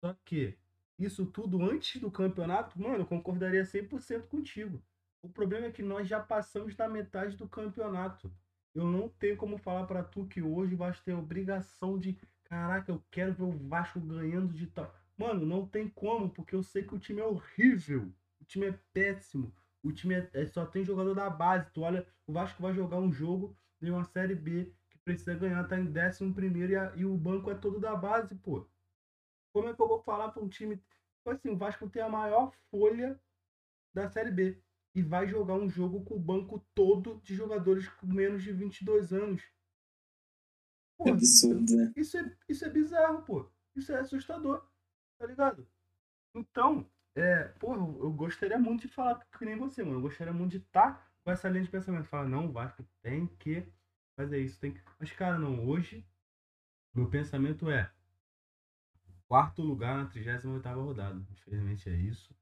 Só 0.05 0.15
que 0.25 0.59
isso 0.99 1.25
tudo 1.25 1.63
antes 1.63 2.01
do 2.01 2.11
campeonato, 2.11 2.81
mano, 2.81 2.97
eu 2.99 3.07
concordaria 3.07 3.65
100% 3.65 4.27
contigo. 4.27 4.83
O 5.23 5.29
problema 5.29 5.67
é 5.67 5.71
que 5.71 5.83
nós 5.83 6.09
já 6.09 6.19
passamos 6.21 6.75
da 6.75 6.89
metade 6.89 7.37
do 7.37 7.49
campeonato. 7.49 8.31
Eu 8.75 8.87
não 8.87 9.09
tenho 9.09 9.37
como 9.37 9.57
falar 9.57 9.87
pra 9.87 10.03
tu 10.03 10.27
que 10.27 10.43
hoje 10.43 10.75
o 10.75 10.79
Vasco 10.79 11.05
tem 11.05 11.15
a 11.15 11.19
obrigação 11.19 11.99
de 11.99 12.19
Caraca, 12.45 12.91
eu 12.91 13.01
quero 13.13 13.33
ver 13.33 13.45
o 13.45 13.53
Vasco 13.69 14.01
ganhando 14.01 14.53
de 14.53 14.67
tal. 14.67 14.93
Mano, 15.17 15.47
não 15.47 15.65
tem 15.65 15.89
como, 15.89 16.29
porque 16.29 16.57
eu 16.57 16.65
sei 16.65 16.83
que 16.83 16.93
o 16.95 16.99
time 16.99 17.21
é 17.21 17.25
horrível. 17.25 18.13
O 18.41 18.45
time 18.45 18.67
é 18.67 18.79
péssimo. 18.93 19.55
O 19.85 19.93
time 19.93 20.15
é, 20.15 20.29
é- 20.33 20.47
só 20.47 20.67
tem 20.67 20.85
jogador 20.85 21.15
da 21.15 21.31
base. 21.31 21.71
Tu 21.73 21.81
olha, 21.81 22.05
o 22.27 22.33
Vasco 22.33 22.61
vai 22.61 22.75
jogar 22.75 22.99
um 22.99 23.13
jogo 23.13 23.57
de 23.81 23.89
uma 23.89 24.03
Série 24.03 24.35
B 24.35 24.73
precisa 25.15 25.35
ganhar, 25.39 25.67
tá 25.69 25.79
em 25.79 25.87
décimo 25.91 26.35
primeiro 26.35 26.73
e, 26.73 26.77
a- 26.77 26.93
e 26.97 27.05
o 27.05 27.17
banco 27.17 27.51
é 27.51 27.55
todo 27.55 27.81
da 27.81 27.95
base, 27.97 28.35
pô. 28.37 28.67
Como 29.53 29.69
é 29.69 29.75
que 29.75 29.81
eu 29.83 29.89
vou 29.89 30.03
falar 30.03 30.31
pra 30.31 30.43
um 30.43 30.49
time. 30.49 30.77
Tipo 30.77 31.31
assim, 31.31 31.51
o 31.51 31.57
Vasco 31.57 31.89
tem 31.91 32.03
a 32.03 32.09
maior 32.09 32.53
folha 32.71 33.21
da 33.95 34.09
Série 34.11 34.31
B. 34.33 34.63
E 34.95 35.03
vai 35.03 35.27
jogar 35.29 35.55
um 35.55 35.69
jogo 35.71 36.05
com 36.05 36.17
o 36.17 36.21
banco 36.21 36.65
todo 36.75 37.21
de 37.23 37.35
jogadores 37.35 37.89
com 37.89 38.07
menos 38.09 38.43
de 38.43 38.53
22 38.53 39.13
anos. 39.13 39.43
Pô, 40.97 41.09
É 41.09 41.11
absurdo, 41.11 41.77
né? 41.77 41.93
isso 41.97 42.17
é, 42.19 42.37
isso 42.49 42.65
é 42.65 42.69
bizarro, 42.71 43.23
pô. 43.23 43.49
Isso 43.75 43.93
é 43.93 44.01
assustador, 44.01 44.65
tá 45.19 45.27
ligado? 45.27 45.67
Então, 46.35 46.87
é, 47.15 47.45
porra, 47.61 47.77
eu 47.79 48.05
eu 48.05 48.13
gostaria 48.13 48.59
muito 48.59 48.83
de 48.83 48.89
falar 48.95 49.25
que 49.39 49.45
nem 49.45 49.57
você, 49.57 49.83
mano. 49.83 49.99
Eu 49.99 50.03
gostaria 50.03 50.33
muito 50.33 50.53
de 50.53 50.59
estar 50.59 51.11
com 51.25 51.31
essa 51.31 51.49
linha 51.49 51.65
de 51.65 51.71
pensamento. 51.71 52.07
Falar, 52.09 52.29
não, 52.29 52.47
o 52.47 52.53
Vasco 52.53 52.85
tem 53.03 53.27
que 53.39 53.67
fazer 54.21 54.39
isso, 54.39 54.61
tem 54.61 54.73
que. 54.73 54.81
Mas, 54.99 55.11
cara, 55.13 55.39
não, 55.39 55.67
hoje, 55.67 56.07
meu 56.95 57.09
pensamento 57.09 57.71
é 57.71 57.91
quarto 59.27 59.63
lugar 59.63 59.97
na 59.97 60.07
38 60.07 60.69
rodada. 60.69 61.25
Infelizmente 61.31 61.89
é 61.89 61.95
isso. 61.95 62.35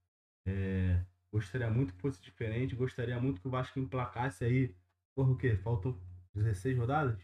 É, 0.46 1.04
gostaria 1.30 1.70
muito 1.70 1.94
que 1.94 2.00
fosse 2.00 2.20
diferente. 2.20 2.74
Gostaria 2.74 3.20
muito 3.20 3.40
que 3.40 3.46
o 3.46 3.50
Vasco 3.50 3.78
emplacasse 3.78 4.44
aí. 4.44 4.74
Porra, 5.14 5.30
o 5.30 5.36
quê? 5.36 5.56
Faltam 5.56 5.96
16 6.34 6.78
rodadas? 6.78 7.18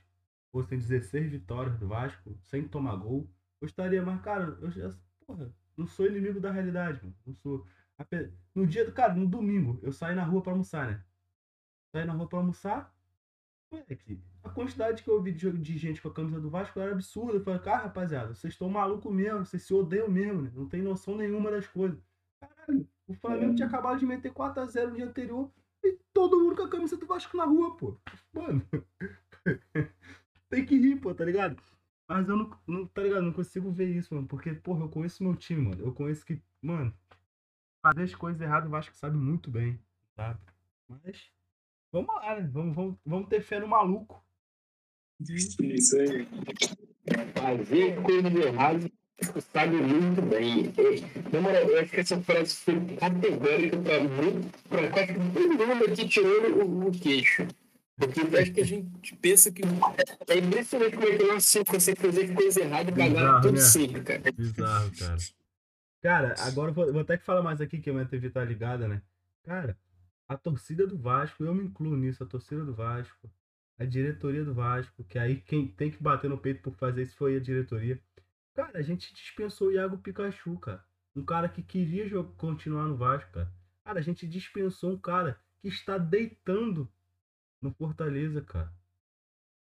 Fossem 0.52 0.78
16 0.78 1.32
vitórias 1.32 1.76
do 1.78 1.88
Vasco, 1.88 2.38
sem 2.42 2.68
tomar 2.68 2.96
gol. 2.96 3.28
Gostaria, 3.60 4.02
mas, 4.02 4.20
cara, 4.22 4.56
eu 4.60 4.70
já. 4.70 4.94
Porra, 5.26 5.52
não 5.76 5.86
sou 5.86 6.06
inimigo 6.06 6.40
da 6.40 6.52
realidade, 6.52 7.00
mano. 7.02 7.16
Não 7.26 7.34
sou. 7.34 7.66
No 8.54 8.66
dia 8.66 8.84
do. 8.84 8.92
Cara, 8.92 9.14
no 9.14 9.26
domingo, 9.26 9.80
eu 9.82 9.92
saí 9.92 10.14
na 10.14 10.24
rua 10.24 10.42
pra 10.42 10.52
almoçar, 10.52 10.86
né? 10.88 11.04
Saí 11.90 12.04
na 12.04 12.12
rua 12.12 12.28
pra 12.28 12.38
almoçar. 12.38 12.94
Moleque, 13.70 14.20
a 14.44 14.50
quantidade 14.50 15.02
que 15.02 15.08
eu 15.08 15.22
vi 15.22 15.32
de, 15.32 15.50
de 15.52 15.78
gente 15.78 16.02
com 16.02 16.08
a 16.08 16.12
camisa 16.12 16.38
do 16.38 16.50
Vasco 16.50 16.78
era 16.78 16.92
absurda. 16.92 17.38
Eu 17.38 17.42
falei, 17.42 17.60
cara, 17.60 17.84
rapaziada, 17.84 18.34
vocês 18.34 18.52
estão 18.52 18.68
malucos 18.68 19.12
mesmo, 19.12 19.44
vocês 19.44 19.62
se 19.62 19.72
odeiam 19.72 20.08
mesmo, 20.08 20.42
né? 20.42 20.52
Não 20.54 20.68
tem 20.68 20.82
noção 20.82 21.16
nenhuma 21.16 21.50
das 21.50 21.66
coisas. 21.66 21.98
Caralho, 22.38 22.86
o 23.08 23.14
Flamengo 23.14 23.54
tinha 23.54 23.66
acabado 23.66 23.98
de 23.98 24.06
meter 24.06 24.32
4x0 24.32 24.88
no 24.88 24.96
dia 24.96 25.06
anterior 25.06 25.50
e 25.82 25.98
todo 26.12 26.38
mundo 26.38 26.56
com 26.56 26.62
a 26.62 26.68
camisa 26.68 26.96
do 26.96 27.06
Vasco 27.06 27.36
na 27.36 27.44
rua, 27.44 27.76
pô. 27.76 27.98
Mano, 28.32 28.62
tem 30.50 30.64
que 30.64 30.76
rir, 30.76 31.00
pô, 31.00 31.14
tá 31.14 31.24
ligado? 31.24 31.60
Mas 32.06 32.28
eu 32.28 32.36
não, 32.36 32.50
não, 32.66 32.86
tá 32.86 33.02
ligado? 33.02 33.22
Não 33.22 33.32
consigo 33.32 33.70
ver 33.70 33.88
isso, 33.88 34.14
mano. 34.14 34.28
Porque, 34.28 34.52
porra, 34.52 34.84
eu 34.84 34.90
conheço 34.90 35.22
meu 35.24 35.34
time, 35.34 35.70
mano. 35.70 35.82
Eu 35.82 35.92
conheço 35.92 36.24
que, 36.24 36.40
mano, 36.60 36.94
fazer 37.82 38.02
as 38.02 38.14
coisas 38.14 38.40
erradas 38.42 38.68
o 38.68 38.70
Vasco 38.70 38.94
sabe 38.94 39.16
muito 39.16 39.50
bem, 39.50 39.80
sabe? 40.14 40.38
Mas, 40.86 41.30
vamos 41.90 42.14
lá, 42.14 42.40
né? 42.40 42.48
Vamos, 42.52 42.74
vamos, 42.74 42.98
vamos 43.06 43.28
ter 43.28 43.40
fé 43.40 43.58
no 43.58 43.68
maluco. 43.68 44.23
Isso 45.20 45.98
aí. 45.98 46.28
Fazer 47.34 48.02
coisas 48.02 48.34
erradas, 48.34 48.90
você 49.20 49.40
sabe 49.40 49.76
muito 49.76 50.22
bem. 50.22 50.72
Na 51.32 51.40
moral, 51.40 51.62
eu 51.62 51.80
acho 51.80 51.90
que 51.90 52.00
essa 52.00 52.20
frase 52.20 52.56
foi 52.56 52.80
categórica 52.96 53.76
pra 53.78 54.00
muito, 54.00 54.68
pra 54.68 54.90
quase 54.90 55.14
todo 55.14 55.66
mundo 55.66 55.84
aqui 55.84 56.08
tirando 56.08 56.62
o, 56.62 56.88
o 56.88 56.92
queixo. 56.92 57.46
Porque 57.96 58.20
eu 58.20 58.40
acho 58.40 58.52
que 58.52 58.60
a 58.60 58.64
gente 58.64 59.16
pensa 59.16 59.52
que 59.52 59.62
é 59.62 60.38
impressionante 60.38 60.96
como 60.96 61.08
é 61.08 61.16
que 61.16 61.64
consegue 61.64 62.00
fazer 62.00 62.34
coisa 62.34 62.60
errada 62.60 62.90
e 62.90 62.94
Bizarro, 62.94 63.40
tudo 63.42 63.54
né? 63.54 63.60
sempre, 63.60 64.00
cara. 64.02 64.32
Bizarro, 64.32 64.90
cara. 64.98 65.16
Cara, 66.02 66.34
agora 66.40 66.70
eu 66.70 66.74
vou, 66.74 66.92
vou 66.92 67.00
até 67.02 67.16
que 67.16 67.24
falar 67.24 67.42
mais 67.42 67.60
aqui 67.60 67.78
que 67.78 67.88
a 67.88 67.92
minha 67.92 68.04
TV 68.04 68.30
tá 68.30 68.44
ligada, 68.44 68.88
né? 68.88 69.00
Cara, 69.44 69.78
a 70.28 70.36
torcida 70.36 70.86
do 70.86 70.98
Vasco, 70.98 71.44
eu 71.44 71.54
me 71.54 71.64
incluo 71.64 71.96
nisso, 71.96 72.22
a 72.24 72.26
torcida 72.26 72.64
do 72.64 72.74
Vasco, 72.74 73.30
a 73.78 73.84
diretoria 73.84 74.44
do 74.44 74.54
Vasco, 74.54 75.04
que 75.04 75.18
aí 75.18 75.40
quem 75.40 75.66
tem 75.66 75.90
que 75.90 76.02
bater 76.02 76.30
no 76.30 76.38
peito 76.38 76.62
por 76.62 76.74
fazer 76.74 77.02
isso 77.02 77.16
foi 77.16 77.36
a 77.36 77.40
diretoria. 77.40 78.00
Cara, 78.54 78.78
a 78.78 78.82
gente 78.82 79.12
dispensou 79.12 79.68
o 79.68 79.72
Iago 79.72 79.98
Pikachu, 79.98 80.56
cara. 80.58 80.84
Um 81.14 81.24
cara 81.24 81.48
que 81.48 81.62
queria 81.62 82.08
continuar 82.36 82.86
no 82.86 82.96
Vasco, 82.96 83.32
cara. 83.32 83.52
Cara, 83.84 83.98
a 83.98 84.02
gente 84.02 84.26
dispensou 84.26 84.92
um 84.92 84.98
cara 84.98 85.40
que 85.60 85.68
está 85.68 85.98
deitando 85.98 86.88
no 87.60 87.72
Fortaleza, 87.72 88.40
cara. 88.42 88.72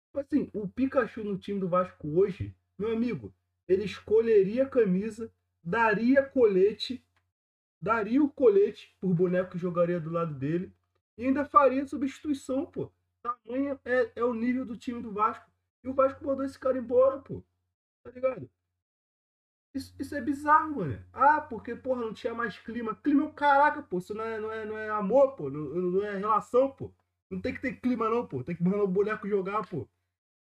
Tipo 0.07 0.20
assim, 0.20 0.51
o 0.53 0.68
Pikachu 0.68 1.24
no 1.24 1.38
time 1.38 1.61
do 1.61 1.68
Vasco 1.68 2.09
hoje, 2.09 2.55
meu 2.78 2.92
amigo, 2.92 3.34
ele 3.68 3.84
escolheria 3.84 4.64
a 4.64 4.68
camisa, 4.68 5.32
daria 5.62 6.22
colete, 6.22 7.05
daria 7.80 8.22
o 8.22 8.28
colete 8.28 8.94
por 9.01 9.14
boneco 9.14 9.53
que 9.53 9.59
jogaria 9.59 10.01
do 10.01 10.11
lado 10.11 10.34
dele 10.34 10.72
e 11.18 11.24
ainda 11.24 11.44
faria 11.44 11.86
substituição, 11.86 12.66
pô. 12.66 12.90
Tamanho 13.34 13.80
é, 13.84 14.12
é 14.16 14.24
o 14.24 14.34
nível 14.34 14.64
do 14.64 14.76
time 14.76 15.02
do 15.02 15.12
Vasco. 15.12 15.50
E 15.84 15.88
o 15.88 15.94
Vasco 15.94 16.24
mandou 16.24 16.44
esse 16.44 16.58
cara 16.58 16.78
embora, 16.78 17.18
pô. 17.20 17.42
Tá 18.04 18.10
ligado? 18.10 18.50
Isso, 19.74 19.94
isso 19.98 20.14
é 20.14 20.20
bizarro, 20.20 20.76
mano. 20.76 21.04
Ah, 21.12 21.40
porque, 21.40 21.74
porra, 21.76 22.00
não 22.00 22.12
tinha 22.14 22.34
mais 22.34 22.58
clima. 22.58 22.94
Clima 22.96 23.24
é 23.24 23.26
o 23.26 23.32
caraca, 23.32 23.82
pô. 23.82 23.98
Isso 23.98 24.14
não 24.14 24.24
é, 24.24 24.38
não 24.40 24.50
é, 24.50 24.64
não 24.64 24.78
é 24.78 24.88
amor, 24.90 25.36
pô. 25.36 25.50
Não, 25.50 25.60
não 25.60 26.02
é 26.04 26.16
relação, 26.16 26.70
pô. 26.70 26.92
Não 27.30 27.40
tem 27.40 27.54
que 27.54 27.60
ter 27.60 27.80
clima, 27.80 28.08
não, 28.08 28.26
pô. 28.26 28.42
Tem 28.42 28.56
que 28.56 28.62
mandar 28.62 28.84
o 28.84 28.88
boneco 28.88 29.28
jogar, 29.28 29.66
pô. 29.68 29.86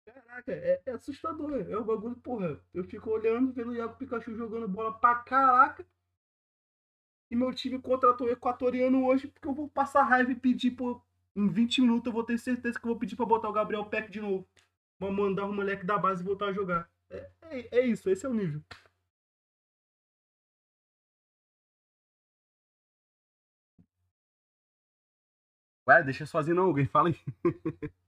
Caraca, 0.05 0.51
é, 0.53 0.81
é 0.85 0.91
assustador. 0.91 1.53
É 1.69 1.77
um 1.77 1.83
bagulho, 1.83 2.15
porra. 2.17 2.61
Eu 2.73 2.83
fico 2.85 3.09
olhando, 3.11 3.53
vendo 3.53 3.71
o 3.71 3.75
Iago 3.75 3.97
Pikachu 3.97 4.35
jogando 4.35 4.67
bola 4.67 4.93
pra 4.99 5.15
caraca. 5.17 5.85
E 7.29 7.35
meu 7.35 7.53
time 7.53 7.79
contratou 7.79 8.27
o 8.27 8.31
equatoriano 8.31 9.05
hoje 9.05 9.27
porque 9.27 9.47
eu 9.47 9.53
vou 9.53 9.69
passar 9.69 10.03
raiva 10.03 10.31
e 10.31 10.35
pedir, 10.35 10.71
pô. 10.71 11.01
Em 11.35 11.47
20 11.49 11.81
minutos 11.81 12.05
eu 12.07 12.13
vou 12.13 12.23
ter 12.23 12.37
certeza 12.37 12.79
que 12.79 12.85
eu 12.85 12.89
vou 12.89 12.99
pedir 12.99 13.15
pra 13.15 13.25
botar 13.25 13.49
o 13.49 13.53
Gabriel 13.53 13.85
Peck 13.85 14.09
de 14.09 14.21
novo. 14.21 14.47
Pra 14.97 15.11
mandar 15.11 15.45
o 15.45 15.53
moleque 15.53 15.85
da 15.85 15.97
base 15.97 16.23
voltar 16.23 16.47
a 16.47 16.53
jogar. 16.53 16.89
É, 17.09 17.29
é, 17.43 17.79
é 17.79 17.85
isso, 17.85 18.09
esse 18.09 18.25
é 18.25 18.29
o 18.29 18.33
nível. 18.33 18.61
Ué, 25.87 26.03
deixa 26.03 26.25
sozinho 26.25 26.55
não, 26.55 26.65
alguém 26.65 26.85
fala 26.87 27.09
aí. 27.09 27.15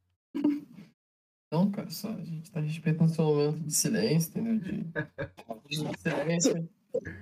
Não, 1.49 1.71
cara, 1.71 1.89
só 1.89 2.09
a 2.09 2.25
gente 2.25 2.51
tá 2.51 2.59
respeitando 2.59 3.09
seu 3.09 3.23
momento 3.23 3.59
de 3.61 3.73
silêncio, 3.73 4.37
entendeu? 4.37 4.59
De, 4.59 4.83
de 5.69 5.99
silêncio. 5.99 6.69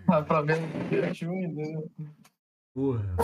Pra, 0.05 0.23
pra 0.23 0.41
ver 0.41 0.57
o 0.57 0.89
Pikachu, 0.89 1.31
entendeu? 1.31 1.91
Porra. 2.73 3.15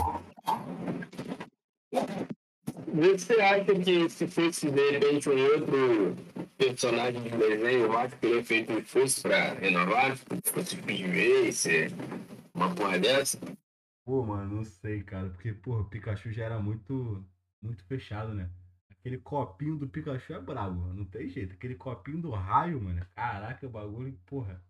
Você 2.94 3.40
acha 3.40 3.74
que 3.74 4.10
se 4.10 4.28
fosse 4.28 4.70
de 4.70 4.92
repente 4.92 5.30
um 5.30 5.42
outro 5.42 6.16
personagem 6.58 7.24
de 7.24 7.30
desenho, 7.30 7.86
eu 7.86 7.98
acho 7.98 8.16
que 8.16 8.22
teria 8.22 8.44
feito 8.44 8.74
um 8.74 8.80
esforço 8.80 9.22
pra 9.22 9.54
renovar? 9.54 10.18
Se 10.18 10.52
fosse 10.52 10.76
Racer, 10.76 11.90
uma 12.54 12.76
porra 12.76 13.00
dessa? 13.00 13.40
Pô, 14.04 14.26
mano, 14.26 14.58
não 14.58 14.66
sei, 14.66 15.02
cara. 15.04 15.30
Porque, 15.30 15.54
porra, 15.54 15.82
o 15.82 15.86
Pikachu 15.86 16.34
já 16.34 16.44
era 16.44 16.60
muito, 16.60 17.26
muito 17.62 17.82
fechado, 17.86 18.34
né? 18.34 18.50
Aquele 18.90 19.20
copinho 19.20 19.78
do 19.78 19.88
Pikachu 19.88 20.34
é 20.34 20.42
brabo. 20.42 20.94
Não 20.94 21.06
tem 21.06 21.30
jeito. 21.30 21.54
Aquele 21.54 21.76
copinho 21.76 22.22
do 22.22 22.32
raio, 22.32 22.82
mano. 22.82 23.06
Caraca, 23.16 23.66
o 23.66 23.70
bagulho, 23.70 24.20
porra. 24.26 24.62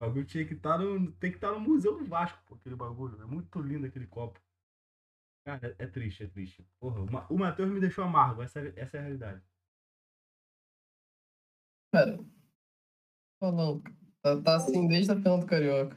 O 0.00 0.06
bagulho 0.06 0.24
tinha 0.24 0.46
que 0.46 0.54
estar 0.54 0.78
no. 0.78 1.12
Tem 1.12 1.30
que 1.30 1.36
estar 1.36 1.52
no 1.52 1.60
Museu 1.60 1.98
do 1.98 2.06
Vasco, 2.06 2.38
pô, 2.46 2.54
aquele 2.54 2.74
bagulho. 2.74 3.20
É 3.20 3.26
muito 3.26 3.60
lindo 3.60 3.86
aquele 3.86 4.06
copo. 4.06 4.40
Cara, 5.44 5.74
é, 5.78 5.86
triste, 5.86 6.24
é 6.24 6.26
triste. 6.26 6.64
Porra, 6.78 7.00
o 7.00 7.10
Ma- 7.10 7.26
o 7.30 7.38
Matheus 7.38 7.70
me 7.70 7.80
deixou 7.80 8.04
amargo. 8.04 8.42
Essa, 8.42 8.60
é- 8.60 8.72
essa 8.76 8.96
é 8.96 9.00
a 9.00 9.02
realidade. 9.02 9.42
Cara, 11.92 12.18
falando, 13.42 13.82
tá, 14.22 14.40
tá 14.42 14.56
assim 14.56 14.86
desde 14.86 15.12
a 15.12 15.16
final 15.16 15.38
do 15.40 15.46
Carioca. 15.46 15.96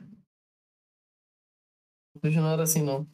Hoje 2.23 2.37
não 2.39 2.51
era 2.53 2.63
assim, 2.63 2.81
não. 2.83 3.07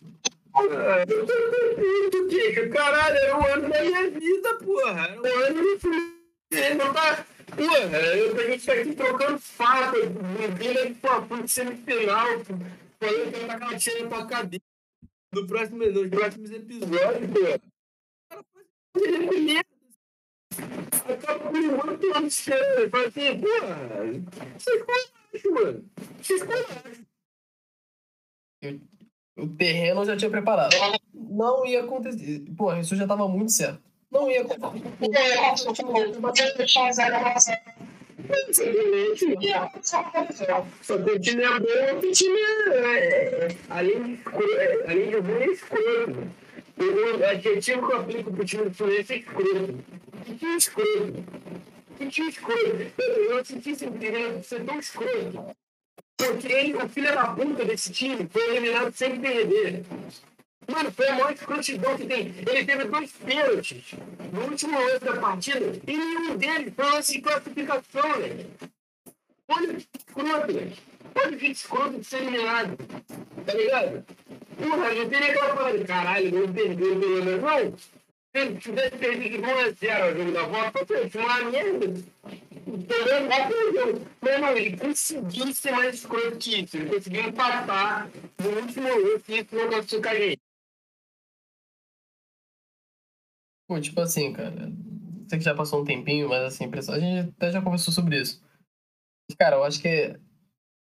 Eu 0.55 1.25
tô 1.25 1.33
confuso, 1.33 2.27
Kika. 2.29 2.69
Caralho, 2.69 3.17
era 3.17 3.37
o 3.37 3.45
ano 3.47 3.69
da 3.69 3.81
minha 3.83 4.09
vida, 4.11 4.57
porra. 4.59 5.07
Era 5.07 5.21
o 5.21 5.25
ano 5.25 5.79
Fluminense. 5.79 6.75
Não 6.77 6.93
tá... 6.93 7.25
Porra, 7.49 7.97
eu 7.97 8.37
a 8.39 8.43
gente 8.51 8.65
tá 8.65 8.73
aqui 8.73 8.95
trocando 8.95 9.39
fato, 9.39 9.95
vivendo 9.97 10.95
pô, 11.01 11.21
por 11.23 11.49
semifinal, 11.49 12.27
pô. 12.39 12.53
falando 12.99 13.31
que 13.31 13.39
eu 13.39 13.47
tava 13.47 13.77
tirando 13.77 14.09
pra 14.09 14.25
cabeça. 14.27 14.68
No 15.33 15.45
próximo, 15.45 15.85
nos 15.85 16.09
próximos 16.09 16.51
episódios. 16.51 17.29
Ele 18.95 19.17
me 19.19 19.37
lembra. 19.37 19.65
Acaba 21.13 21.39
com 21.39 21.51
muito 21.51 22.15
anos 22.15 22.33
cedo. 22.33 22.89
Fala 22.89 23.07
assim, 23.07 23.39
porra, 23.39 23.77
vocês 24.57 24.83
colacham, 24.83 25.51
mano. 25.53 25.89
Vocês 26.21 26.43
colacham. 26.43 27.05
O 29.37 29.47
terreno 29.55 30.01
eu 30.01 30.05
já 30.05 30.17
tinha 30.17 30.31
preparado. 30.31 30.75
Não 31.13 31.65
ia 31.65 31.83
acontecer. 31.83 32.43
Porra, 32.57 32.79
isso 32.79 32.95
já 32.95 33.07
tava 33.07 33.27
muito 33.27 33.51
certo. 33.51 33.81
Não 34.11 34.29
ia 34.29 34.41
acontecer. 34.41 34.89
Só 40.81 40.97
que 40.97 41.11
o 41.11 41.19
time 41.19 41.43
é 41.43 41.59
bom, 41.59 42.07
o 42.07 42.11
time 42.11 42.39
é, 42.73 43.47
além, 43.69 44.19
além 44.87 45.09
de 45.09 45.15
ruim, 45.17 45.41
é 45.41 45.45
escroto. 45.47 46.31
O 46.77 47.25
adjetivo 47.25 47.87
que 47.87 47.93
eu 47.93 47.99
aplico 47.99 48.31
pro 48.31 48.45
time 48.45 48.63
do 48.63 48.73
Fluminense 48.73 49.13
é 49.13 49.17
escroto. 49.17 49.79
Que 50.25 50.35
time 50.35 50.57
escroto? 50.57 51.23
Que 51.97 52.07
time 52.07 52.29
escroto? 52.29 52.91
Eu 52.97 53.45
senti 53.45 53.71
esse 53.71 53.89
direito 53.89 54.43
ser 54.43 54.63
tão 54.63 54.79
escroto. 54.79 55.55
Porque 56.17 56.47
ele, 56.47 56.73
o 56.75 56.89
filho 56.89 57.13
da 57.13 57.27
puta 57.33 57.65
desse 57.65 57.91
time 57.91 58.27
foi 58.29 58.49
eliminado 58.49 58.93
sem 58.93 59.19
perder. 59.19 59.83
Mano, 60.69 60.91
foi 60.91 61.07
a 61.07 61.13
maior 61.13 61.33
escrotidão 61.33 61.97
que 61.97 62.05
tem. 62.05 62.33
Ele 62.47 62.65
teve 62.65 62.83
dois 62.85 63.11
pênaltis 63.11 63.95
no 64.31 64.41
último 64.41 64.79
lance 64.79 65.03
da 65.03 65.17
partida 65.17 65.81
e 65.87 65.97
nenhum 65.97 66.37
deles 66.37 66.73
foi 66.75 66.85
lance 66.85 67.13
de 67.13 67.21
classificação, 67.21 68.19
né? 68.19 68.45
Olha 69.47 69.73
que 69.73 69.87
escroto, 69.97 70.53
né? 70.53 70.73
Olha 71.15 71.37
que 71.37 71.47
escroto 71.47 71.99
de 71.99 72.03
ser 72.03 72.21
eliminado. 72.21 72.77
Tá 73.45 73.53
ligado? 73.53 74.05
Porra, 74.57 74.89
tem 74.89 75.19
nem 75.19 75.31
aquela 75.31 75.55
parada. 75.55 75.85
Caralho, 75.85 76.39
não 76.39 76.53
perdeu 76.53 76.99
pelo 76.99 77.25
menos. 77.25 77.41
Não. 77.41 77.77
Se 78.31 78.41
ele 78.41 78.59
tivesse 78.59 78.95
perdido 78.97 79.29
de 79.29 79.43
1 79.43 79.45
a 79.45 79.71
0 79.71 80.13
o 80.13 80.17
jogo 80.17 80.31
da 80.31 80.43
volta, 80.43 80.85
foi 80.85 81.21
uma 81.21 81.43
merda. 81.49 81.85
Entendeu? 82.67 83.21
Não 83.21 83.47
perdeu. 83.47 84.01
Mas 84.21 84.39
não, 84.39 84.49
ele 84.55 84.77
conseguiu 84.77 85.51
ser 85.51 85.71
mais 85.71 85.95
escroto 85.95 86.37
que 86.37 86.61
isso. 86.61 86.77
Ele 86.77 86.89
conseguiu 86.89 87.23
empatar 87.23 88.07
no 88.37 88.49
último 88.49 88.87
lance 88.87 89.23
e 89.29 89.39
isso 89.39 89.55
não 89.55 89.63
aconteceu 89.63 89.99
com 89.99 90.09
a 90.09 90.15
gente. 90.15 90.48
Pô, 93.69 93.79
tipo 93.79 94.01
assim, 94.01 94.33
cara. 94.33 94.73
Sei 95.29 95.37
que 95.37 95.45
já 95.45 95.53
passou 95.53 95.79
um 95.79 95.85
tempinho, 95.85 96.27
mas 96.27 96.41
assim, 96.41 96.65
a 96.65 96.99
gente 96.99 97.29
até 97.37 97.51
já 97.51 97.61
conversou 97.61 97.93
sobre 97.93 98.19
isso. 98.19 98.41
Cara, 99.37 99.57
eu 99.57 99.63
acho 99.63 99.79
que. 99.79 100.19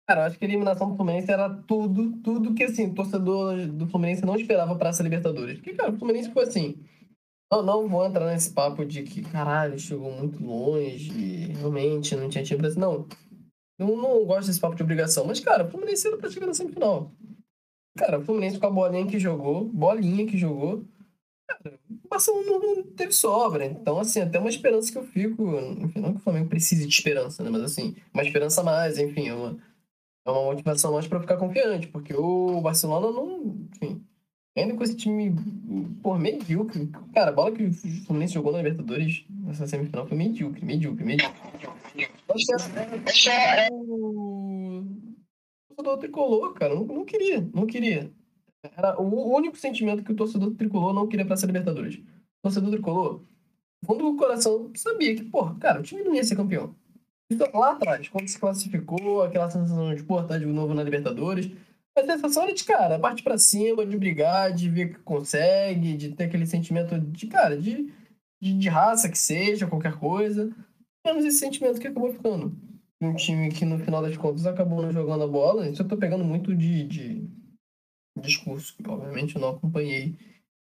Cara, 0.07 0.21
eu 0.21 0.25
acho 0.25 0.39
que 0.39 0.43
a 0.43 0.47
eliminação 0.47 0.89
do 0.89 0.97
Fluminense 0.97 1.31
era 1.31 1.47
tudo, 1.49 2.17
tudo 2.23 2.55
que 2.55 2.63
assim, 2.63 2.87
o 2.87 2.95
torcedor 2.95 3.67
do 3.67 3.87
Fluminense 3.87 4.25
não 4.25 4.35
esperava 4.35 4.75
pra 4.75 4.89
essa 4.89 5.03
Libertadores. 5.03 5.59
Porque, 5.59 5.75
cara, 5.75 5.91
o 5.91 5.97
Fluminense 5.97 6.31
foi 6.31 6.43
assim. 6.43 6.83
Não, 7.51 7.61
não 7.61 7.87
vou 7.87 8.03
entrar 8.07 8.25
nesse 8.25 8.51
papo 8.51 8.83
de 8.83 9.03
que, 9.03 9.21
caralho, 9.21 9.77
chegou 9.77 10.11
muito 10.11 10.43
longe, 10.43 11.53
realmente 11.53 12.15
não 12.15 12.27
tinha 12.27 12.43
time 12.43 12.67
Não. 12.75 13.07
Eu 13.77 13.95
não 13.95 14.25
gosto 14.25 14.47
desse 14.47 14.59
papo 14.59 14.75
de 14.75 14.81
obrigação. 14.81 15.25
Mas, 15.25 15.39
cara, 15.39 15.63
o 15.63 15.69
Fluminense 15.69 16.07
era 16.07 16.17
pra 16.17 16.31
chegar 16.31 16.47
na 16.47 16.55
semifinal. 16.55 17.11
Cara, 17.95 18.17
o 18.17 18.23
Fluminense 18.23 18.57
com 18.57 18.65
a 18.65 18.71
bolinha 18.71 19.05
que 19.05 19.19
jogou, 19.19 19.65
bolinha 19.65 20.25
que 20.25 20.37
jogou, 20.37 20.83
Barcelona 22.13 22.45
não, 22.47 22.83
teve 22.83 23.11
sobra. 23.11 23.65
Então, 23.65 23.99
assim, 23.99 24.21
até 24.21 24.39
uma 24.39 24.49
esperança 24.49 24.91
que 24.91 24.97
eu 24.97 25.03
fico. 25.03 25.57
Enfim, 25.81 25.99
não 25.99 26.13
que 26.13 26.19
o 26.19 26.23
Flamengo 26.23 26.49
precise 26.49 26.85
de 26.87 26.93
esperança, 26.93 27.43
né? 27.43 27.49
Mas, 27.49 27.61
assim, 27.63 27.95
uma 28.13 28.23
esperança 28.23 28.61
a 28.61 28.63
mais, 28.63 28.97
enfim, 28.99 29.27
é 29.27 29.33
uma, 29.33 29.57
é 30.25 30.31
uma 30.31 30.43
motivação 30.43 30.91
a 30.91 30.93
mais 30.93 31.07
pra 31.07 31.19
ficar 31.19 31.37
confiante. 31.37 31.87
Porque 31.87 32.13
o 32.13 32.61
Barcelona 32.61 33.11
não. 33.11 33.67
Enfim, 33.75 34.03
ainda 34.55 34.75
com 34.75 34.83
esse 34.83 34.95
time, 34.95 35.35
por 36.01 36.19
medíocre. 36.19 36.89
Cara, 37.13 37.29
a 37.29 37.33
bola 37.33 37.51
que 37.51 37.63
o 37.63 37.73
Fluminense 38.05 38.33
jogou 38.33 38.51
na 38.51 38.59
Libertadores 38.59 39.25
nessa 39.29 39.67
semifinal 39.67 40.07
foi 40.07 40.17
medíocre, 40.17 40.63
medíocre, 40.63 41.03
medíocre. 41.03 41.41
Acho 42.29 42.45
que 43.23 43.29
era 43.29 43.73
o 43.73 44.85
torcedor 45.69 45.97
tricolor, 45.97 46.53
cara. 46.53 46.75
Não, 46.75 46.85
não 46.85 47.05
queria, 47.05 47.47
não 47.53 47.65
queria. 47.65 48.11
Era 48.63 48.99
o 48.99 49.35
único 49.35 49.57
sentimento 49.57 50.03
que 50.03 50.11
o 50.11 50.15
torcedor 50.15 50.53
tricolor 50.55 50.93
não 50.93 51.07
queria 51.07 51.25
pra 51.25 51.35
ser 51.35 51.47
Libertadores. 51.47 51.95
O 51.97 52.43
torcedor 52.43 52.71
tricolor, 52.71 53.21
fundo 53.85 54.03
do 54.03 54.15
coração, 54.15 54.71
sabia 54.75 55.15
que, 55.15 55.23
porra, 55.23 55.55
cara, 55.59 55.79
o 55.81 55.83
time 55.83 56.01
não 56.03 56.15
ia 56.15 56.23
ser 56.23 56.35
campeão. 56.35 56.73
Então, 57.29 57.47
lá 57.53 57.71
atrás, 57.71 58.07
quando 58.07 58.27
se 58.27 58.39
classificou, 58.39 59.21
aquela 59.21 59.49
sensação 59.49 59.93
de, 59.93 60.03
pô, 60.03 60.21
tá 60.23 60.37
de 60.37 60.45
novo 60.45 60.73
na 60.73 60.83
Libertadores, 60.83 61.51
a 61.97 62.03
sensação 62.03 62.43
era 62.43 62.53
de, 62.53 62.63
cara, 62.63 62.97
parte 62.99 63.21
pra 63.21 63.37
cima, 63.37 63.85
de 63.85 63.97
brigar, 63.97 64.53
de 64.53 64.69
ver 64.69 64.93
que 64.93 64.99
consegue, 64.99 65.95
de 65.95 66.09
ter 66.11 66.25
aquele 66.25 66.45
sentimento 66.45 66.99
de, 66.99 67.27
cara, 67.27 67.57
de, 67.57 67.91
de, 68.41 68.53
de 68.53 68.69
raça 68.69 69.09
que 69.09 69.17
seja, 69.17 69.67
qualquer 69.67 69.97
coisa. 69.99 70.51
Menos 71.05 71.25
esse 71.25 71.39
sentimento 71.39 71.79
que 71.79 71.87
acabou 71.87 72.11
ficando. 72.11 72.55
Um 73.01 73.13
time 73.15 73.51
que, 73.51 73.65
no 73.65 73.77
final 73.79 74.01
das 74.01 74.15
contas, 74.15 74.45
acabou 74.45 74.81
não 74.81 74.91
jogando 74.91 75.23
a 75.23 75.27
bola. 75.27 75.67
Isso 75.67 75.81
eu 75.81 75.87
tô 75.87 75.97
pegando 75.97 76.23
muito 76.23 76.55
de, 76.55 76.83
de 76.85 77.29
discurso, 78.17 78.75
que 78.75 78.87
obviamente 78.87 79.35
eu 79.35 79.41
não 79.41 79.49
acompanhei 79.49 80.15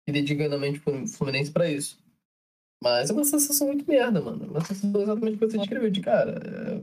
fidedigamente 0.05 0.79
o 0.79 1.07
Fluminense 1.07 1.51
pra 1.51 1.69
isso. 1.69 2.01
Mas 2.83 3.09
é 3.09 3.13
uma 3.13 3.23
sensação 3.23 3.67
muito 3.67 3.89
merda, 3.89 4.19
mano. 4.19 4.45
Uma 4.45 4.59
sensação 4.61 5.01
exatamente 5.01 5.37
que 5.37 5.45
você 5.45 5.57
descreveu, 5.57 5.89
de 5.89 6.01
cara. 6.01 6.33
É... 6.33 6.81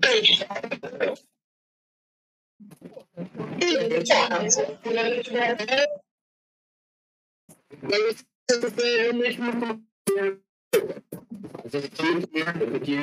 Porque 12.70 12.96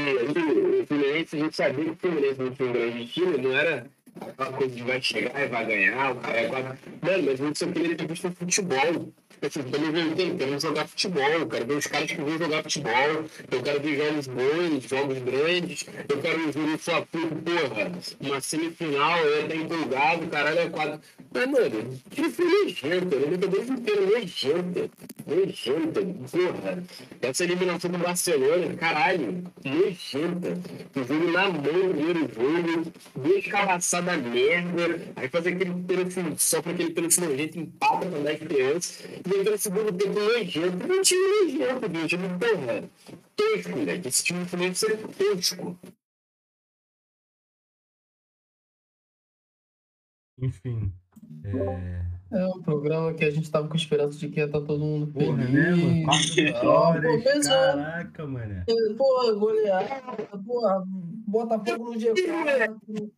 o 0.82 0.88
Fluminense, 0.88 1.36
a 1.36 1.40
gente 1.40 1.56
sabia 1.56 1.86
que 1.86 1.92
o 1.92 1.96
Fluminense 1.96 2.42
não 2.42 2.56
foi 2.56 2.68
um 2.68 2.74
grande 2.74 3.08
time, 3.08 3.38
não 3.38 3.54
era 3.54 3.90
aquela 4.22 4.52
coisa 4.54 4.84
vai 4.84 5.02
chegar 5.02 5.44
e 5.44 5.48
vai 5.48 5.66
ganhar, 5.66 6.12
o 6.12 6.16
cara 6.16 6.38
é 6.38 6.48
quase. 6.48 6.68
Mano, 7.02 7.24
mas 7.24 7.42
a 7.42 7.46
gente 7.46 7.60
só 7.60 7.68
queria 7.68 7.96
ter 7.96 8.08
visto 8.08 8.32
futebol. 8.32 9.14
Assim, 9.40 9.62
também 9.62 9.92
veio 9.92 10.36
querendo 10.36 10.60
jogar 10.60 10.88
futebol, 10.88 11.46
quero 11.48 11.66
ver 11.68 11.76
os 11.76 11.86
caras 11.86 12.12
que 12.12 12.20
vão 12.20 12.38
jogar 12.40 12.64
futebol, 12.64 13.26
eu 13.52 13.62
quero 13.62 13.80
ver 13.82 13.98
jogos 13.98 14.28
bons, 14.28 14.84
jogos 14.90 15.20
grandes, 15.20 15.86
eu 16.10 16.18
quero 16.18 16.52
ver 16.52 16.74
o 16.74 16.78
Flamengo, 16.80 17.36
porra, 17.46 17.92
uma 18.20 18.42
semifinal, 18.42 19.20
eu 19.20 19.42
estar 19.44 19.56
empolgado, 19.56 20.28
caralho, 20.28 20.60
é 20.60 20.70
quadro. 20.70 21.00
Mas, 21.32 21.46
mano, 21.52 22.00
que 22.10 22.30
foi 22.30 22.46
nojento, 22.46 23.16
a 23.16 23.20
Libertadores 23.20 23.70
inteira 23.70 24.02
nojenta, 24.02 24.90
nojenta, 25.28 26.02
porra. 26.32 26.84
Essa 27.22 27.44
eliminação 27.44 27.92
do 27.92 27.98
Barcelona, 28.00 28.76
caralho, 28.76 29.44
nojenta. 29.64 30.60
O 30.96 31.04
jogo 31.04 31.32
na 31.32 31.50
mão, 31.50 31.62
primeiro 31.62 32.20
jogo, 32.22 32.92
duas 33.16 33.46
cabaçadas 33.46 34.07
merda, 34.16 35.12
aí 35.16 35.28
fazer 35.28 35.54
aquele 35.56 35.74
pênalti, 35.84 36.42
só 36.42 36.62
pra 36.62 36.72
aquele 36.72 36.92
pênalti 36.92 37.20
nojento, 37.20 37.60
empata 37.60 38.06
pra 38.06 38.20
dar 38.20 38.34
esperança. 38.34 39.04
E 39.08 39.40
entra 39.40 39.52
no 39.52 39.58
segundo 39.58 39.92
tempo 39.92 40.20
nojento. 40.20 40.88
Não 40.88 41.02
time 41.02 41.22
nojento, 41.58 41.90
bicho. 41.90 42.18
Porra. 42.18 42.90
Tosco, 43.36 43.70
moleque. 43.78 44.08
Esse 44.08 44.24
time 44.24 44.40
do 44.44 44.50
Fluminense 44.50 44.86
é 44.86 44.96
tosco. 44.98 45.80
Enfim. 50.40 50.92
É... 51.44 52.18
É 52.30 52.46
um 52.48 52.62
programa 52.62 53.14
que 53.14 53.24
a 53.24 53.32
gente 53.32 53.50
tava 53.50 53.70
com 53.70 53.76
esperança 53.78 54.20
de 54.20 54.28
que 54.28 54.42
ia 54.42 54.48
estar 54.48 54.60
todo 54.60 54.80
mundo 54.84 55.08
Porra, 55.14 55.38
feliz. 55.38 55.50
né, 55.54 55.72
mano? 55.76 56.04
Quatro 56.04 56.34
vitórias. 56.36 57.24
pensa- 57.24 57.50
Caraca, 57.50 58.28
mano. 58.28 58.66
Porra, 58.98 59.34
goleada, 59.34 60.26
porra, 60.46 60.84
Botafogo 60.86 61.94
no 61.94 61.98
G4. 62.00 63.12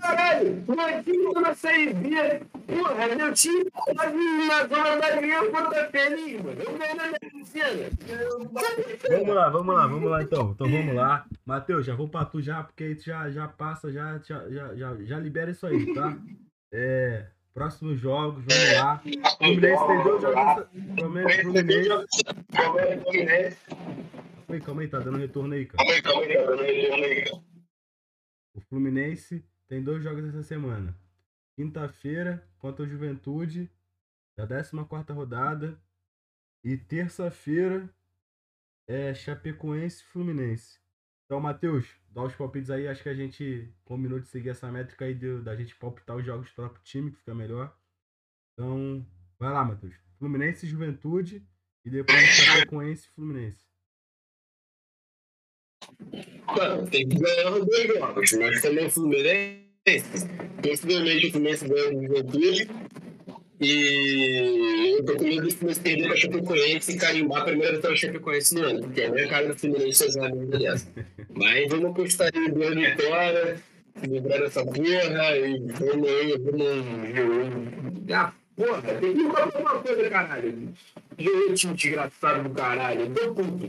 Caralho, 0.00 0.62
tá 0.66 0.74
na. 0.74 1.02
Porra, 2.66 3.08
meu 3.16 3.32
time 3.32 3.70
tá 3.70 3.94
na 3.94 4.66
zona 4.66 4.96
da 4.96 5.20
linha, 5.20 5.36
eu 5.36 5.50
vou 5.50 5.62
estar 5.62 5.90
feliz, 5.90 6.42
mano. 6.42 6.62
Eu 6.62 6.78
ganhei 6.78 6.94
na 6.94 7.06
minha 7.06 7.44
cena. 7.46 7.90
Vamos 9.08 9.34
lá, 9.34 9.48
vamos 9.48 9.74
lá, 9.74 9.86
vamos 9.86 10.10
lá 10.10 10.22
então. 10.22 10.50
Então 10.50 10.70
vamos 10.70 10.94
lá. 10.94 11.26
Matheus, 11.46 11.86
já 11.86 11.94
vou 11.94 12.08
pra 12.08 12.24
tu 12.24 12.42
já, 12.42 12.62
porque 12.62 12.84
aí 12.84 12.94
tu 12.94 13.04
já, 13.04 13.30
já 13.30 13.48
passa, 13.48 13.90
já, 13.90 14.18
já, 14.18 14.48
já, 14.50 14.74
já, 14.74 14.94
já 15.02 15.18
libera 15.18 15.50
isso 15.50 15.66
aí, 15.66 15.94
tá? 15.94 16.18
É, 16.70 17.26
próximos 17.54 17.98
jogos, 17.98 18.44
vamos 18.44 18.72
lá. 18.74 18.98
Fluminense 19.38 19.86
tem 19.86 20.02
dois 20.02 20.22
jogos. 20.22 20.66
Fluminense, 20.98 21.42
Fluminense. 23.04 23.58
Oi, 24.48 24.60
calma 24.60 24.82
aí, 24.82 24.88
tá 24.88 24.98
dando 24.98 25.16
retorno 25.16 25.54
aí, 25.54 25.64
cara. 25.64 25.82
O 28.54 28.60
Fluminense 28.60 29.42
tem 29.72 29.82
dois 29.82 30.04
jogos 30.04 30.22
essa 30.26 30.42
semana. 30.42 30.94
Quinta-feira 31.56 32.46
contra 32.58 32.84
o 32.84 32.86
Juventude, 32.86 33.72
da 34.36 34.46
14 34.46 35.12
rodada. 35.14 35.80
E 36.62 36.76
terça-feira 36.76 37.88
é 38.86 39.14
Chapecoense 39.14 40.04
Fluminense. 40.04 40.78
Então, 41.24 41.40
Matheus, 41.40 41.88
dá 42.10 42.22
os 42.22 42.34
palpites 42.34 42.68
aí. 42.68 42.86
Acho 42.86 43.02
que 43.02 43.08
a 43.08 43.14
gente 43.14 43.74
combinou 43.82 44.20
de 44.20 44.28
seguir 44.28 44.50
essa 44.50 44.70
métrica 44.70 45.06
aí 45.06 45.14
de- 45.14 45.40
da 45.40 45.56
gente 45.56 45.74
palpitar 45.76 46.18
os 46.18 46.26
jogos 46.26 46.50
do 46.50 46.54
próprio 46.54 46.82
time, 46.84 47.10
que 47.10 47.16
fica 47.16 47.34
melhor. 47.34 47.74
Então, 48.52 49.06
vai 49.38 49.54
lá, 49.54 49.64
Matheus. 49.64 49.94
Fluminense 50.18 50.66
e 50.66 50.68
Juventude. 50.68 51.48
E 51.82 51.88
depois 51.88 52.20
Chapecoense 52.20 53.08
Fluminense. 53.08 53.66
Mano, 56.46 56.90
tem 56.90 57.08
que 57.08 57.18
ganhar 57.18 57.52
os 57.52 57.66
dois 57.66 57.86
jogos, 57.86 58.32
mas 58.34 58.60
também 58.60 58.86
o 58.86 58.90
Fluminense. 58.90 59.61
Possivelmente 59.84 61.26
o 61.26 61.32
Fluminense 61.32 61.68
ganha 61.68 61.98
o 61.98 62.02
Juventude. 62.02 62.70
E 63.60 64.96
eu 64.98 65.04
tô 65.04 65.16
com 65.16 65.24
medo 65.24 65.42
do 65.42 65.50
Fluminense 65.52 65.80
perder 65.80 66.06
pra 66.06 66.16
Chapecoense 66.16 66.92
e 66.92 66.98
carimbar 66.98 67.42
a 67.42 67.44
primeira 67.44 67.76
vitória 67.76 67.96
da 67.96 68.00
Chapecoense 68.00 68.54
no 68.54 68.62
ano, 68.64 68.80
porque 68.82 69.00
é 69.00 69.06
a 69.06 69.10
minha 69.10 69.28
cara 69.28 69.48
do 69.48 69.58
Fluminense 69.58 70.04
fazer 70.04 70.20
uma 70.20 70.28
merda 70.30 70.58
dessa. 70.58 70.88
Mas 71.34 71.68
vamos 71.68 71.90
apostar 71.90 72.30
em 72.34 72.50
duas 72.50 72.74
vitórias, 72.74 73.60
livrar 74.02 74.40
dessa 74.40 74.64
porra 74.64 75.36
e 75.36 75.58
vamos 75.58 76.08
aí, 76.08 76.38
vamos. 76.38 78.12
Ah, 78.12 78.32
porra, 78.56 78.82
tem 78.82 79.14
que 79.14 79.30
fazer 79.30 79.58
uma 79.58 79.78
coisa, 79.78 80.10
caralho. 80.10 80.74
Jogo 81.18 81.54
time 81.54 81.74
desgraçado 81.74 82.48
do 82.48 82.54
caralho. 82.54 83.00
Eu 83.00 83.10
tô 83.14 83.34
puto. 83.34 83.68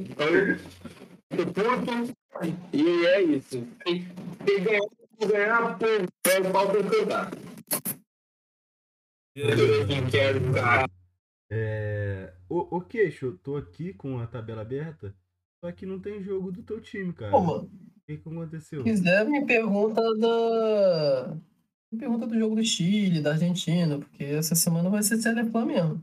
Tô 1.29 1.45
puto. 1.45 2.13
E 2.73 3.05
é 3.05 3.21
isso. 3.21 3.67
Tem, 3.83 4.07
que 4.45 4.59
ganhar 4.61 4.81
ganhar, 5.19 5.77
pô, 5.77 5.85
pega 6.23 6.49
o 6.49 6.51
pau 6.51 6.69
pra 6.69 6.83
cantar. 6.83 7.31
É... 11.51 12.33
Ô, 12.49 12.77
ô 12.77 12.81
Queixo, 12.81 13.39
tô 13.43 13.57
aqui 13.57 13.93
com 13.93 14.19
a 14.19 14.27
tabela 14.27 14.61
aberta, 14.61 15.15
só 15.63 15.71
que 15.71 15.85
não 15.85 15.99
tem 15.99 16.21
jogo 16.21 16.51
do 16.51 16.63
teu 16.63 16.79
time, 16.81 17.13
cara. 17.13 17.31
Pô, 17.31 17.39
O 17.39 17.45
mano, 17.45 17.71
que 18.05 18.17
que 18.17 18.29
aconteceu? 18.29 18.79
se 18.83 18.89
quiser, 18.89 19.25
me 19.25 19.45
pergunta 19.45 20.01
da. 20.17 21.35
Me 21.91 21.99
pergunta 21.99 22.25
do 22.27 22.37
jogo 22.37 22.55
do 22.55 22.63
Chile, 22.63 23.21
da 23.21 23.31
Argentina, 23.33 23.99
porque 23.99 24.23
essa 24.23 24.55
semana 24.55 24.89
vai 24.89 25.03
ser 25.03 25.17
Série 25.17 25.47
Flamengo. 25.49 26.01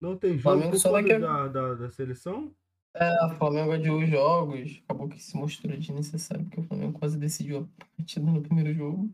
Não 0.00 0.16
tem 0.16 0.32
jogo 0.32 0.42
Flamengo 0.42 0.78
só 0.78 0.94
a- 0.96 1.02
da, 1.02 1.48
da, 1.48 1.74
da 1.74 1.90
seleção? 1.90 2.54
É, 2.94 3.26
o 3.26 3.30
Flamengo 3.36 3.72
adiou 3.72 4.00
os 4.02 4.08
jogos. 4.08 4.80
Acabou 4.84 5.08
que 5.08 5.22
se 5.22 5.36
mostrou 5.36 5.76
desnecessário, 5.76 6.44
porque 6.44 6.60
o 6.60 6.64
Flamengo 6.64 6.98
quase 6.98 7.18
decidiu 7.18 7.60
a 7.60 7.96
partida 7.96 8.26
no 8.26 8.42
primeiro 8.42 8.74
jogo. 8.74 9.10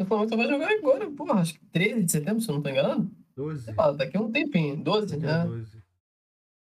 O 0.00 0.04
Flamengo 0.04 0.28
só 0.30 0.36
vai 0.36 0.48
jogar 0.48 0.70
agora, 0.70 1.10
porra, 1.10 1.40
acho 1.40 1.54
que 1.54 1.64
13 1.66 2.04
de 2.04 2.12
setembro, 2.12 2.40
se 2.40 2.48
eu 2.50 2.54
não 2.54 2.62
tô 2.62 2.68
enganado. 2.68 3.10
12? 3.36 3.64
Sei 3.64 3.74
lá, 3.74 3.92
daqui 3.92 4.16
a 4.16 4.20
um 4.20 4.32
tempinho, 4.32 4.76
12, 4.82 5.16
Dia 5.16 5.44
né? 5.44 5.44
12. 5.46 5.78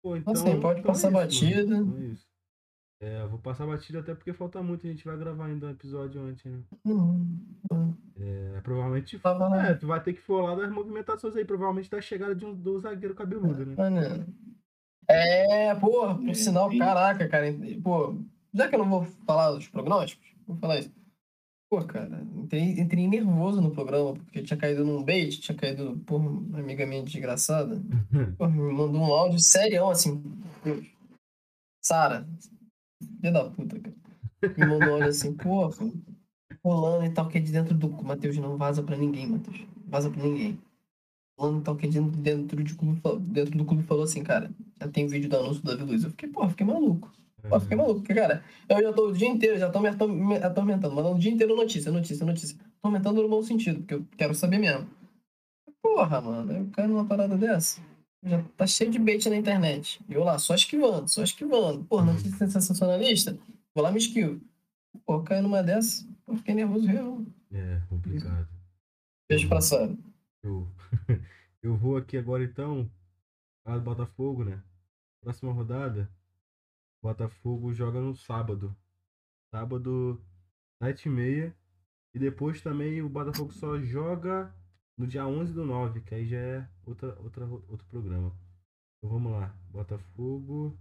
Pô, 0.03 0.16
então, 0.16 0.33
Assim, 0.33 0.61
pode 0.61 0.80
então 0.80 0.91
é 0.91 0.95
passar 0.95 1.09
isso, 1.09 1.12
mano. 1.12 1.26
batida. 1.26 1.76
Então 1.76 1.99
é 1.99 2.07
isso. 2.07 2.26
É, 3.03 3.22
eu 3.22 3.28
vou 3.28 3.39
passar 3.39 3.66
batida 3.66 3.99
até 3.99 4.14
porque 4.14 4.33
falta 4.33 4.62
muito, 4.62 4.87
a 4.87 4.91
gente 4.91 5.05
vai 5.05 5.16
gravar 5.16 5.47
ainda 5.47 5.66
um 5.66 5.70
episódio 5.70 6.22
antes, 6.22 6.45
né? 6.45 6.62
É, 8.16 8.61
provavelmente. 8.62 9.18
Tava 9.18 9.49
lá. 9.49 9.68
É, 9.68 9.74
tu 9.74 9.87
vai 9.87 10.01
ter 10.03 10.12
que 10.12 10.20
falar 10.20 10.55
das 10.55 10.70
movimentações 10.70 11.35
aí, 11.37 11.45
provavelmente 11.45 11.91
da 11.91 12.01
chegada 12.01 12.35
de 12.35 12.45
um, 12.45 12.55
do 12.55 12.78
zagueiro 12.78 13.14
cabeludo, 13.14 13.66
né? 13.66 13.74
Mano. 13.76 14.26
É, 15.09 15.74
porra, 15.74 16.14
por 16.14 16.34
sinal, 16.34 16.70
caraca, 16.76 17.28
cara. 17.28 17.46
Pô, 17.82 18.16
já 18.55 18.68
que 18.68 18.74
eu 18.74 18.78
não 18.78 18.88
vou 18.88 19.05
falar 19.26 19.53
dos 19.53 19.68
prognósticos, 19.68 20.28
vou 20.46 20.57
falar 20.57 20.78
isso. 20.78 20.92
Pô, 21.70 21.82
cara, 21.84 22.22
entrei, 22.36 22.78
entrei 22.78 23.09
nervoso 23.09 23.61
no 23.62 23.70
programa, 23.70 24.12
porque 24.12 24.42
tinha 24.42 24.59
caído 24.59 24.84
num 24.84 25.03
bait, 25.03 25.40
tinha 25.40 25.57
caído, 25.57 25.98
porra, 26.05 26.28
uma 26.28 26.59
amiga 26.59 26.84
minha 26.84 27.03
desgraçada. 27.03 27.80
Porra, 28.36 28.50
me 28.50 28.72
mandou 28.72 29.00
um 29.00 29.14
áudio 29.14 29.38
serião, 29.38 29.88
assim. 29.88 30.22
Deus. 30.62 30.86
Sara, 31.82 32.28
filha 33.20 33.32
da 33.32 33.48
puta, 33.48 33.80
cara. 33.80 33.96
Me 34.57 34.66
mandou 34.66 34.88
um 34.90 34.92
áudio 34.92 35.09
assim, 35.09 35.34
porra, 35.34 35.74
rolando 36.62 37.07
e 37.07 37.11
tal, 37.11 37.28
que 37.28 37.38
é 37.38 37.40
de 37.40 37.50
dentro 37.50 37.74
do. 37.74 37.88
Matheus, 37.88 38.36
não 38.36 38.59
vaza 38.59 38.82
pra 38.82 38.96
ninguém, 38.96 39.26
Matheus. 39.26 39.66
Vaza 39.86 40.11
pra 40.11 40.22
ninguém. 40.22 40.59
Rolando 41.38 41.61
e 41.61 41.62
tal, 41.62 41.76
que 41.76 41.86
é 41.86 41.88
dentro, 41.88 42.20
dentro, 42.20 42.62
de 42.62 42.74
clube, 42.74 43.00
dentro 43.20 43.57
do 43.57 43.64
clube 43.64 43.82
falou 43.84 44.05
assim, 44.05 44.22
cara, 44.22 44.50
tem 44.89 45.07
vídeo 45.07 45.28
do 45.28 45.37
anúncio 45.37 45.62
do 45.62 45.70
Davi 45.70 45.85
Luiz. 45.85 46.05
Eu 46.05 46.11
fiquei, 46.11 46.28
porra, 46.28 46.51
fiquei 46.51 46.66
maluco. 46.66 47.11
Pô, 47.49 47.59
fiquei 47.59 47.76
maluco, 47.76 48.01
porque, 48.01 48.14
cara, 48.14 48.43
eu 48.68 48.80
já 48.80 48.93
tô 48.93 49.09
o 49.09 49.12
dia 49.12 49.26
inteiro, 49.28 49.59
já 49.59 49.68
tô 49.68 49.80
me 49.80 49.89
ator- 49.89 50.09
me 50.09 50.37
atormentando, 50.37 50.95
mandando 50.95 51.16
o 51.16 51.18
dia 51.18 51.33
inteiro 51.33 51.57
notícia, 51.57 51.91
notícia, 51.91 52.24
notícia. 52.24 52.57
Atormentando 52.78 53.20
no 53.22 53.28
bom 53.28 53.43
sentido, 53.43 53.80
porque 53.80 53.95
eu 53.95 54.07
quero 54.16 54.33
saber 54.35 54.59
mesmo. 54.59 54.89
Porra, 55.83 56.20
mano, 56.20 56.53
eu 56.53 56.70
caio 56.70 56.89
numa 56.89 57.05
parada 57.05 57.37
dessa. 57.37 57.80
Já 58.24 58.41
tá 58.57 58.66
cheio 58.66 58.91
de 58.91 58.99
bait 59.01 59.28
na 59.28 59.37
internet. 59.37 60.01
E 60.09 60.14
eu 60.14 60.22
lá, 60.22 60.39
só 60.39 60.55
esquivando, 60.55 61.09
só 61.09 61.24
esquivando. 61.24 61.85
Porra, 61.85 62.05
notícia 62.12 62.49
sensacionalista, 62.49 63.37
vou 63.74 63.83
lá 63.83 63.91
me 63.91 63.99
esquivo. 63.99 64.41
Pô, 65.05 65.20
caio 65.22 65.43
numa 65.43 65.62
dessa, 65.62 66.07
pô, 66.24 66.37
fiquei 66.37 66.55
nervoso 66.55 66.87
real. 66.87 67.20
É, 67.53 67.80
complicado. 67.89 68.49
Beijo 69.28 69.49
pra 69.49 69.61
Sara. 69.61 69.97
Eu, 70.45 70.68
eu 71.62 71.76
vou 71.76 71.97
aqui 71.97 72.16
agora 72.16 72.45
então. 72.45 72.89
Falar 73.64 73.78
do 73.78 73.85
Botafogo, 73.85 74.45
né? 74.45 74.62
Próxima 75.23 75.53
rodada. 75.53 76.11
Botafogo 77.01 77.73
joga 77.73 78.01
no 78.01 78.14
sábado. 78.14 78.77
Sábado, 79.51 80.20
7h30. 80.83 81.55
E 82.14 82.18
depois 82.18 82.61
também 82.61 83.01
o 83.01 83.09
Botafogo 83.09 83.53
só 83.53 83.79
joga 83.81 84.55
no 84.99 85.07
dia 85.07 85.27
11 85.27 85.53
do 85.55 85.64
9, 85.64 86.03
que 86.03 86.14
aí 86.14 86.27
já 86.27 86.39
é 86.39 86.68
outra, 86.85 87.18
outra, 87.20 87.47
outro 87.47 87.87
programa. 87.87 88.37
Então 88.99 89.11
vamos 89.11 89.33
lá. 89.33 89.57
Botafogo. 89.70 90.77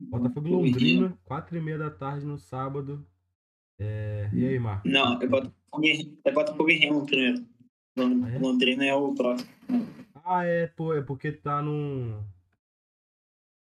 Botafogo 0.00 0.46
e 0.46 0.50
Londrina, 0.50 1.18
4h30 1.26 1.78
da 1.78 1.90
tarde 1.90 2.24
no 2.24 2.38
sábado. 2.38 3.06
É, 3.78 4.30
E 4.32 4.46
aí, 4.46 4.58
Marcos? 4.58 4.90
Não, 4.90 5.20
é 5.20 5.26
Botafogo 5.26 5.84
e, 5.84 6.18
é 6.24 6.32
Botafogo 6.32 6.70
e 6.70 6.78
Remo 6.78 7.04
primeiro. 7.04 7.46
Ah, 7.96 8.30
é? 8.30 8.38
Londrina 8.38 8.84
é 8.84 8.94
o 8.94 9.14
próximo. 9.14 9.50
Ah, 10.24 10.44
é, 10.44 10.66
pô, 10.66 10.94
é 10.94 11.02
porque 11.02 11.30
tá 11.30 11.60
num. 11.60 12.24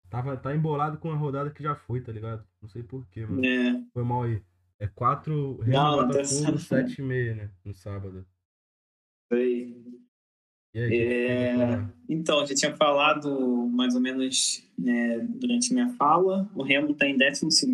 Tava, 0.08 0.36
tá 0.36 0.54
embolado 0.54 0.98
com 0.98 1.10
a 1.10 1.16
rodada 1.16 1.50
que 1.50 1.62
já 1.62 1.74
foi, 1.74 2.00
tá 2.00 2.12
ligado? 2.12 2.46
Não 2.62 2.68
sei 2.68 2.82
porquê, 2.84 3.26
mano. 3.26 3.44
É, 3.44 3.82
Foi 3.92 4.04
mal 4.04 4.22
aí. 4.22 4.40
É 4.78 4.86
4 4.86 5.56
Remo 5.56 5.72
Não, 5.72 5.96
tá 5.98 6.06
Botafogo, 6.06 6.58
certo. 6.58 6.58
7 6.58 7.00
e 7.00 7.02
meia, 7.02 7.34
né? 7.34 7.50
No 7.64 7.74
sábado. 7.74 8.24
foi. 9.28 9.76
E 10.74 10.78
aí, 10.78 10.94
É? 10.94 11.88
Então, 12.08 12.46
já 12.46 12.54
tinha 12.54 12.76
falado 12.76 13.66
mais 13.72 13.94
ou 13.94 14.00
menos 14.00 14.62
né, 14.78 15.18
durante 15.20 15.72
minha 15.72 15.88
fala. 15.94 16.48
O 16.54 16.62
Remo 16.62 16.92
está 16.92 17.06
em 17.06 17.16
12, 17.16 17.66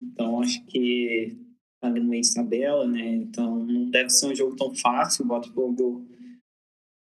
então 0.00 0.40
acho 0.40 0.64
que 0.66 1.36
tá 1.80 1.88
ali 1.88 2.00
no 2.00 2.08
meio 2.08 2.22
de 2.22 2.32
tabela, 2.32 2.86
né? 2.86 3.06
Então 3.16 3.64
não 3.64 3.90
deve 3.90 4.08
ser 4.08 4.26
um 4.26 4.34
jogo 4.34 4.56
tão 4.56 4.72
fácil. 4.74 5.24
O 5.24 5.28
Botafogo 5.28 6.06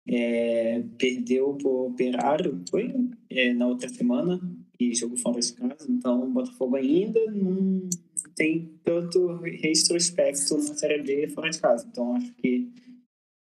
é, 0.06 0.82
perdeu 0.98 1.54
pro 1.54 1.86
Operário, 1.86 2.62
foi? 2.70 2.94
É, 3.30 3.52
na 3.52 3.66
outra 3.66 3.88
semana, 3.88 4.40
e 4.78 4.94
jogou 4.94 5.16
fora 5.16 5.40
de 5.40 5.52
casa. 5.52 5.90
Então 5.90 6.24
o 6.24 6.32
Botafogo 6.32 6.76
ainda 6.76 7.20
não 7.30 7.88
tem 8.34 8.78
tanto 8.82 9.36
retrospecto 9.36 10.56
na 10.56 10.74
Série 10.74 11.02
B 11.02 11.28
fora 11.28 11.50
de 11.50 11.60
casa. 11.60 11.86
Então 11.86 12.16
acho 12.16 12.32
que 12.34 12.70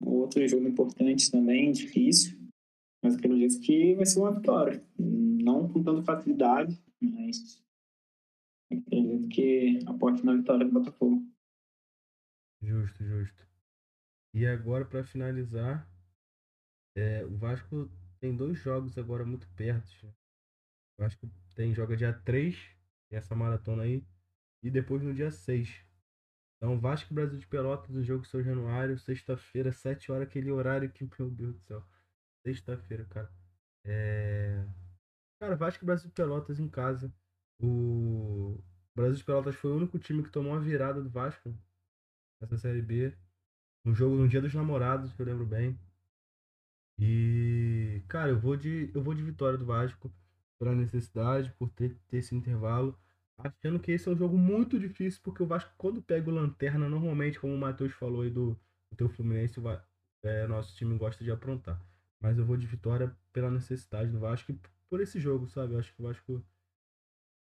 outro 0.03 0.45
jogo 0.47 0.67
importante 0.67 1.31
também, 1.31 1.71
difícil. 1.71 2.39
Mas 3.03 3.15
acredito 3.15 3.59
que 3.61 3.95
vai 3.95 4.05
ser 4.05 4.19
uma 4.19 4.33
vitória. 4.33 4.83
Não 4.97 5.67
com 5.67 5.81
tanta 5.81 6.03
facilidade, 6.03 6.79
mas 7.01 7.61
acredito 8.71 9.27
que 9.29 9.79
aposto 9.87 10.25
na 10.25 10.35
vitória 10.35 10.65
do 10.65 10.71
Botafogo. 10.71 11.25
Justo, 12.61 13.03
justo. 13.03 13.47
E 14.33 14.45
agora, 14.45 14.85
pra 14.85 15.03
finalizar, 15.03 15.90
é, 16.95 17.25
o 17.25 17.37
Vasco 17.37 17.89
tem 18.19 18.35
dois 18.35 18.59
jogos 18.59 18.97
agora 18.97 19.25
muito 19.25 19.47
perto. 19.49 19.89
né? 20.05 20.13
O 20.97 21.03
Vasco 21.03 21.29
tem, 21.55 21.73
joga 21.73 21.97
dia 21.97 22.13
3, 22.13 22.55
tem 23.09 23.17
essa 23.17 23.35
maratona 23.35 23.83
aí, 23.83 24.05
e 24.63 24.69
depois 24.69 25.01
no 25.01 25.13
dia 25.13 25.31
6. 25.31 25.83
Então, 26.57 26.79
Vasco 26.79 27.13
Brasil 27.13 27.39
de 27.39 27.47
Pelotas, 27.47 27.95
o 27.95 28.03
jogo 28.03 28.23
São 28.25 28.43
Januário, 28.43 28.97
sexta-feira, 28.99 29.71
7 29.71 30.11
horas, 30.11 30.27
aquele 30.27 30.51
horário 30.51 30.91
que, 30.91 31.03
meu 31.17 31.29
Deus 31.31 31.55
do 31.55 31.61
céu. 31.61 31.83
Sexta-feira, 32.45 33.05
cara. 33.05 33.31
É... 33.83 34.63
Cara, 35.39 35.55
Vasco 35.55 35.85
Brasil 35.85 36.07
de 36.07 36.13
Pelotas 36.13 36.59
em 36.59 36.69
casa. 36.69 37.11
O 37.59 38.59
Brasil 38.95 39.17
de 39.17 39.23
Pelotas 39.23 39.55
foi 39.55 39.71
o 39.71 39.77
único 39.77 39.97
time 39.97 40.21
que 40.23 40.29
tomou 40.29 40.53
uma 40.53 40.59
virada 40.59 41.01
do 41.01 41.09
Vasco 41.09 41.51
nessa 42.39 42.57
Série 42.57 42.81
B. 42.81 43.15
No 43.83 43.95
jogo 43.95 44.15
no 44.15 44.27
Dia 44.27 44.41
dos 44.41 44.53
Namorados, 44.53 45.11
que 45.13 45.21
eu 45.21 45.25
lembro 45.25 45.45
bem. 45.45 45.79
E, 46.99 48.03
cara, 48.07 48.29
eu 48.29 48.39
vou 48.39 48.55
de, 48.55 48.91
eu 48.93 49.01
vou 49.01 49.13
de 49.13 49.23
vitória 49.23 49.57
do 49.57 49.65
Vasco 49.65 50.11
pela 50.59 50.75
necessidade, 50.75 51.51
por 51.57 51.69
ter, 51.69 51.97
ter 52.07 52.17
esse 52.17 52.35
intervalo. 52.35 52.97
Achando 53.37 53.79
que 53.79 53.91
esse 53.91 54.07
é 54.07 54.11
um 54.11 54.17
jogo 54.17 54.37
muito 54.37 54.79
difícil, 54.79 55.19
porque 55.23 55.41
o 55.41 55.47
Vasco, 55.47 55.71
quando 55.77 56.01
pega 56.01 56.29
o 56.29 56.33
Lanterna, 56.33 56.87
normalmente, 56.87 57.39
como 57.39 57.53
o 57.53 57.57
Matheus 57.57 57.91
falou 57.93 58.21
aí 58.21 58.29
do, 58.29 58.51
do 58.91 58.95
teu 58.95 59.09
Fluminense, 59.09 59.59
o 59.59 59.63
é, 60.23 60.45
nosso 60.47 60.75
time 60.75 60.97
gosta 60.97 61.23
de 61.23 61.31
aprontar. 61.31 61.81
Mas 62.19 62.37
eu 62.37 62.45
vou 62.45 62.55
de 62.55 62.67
vitória 62.67 63.15
pela 63.33 63.49
necessidade 63.49 64.11
do 64.11 64.19
Vasco 64.19 64.51
e 64.51 64.59
por 64.87 65.01
esse 65.01 65.19
jogo, 65.19 65.47
sabe? 65.47 65.73
Eu 65.73 65.79
acho 65.79 65.93
que 65.95 66.01
o 66.01 66.05
Vasco 66.05 66.45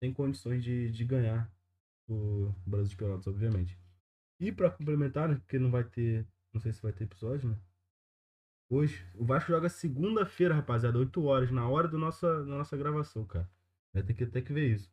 tem 0.01 0.13
condições 0.13 0.63
de, 0.63 0.91
de 0.91 1.05
ganhar 1.05 1.51
o 2.09 2.55
Brasil 2.65 2.91
de 2.91 2.97
Pelotas, 2.97 3.27
obviamente. 3.27 3.77
E 4.41 4.53
pra 4.53 4.71
complementar, 4.71 5.29
né, 5.29 5.35
porque 5.35 5.59
não 5.59 5.71
vai 5.71 5.83
ter, 5.83 6.25
não 6.53 6.61
sei 6.61 6.73
se 6.73 6.81
vai 6.81 6.93
ter 6.93 7.05
episódio, 7.05 7.51
né? 7.51 7.59
Hoje, 8.71 9.03
o 9.15 9.25
Vasco 9.25 9.51
joga 9.51 9.69
segunda-feira, 9.71 10.55
rapaziada, 10.55 10.99
8 10.99 11.25
horas, 11.25 11.51
na 11.51 11.67
hora 11.67 11.89
do 11.89 11.97
nossa, 11.97 12.45
da 12.45 12.57
nossa 12.57 12.77
gravação, 12.77 13.25
cara. 13.25 13.51
Vai 13.95 14.03
ter 14.03 14.13
que 14.13 14.25
até 14.25 14.43
que 14.43 14.53
ver 14.53 14.75
isso. 14.75 14.93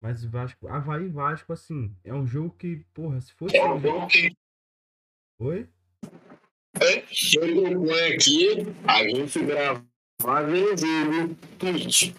Mas 0.00 0.24
o 0.24 0.30
Vasco, 0.30 0.66
Havaí 0.66 1.06
Vasco, 1.08 1.52
assim, 1.52 1.94
é 2.02 2.14
um 2.14 2.26
jogo 2.26 2.56
que, 2.56 2.86
porra, 2.94 3.20
se 3.20 3.34
fosse. 3.34 3.54
É 3.54 3.70
um 3.70 3.78
jogo 3.78 4.06
que 4.06 4.34
Oi? 5.38 5.68
eu 7.34 7.62
proponho 7.62 8.14
aqui 8.14 8.48
a 8.86 9.04
gente 9.04 9.44
gravar 9.44 10.42
vendo 10.42 10.72
o 10.72 11.12
jogo 11.12 11.34
Twitch. 11.58 12.14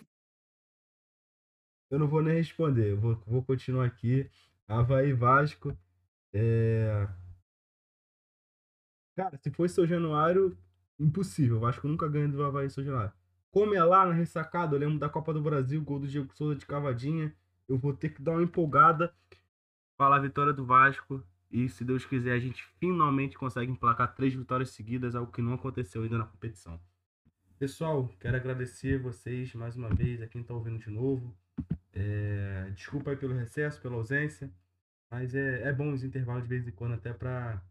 Eu 1.90 1.98
não 1.98 2.08
vou 2.08 2.22
nem 2.22 2.36
responder, 2.36 2.92
eu 2.92 3.00
vou, 3.00 3.16
vou 3.26 3.44
continuar 3.44 3.86
aqui. 3.86 4.30
Havaí 4.68 5.14
Vasco. 5.14 5.76
É... 6.32 7.08
Cara, 9.16 9.38
se 9.38 9.50
fosse 9.52 9.76
São 9.76 9.86
Januário, 9.86 10.58
impossível. 11.02 11.58
O 11.58 11.60
Vasco 11.60 11.88
nunca 11.88 12.08
ganha 12.08 12.28
do 12.28 12.44
Havaí 12.44 12.68
e 12.68 12.70
São 12.70 12.84
Januário. 12.84 13.12
Como 13.52 13.76
é 13.76 13.84
lá 13.84 14.06
na 14.06 14.14
ressacada, 14.14 14.76
eu 14.76 14.80
lembro 14.80 14.98
da 14.98 15.10
Copa 15.10 15.34
do 15.34 15.42
Brasil, 15.42 15.82
gol 15.84 16.00
do 16.00 16.08
Diego 16.08 16.34
Souza 16.34 16.56
de 16.56 16.66
cavadinha. 16.66 17.36
Eu 17.68 17.78
vou 17.78 17.94
ter 17.94 18.10
que 18.10 18.22
dar 18.22 18.32
uma 18.32 18.44
empolgada. 18.44 19.14
fala 19.98 20.16
a 20.16 20.20
vitória 20.20 20.54
do 20.54 20.66
Vasco 20.66 21.24
e, 21.52 21.68
se 21.68 21.84
Deus 21.84 22.06
quiser, 22.06 22.34
a 22.34 22.40
gente 22.40 22.64
finalmente 22.80 23.38
consegue 23.38 23.72
emplacar 23.72 24.16
três 24.16 24.34
vitórias 24.34 24.70
seguidas, 24.70 25.16
algo 25.16 25.32
que 25.32 25.42
não 25.42 25.54
aconteceu 25.54 26.04
ainda 26.04 26.18
na 26.18 26.26
competição. 26.26 26.80
Pessoal, 27.60 28.10
quero 28.20 28.38
agradecer 28.38 29.00
vocês 29.00 29.54
mais 29.54 29.76
uma 29.76 29.90
vez, 29.90 30.22
a 30.22 30.28
quem 30.28 30.42
está 30.42 30.54
ouvindo 30.54 30.80
de 30.80 30.90
novo. 30.90 31.36
É, 31.94 32.72
desculpa 32.74 33.12
aí 33.12 33.18
pelo 33.18 33.36
recesso, 33.36 33.82
pela 33.82 33.96
ausência, 33.96 34.52
mas 35.12 35.36
é, 35.36 35.64
é 35.68 35.74
bom 35.74 35.92
os 35.92 36.04
intervalos 36.04 36.44
de 36.44 36.50
vez 36.50 36.68
em 36.68 36.72
quando 36.72 36.94
até 36.94 37.14
para 37.14 37.62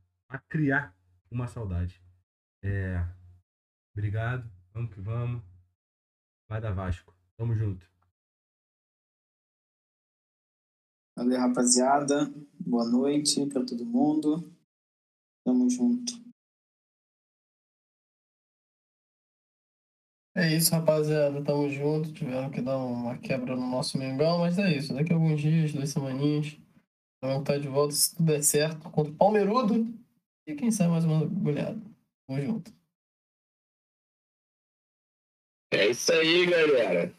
criar 0.49 0.95
uma 1.31 1.49
saudade. 1.49 2.01
É, 2.63 3.03
obrigado, 3.93 4.51
vamos 4.73 4.95
que 4.95 5.01
vamos. 5.01 5.43
Vai 6.49 6.61
da 6.61 6.73
Vasco. 6.73 7.15
Tamo 7.37 7.55
junto. 7.55 7.89
Valeu, 11.17 11.39
rapaziada. 11.39 12.33
Boa 12.59 12.89
noite 12.89 13.47
para 13.47 13.65
todo 13.65 13.85
mundo. 13.85 14.51
Tamo 15.45 15.71
junto. 15.71 16.13
É 20.35 20.57
isso, 20.57 20.73
rapaziada. 20.73 21.45
Tamo 21.45 21.69
junto. 21.69 22.13
Tiveram 22.13 22.51
que 22.51 22.61
dar 22.61 22.79
uma 22.79 23.17
quebra 23.19 23.55
no 23.55 23.71
nosso 23.71 23.97
Mengão, 23.99 24.39
mas 24.39 24.59
é 24.59 24.77
isso. 24.77 24.93
Daqui 24.95 25.13
a 25.13 25.17
alguns 25.17 25.41
dias, 25.41 25.73
duas 25.73 25.91
semaninhas, 25.91 26.59
vamos 27.23 27.41
estar 27.41 27.59
de 27.59 27.69
volta 27.69 27.95
se 27.95 28.17
tudo 28.17 28.27
der 28.27 28.43
certo 28.43 28.91
contra 28.91 29.13
o 29.13 29.17
Palmeirudo. 29.17 29.87
E 30.47 30.55
quem 30.55 30.71
sabe 30.71 30.91
mais 30.91 31.05
uma 31.05 31.25
goleada. 31.27 31.81
Tamo 32.27 32.41
junto. 32.41 32.80
É 35.73 35.87
isso 35.89 36.13
aí, 36.13 36.47
galera. 36.47 37.13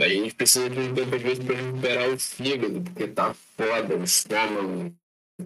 A 0.00 0.08
gente 0.08 0.34
precisa 0.34 0.70
de 0.70 0.78
um 0.78 0.94
tempo 0.94 1.18
vezes 1.18 1.44
para 1.44 1.56
recuperar 1.56 2.08
o 2.08 2.18
fígado, 2.18 2.80
porque 2.80 3.08
tá 3.08 3.34
foda 3.34 3.96
o 3.96 4.04
estômago 4.04 4.94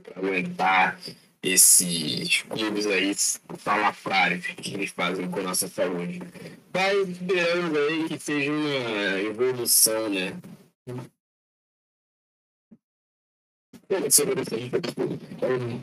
pra 0.03 0.19
aguentar 0.21 1.01
esses 1.43 2.43
clubes 2.43 2.87
aí 2.87 3.13
salafrários 3.59 4.47
que 4.47 4.75
eles 4.75 4.91
fazem 4.91 5.31
com 5.31 5.41
a 5.41 5.43
nossa 5.43 5.69
saúde. 5.69 6.21
Vai 6.73 6.97
esperando 7.03 7.79
aí 7.79 8.09
que 8.09 8.19
seja 8.19 8.53
uma 8.53 9.21
evolução, 9.21 10.09
né? 10.09 10.41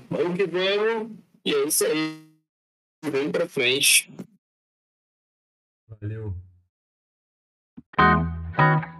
Vamos 0.10 0.38
que 0.38 0.46
vamos. 0.48 1.12
E 1.46 1.54
é 1.54 1.66
isso 1.66 1.86
aí. 1.86 2.32
Vem 3.04 3.32
pra 3.32 3.48
frente. 3.50 4.12
Valeu. 5.88 6.36
Thank 8.02 8.86
you. 8.86 8.91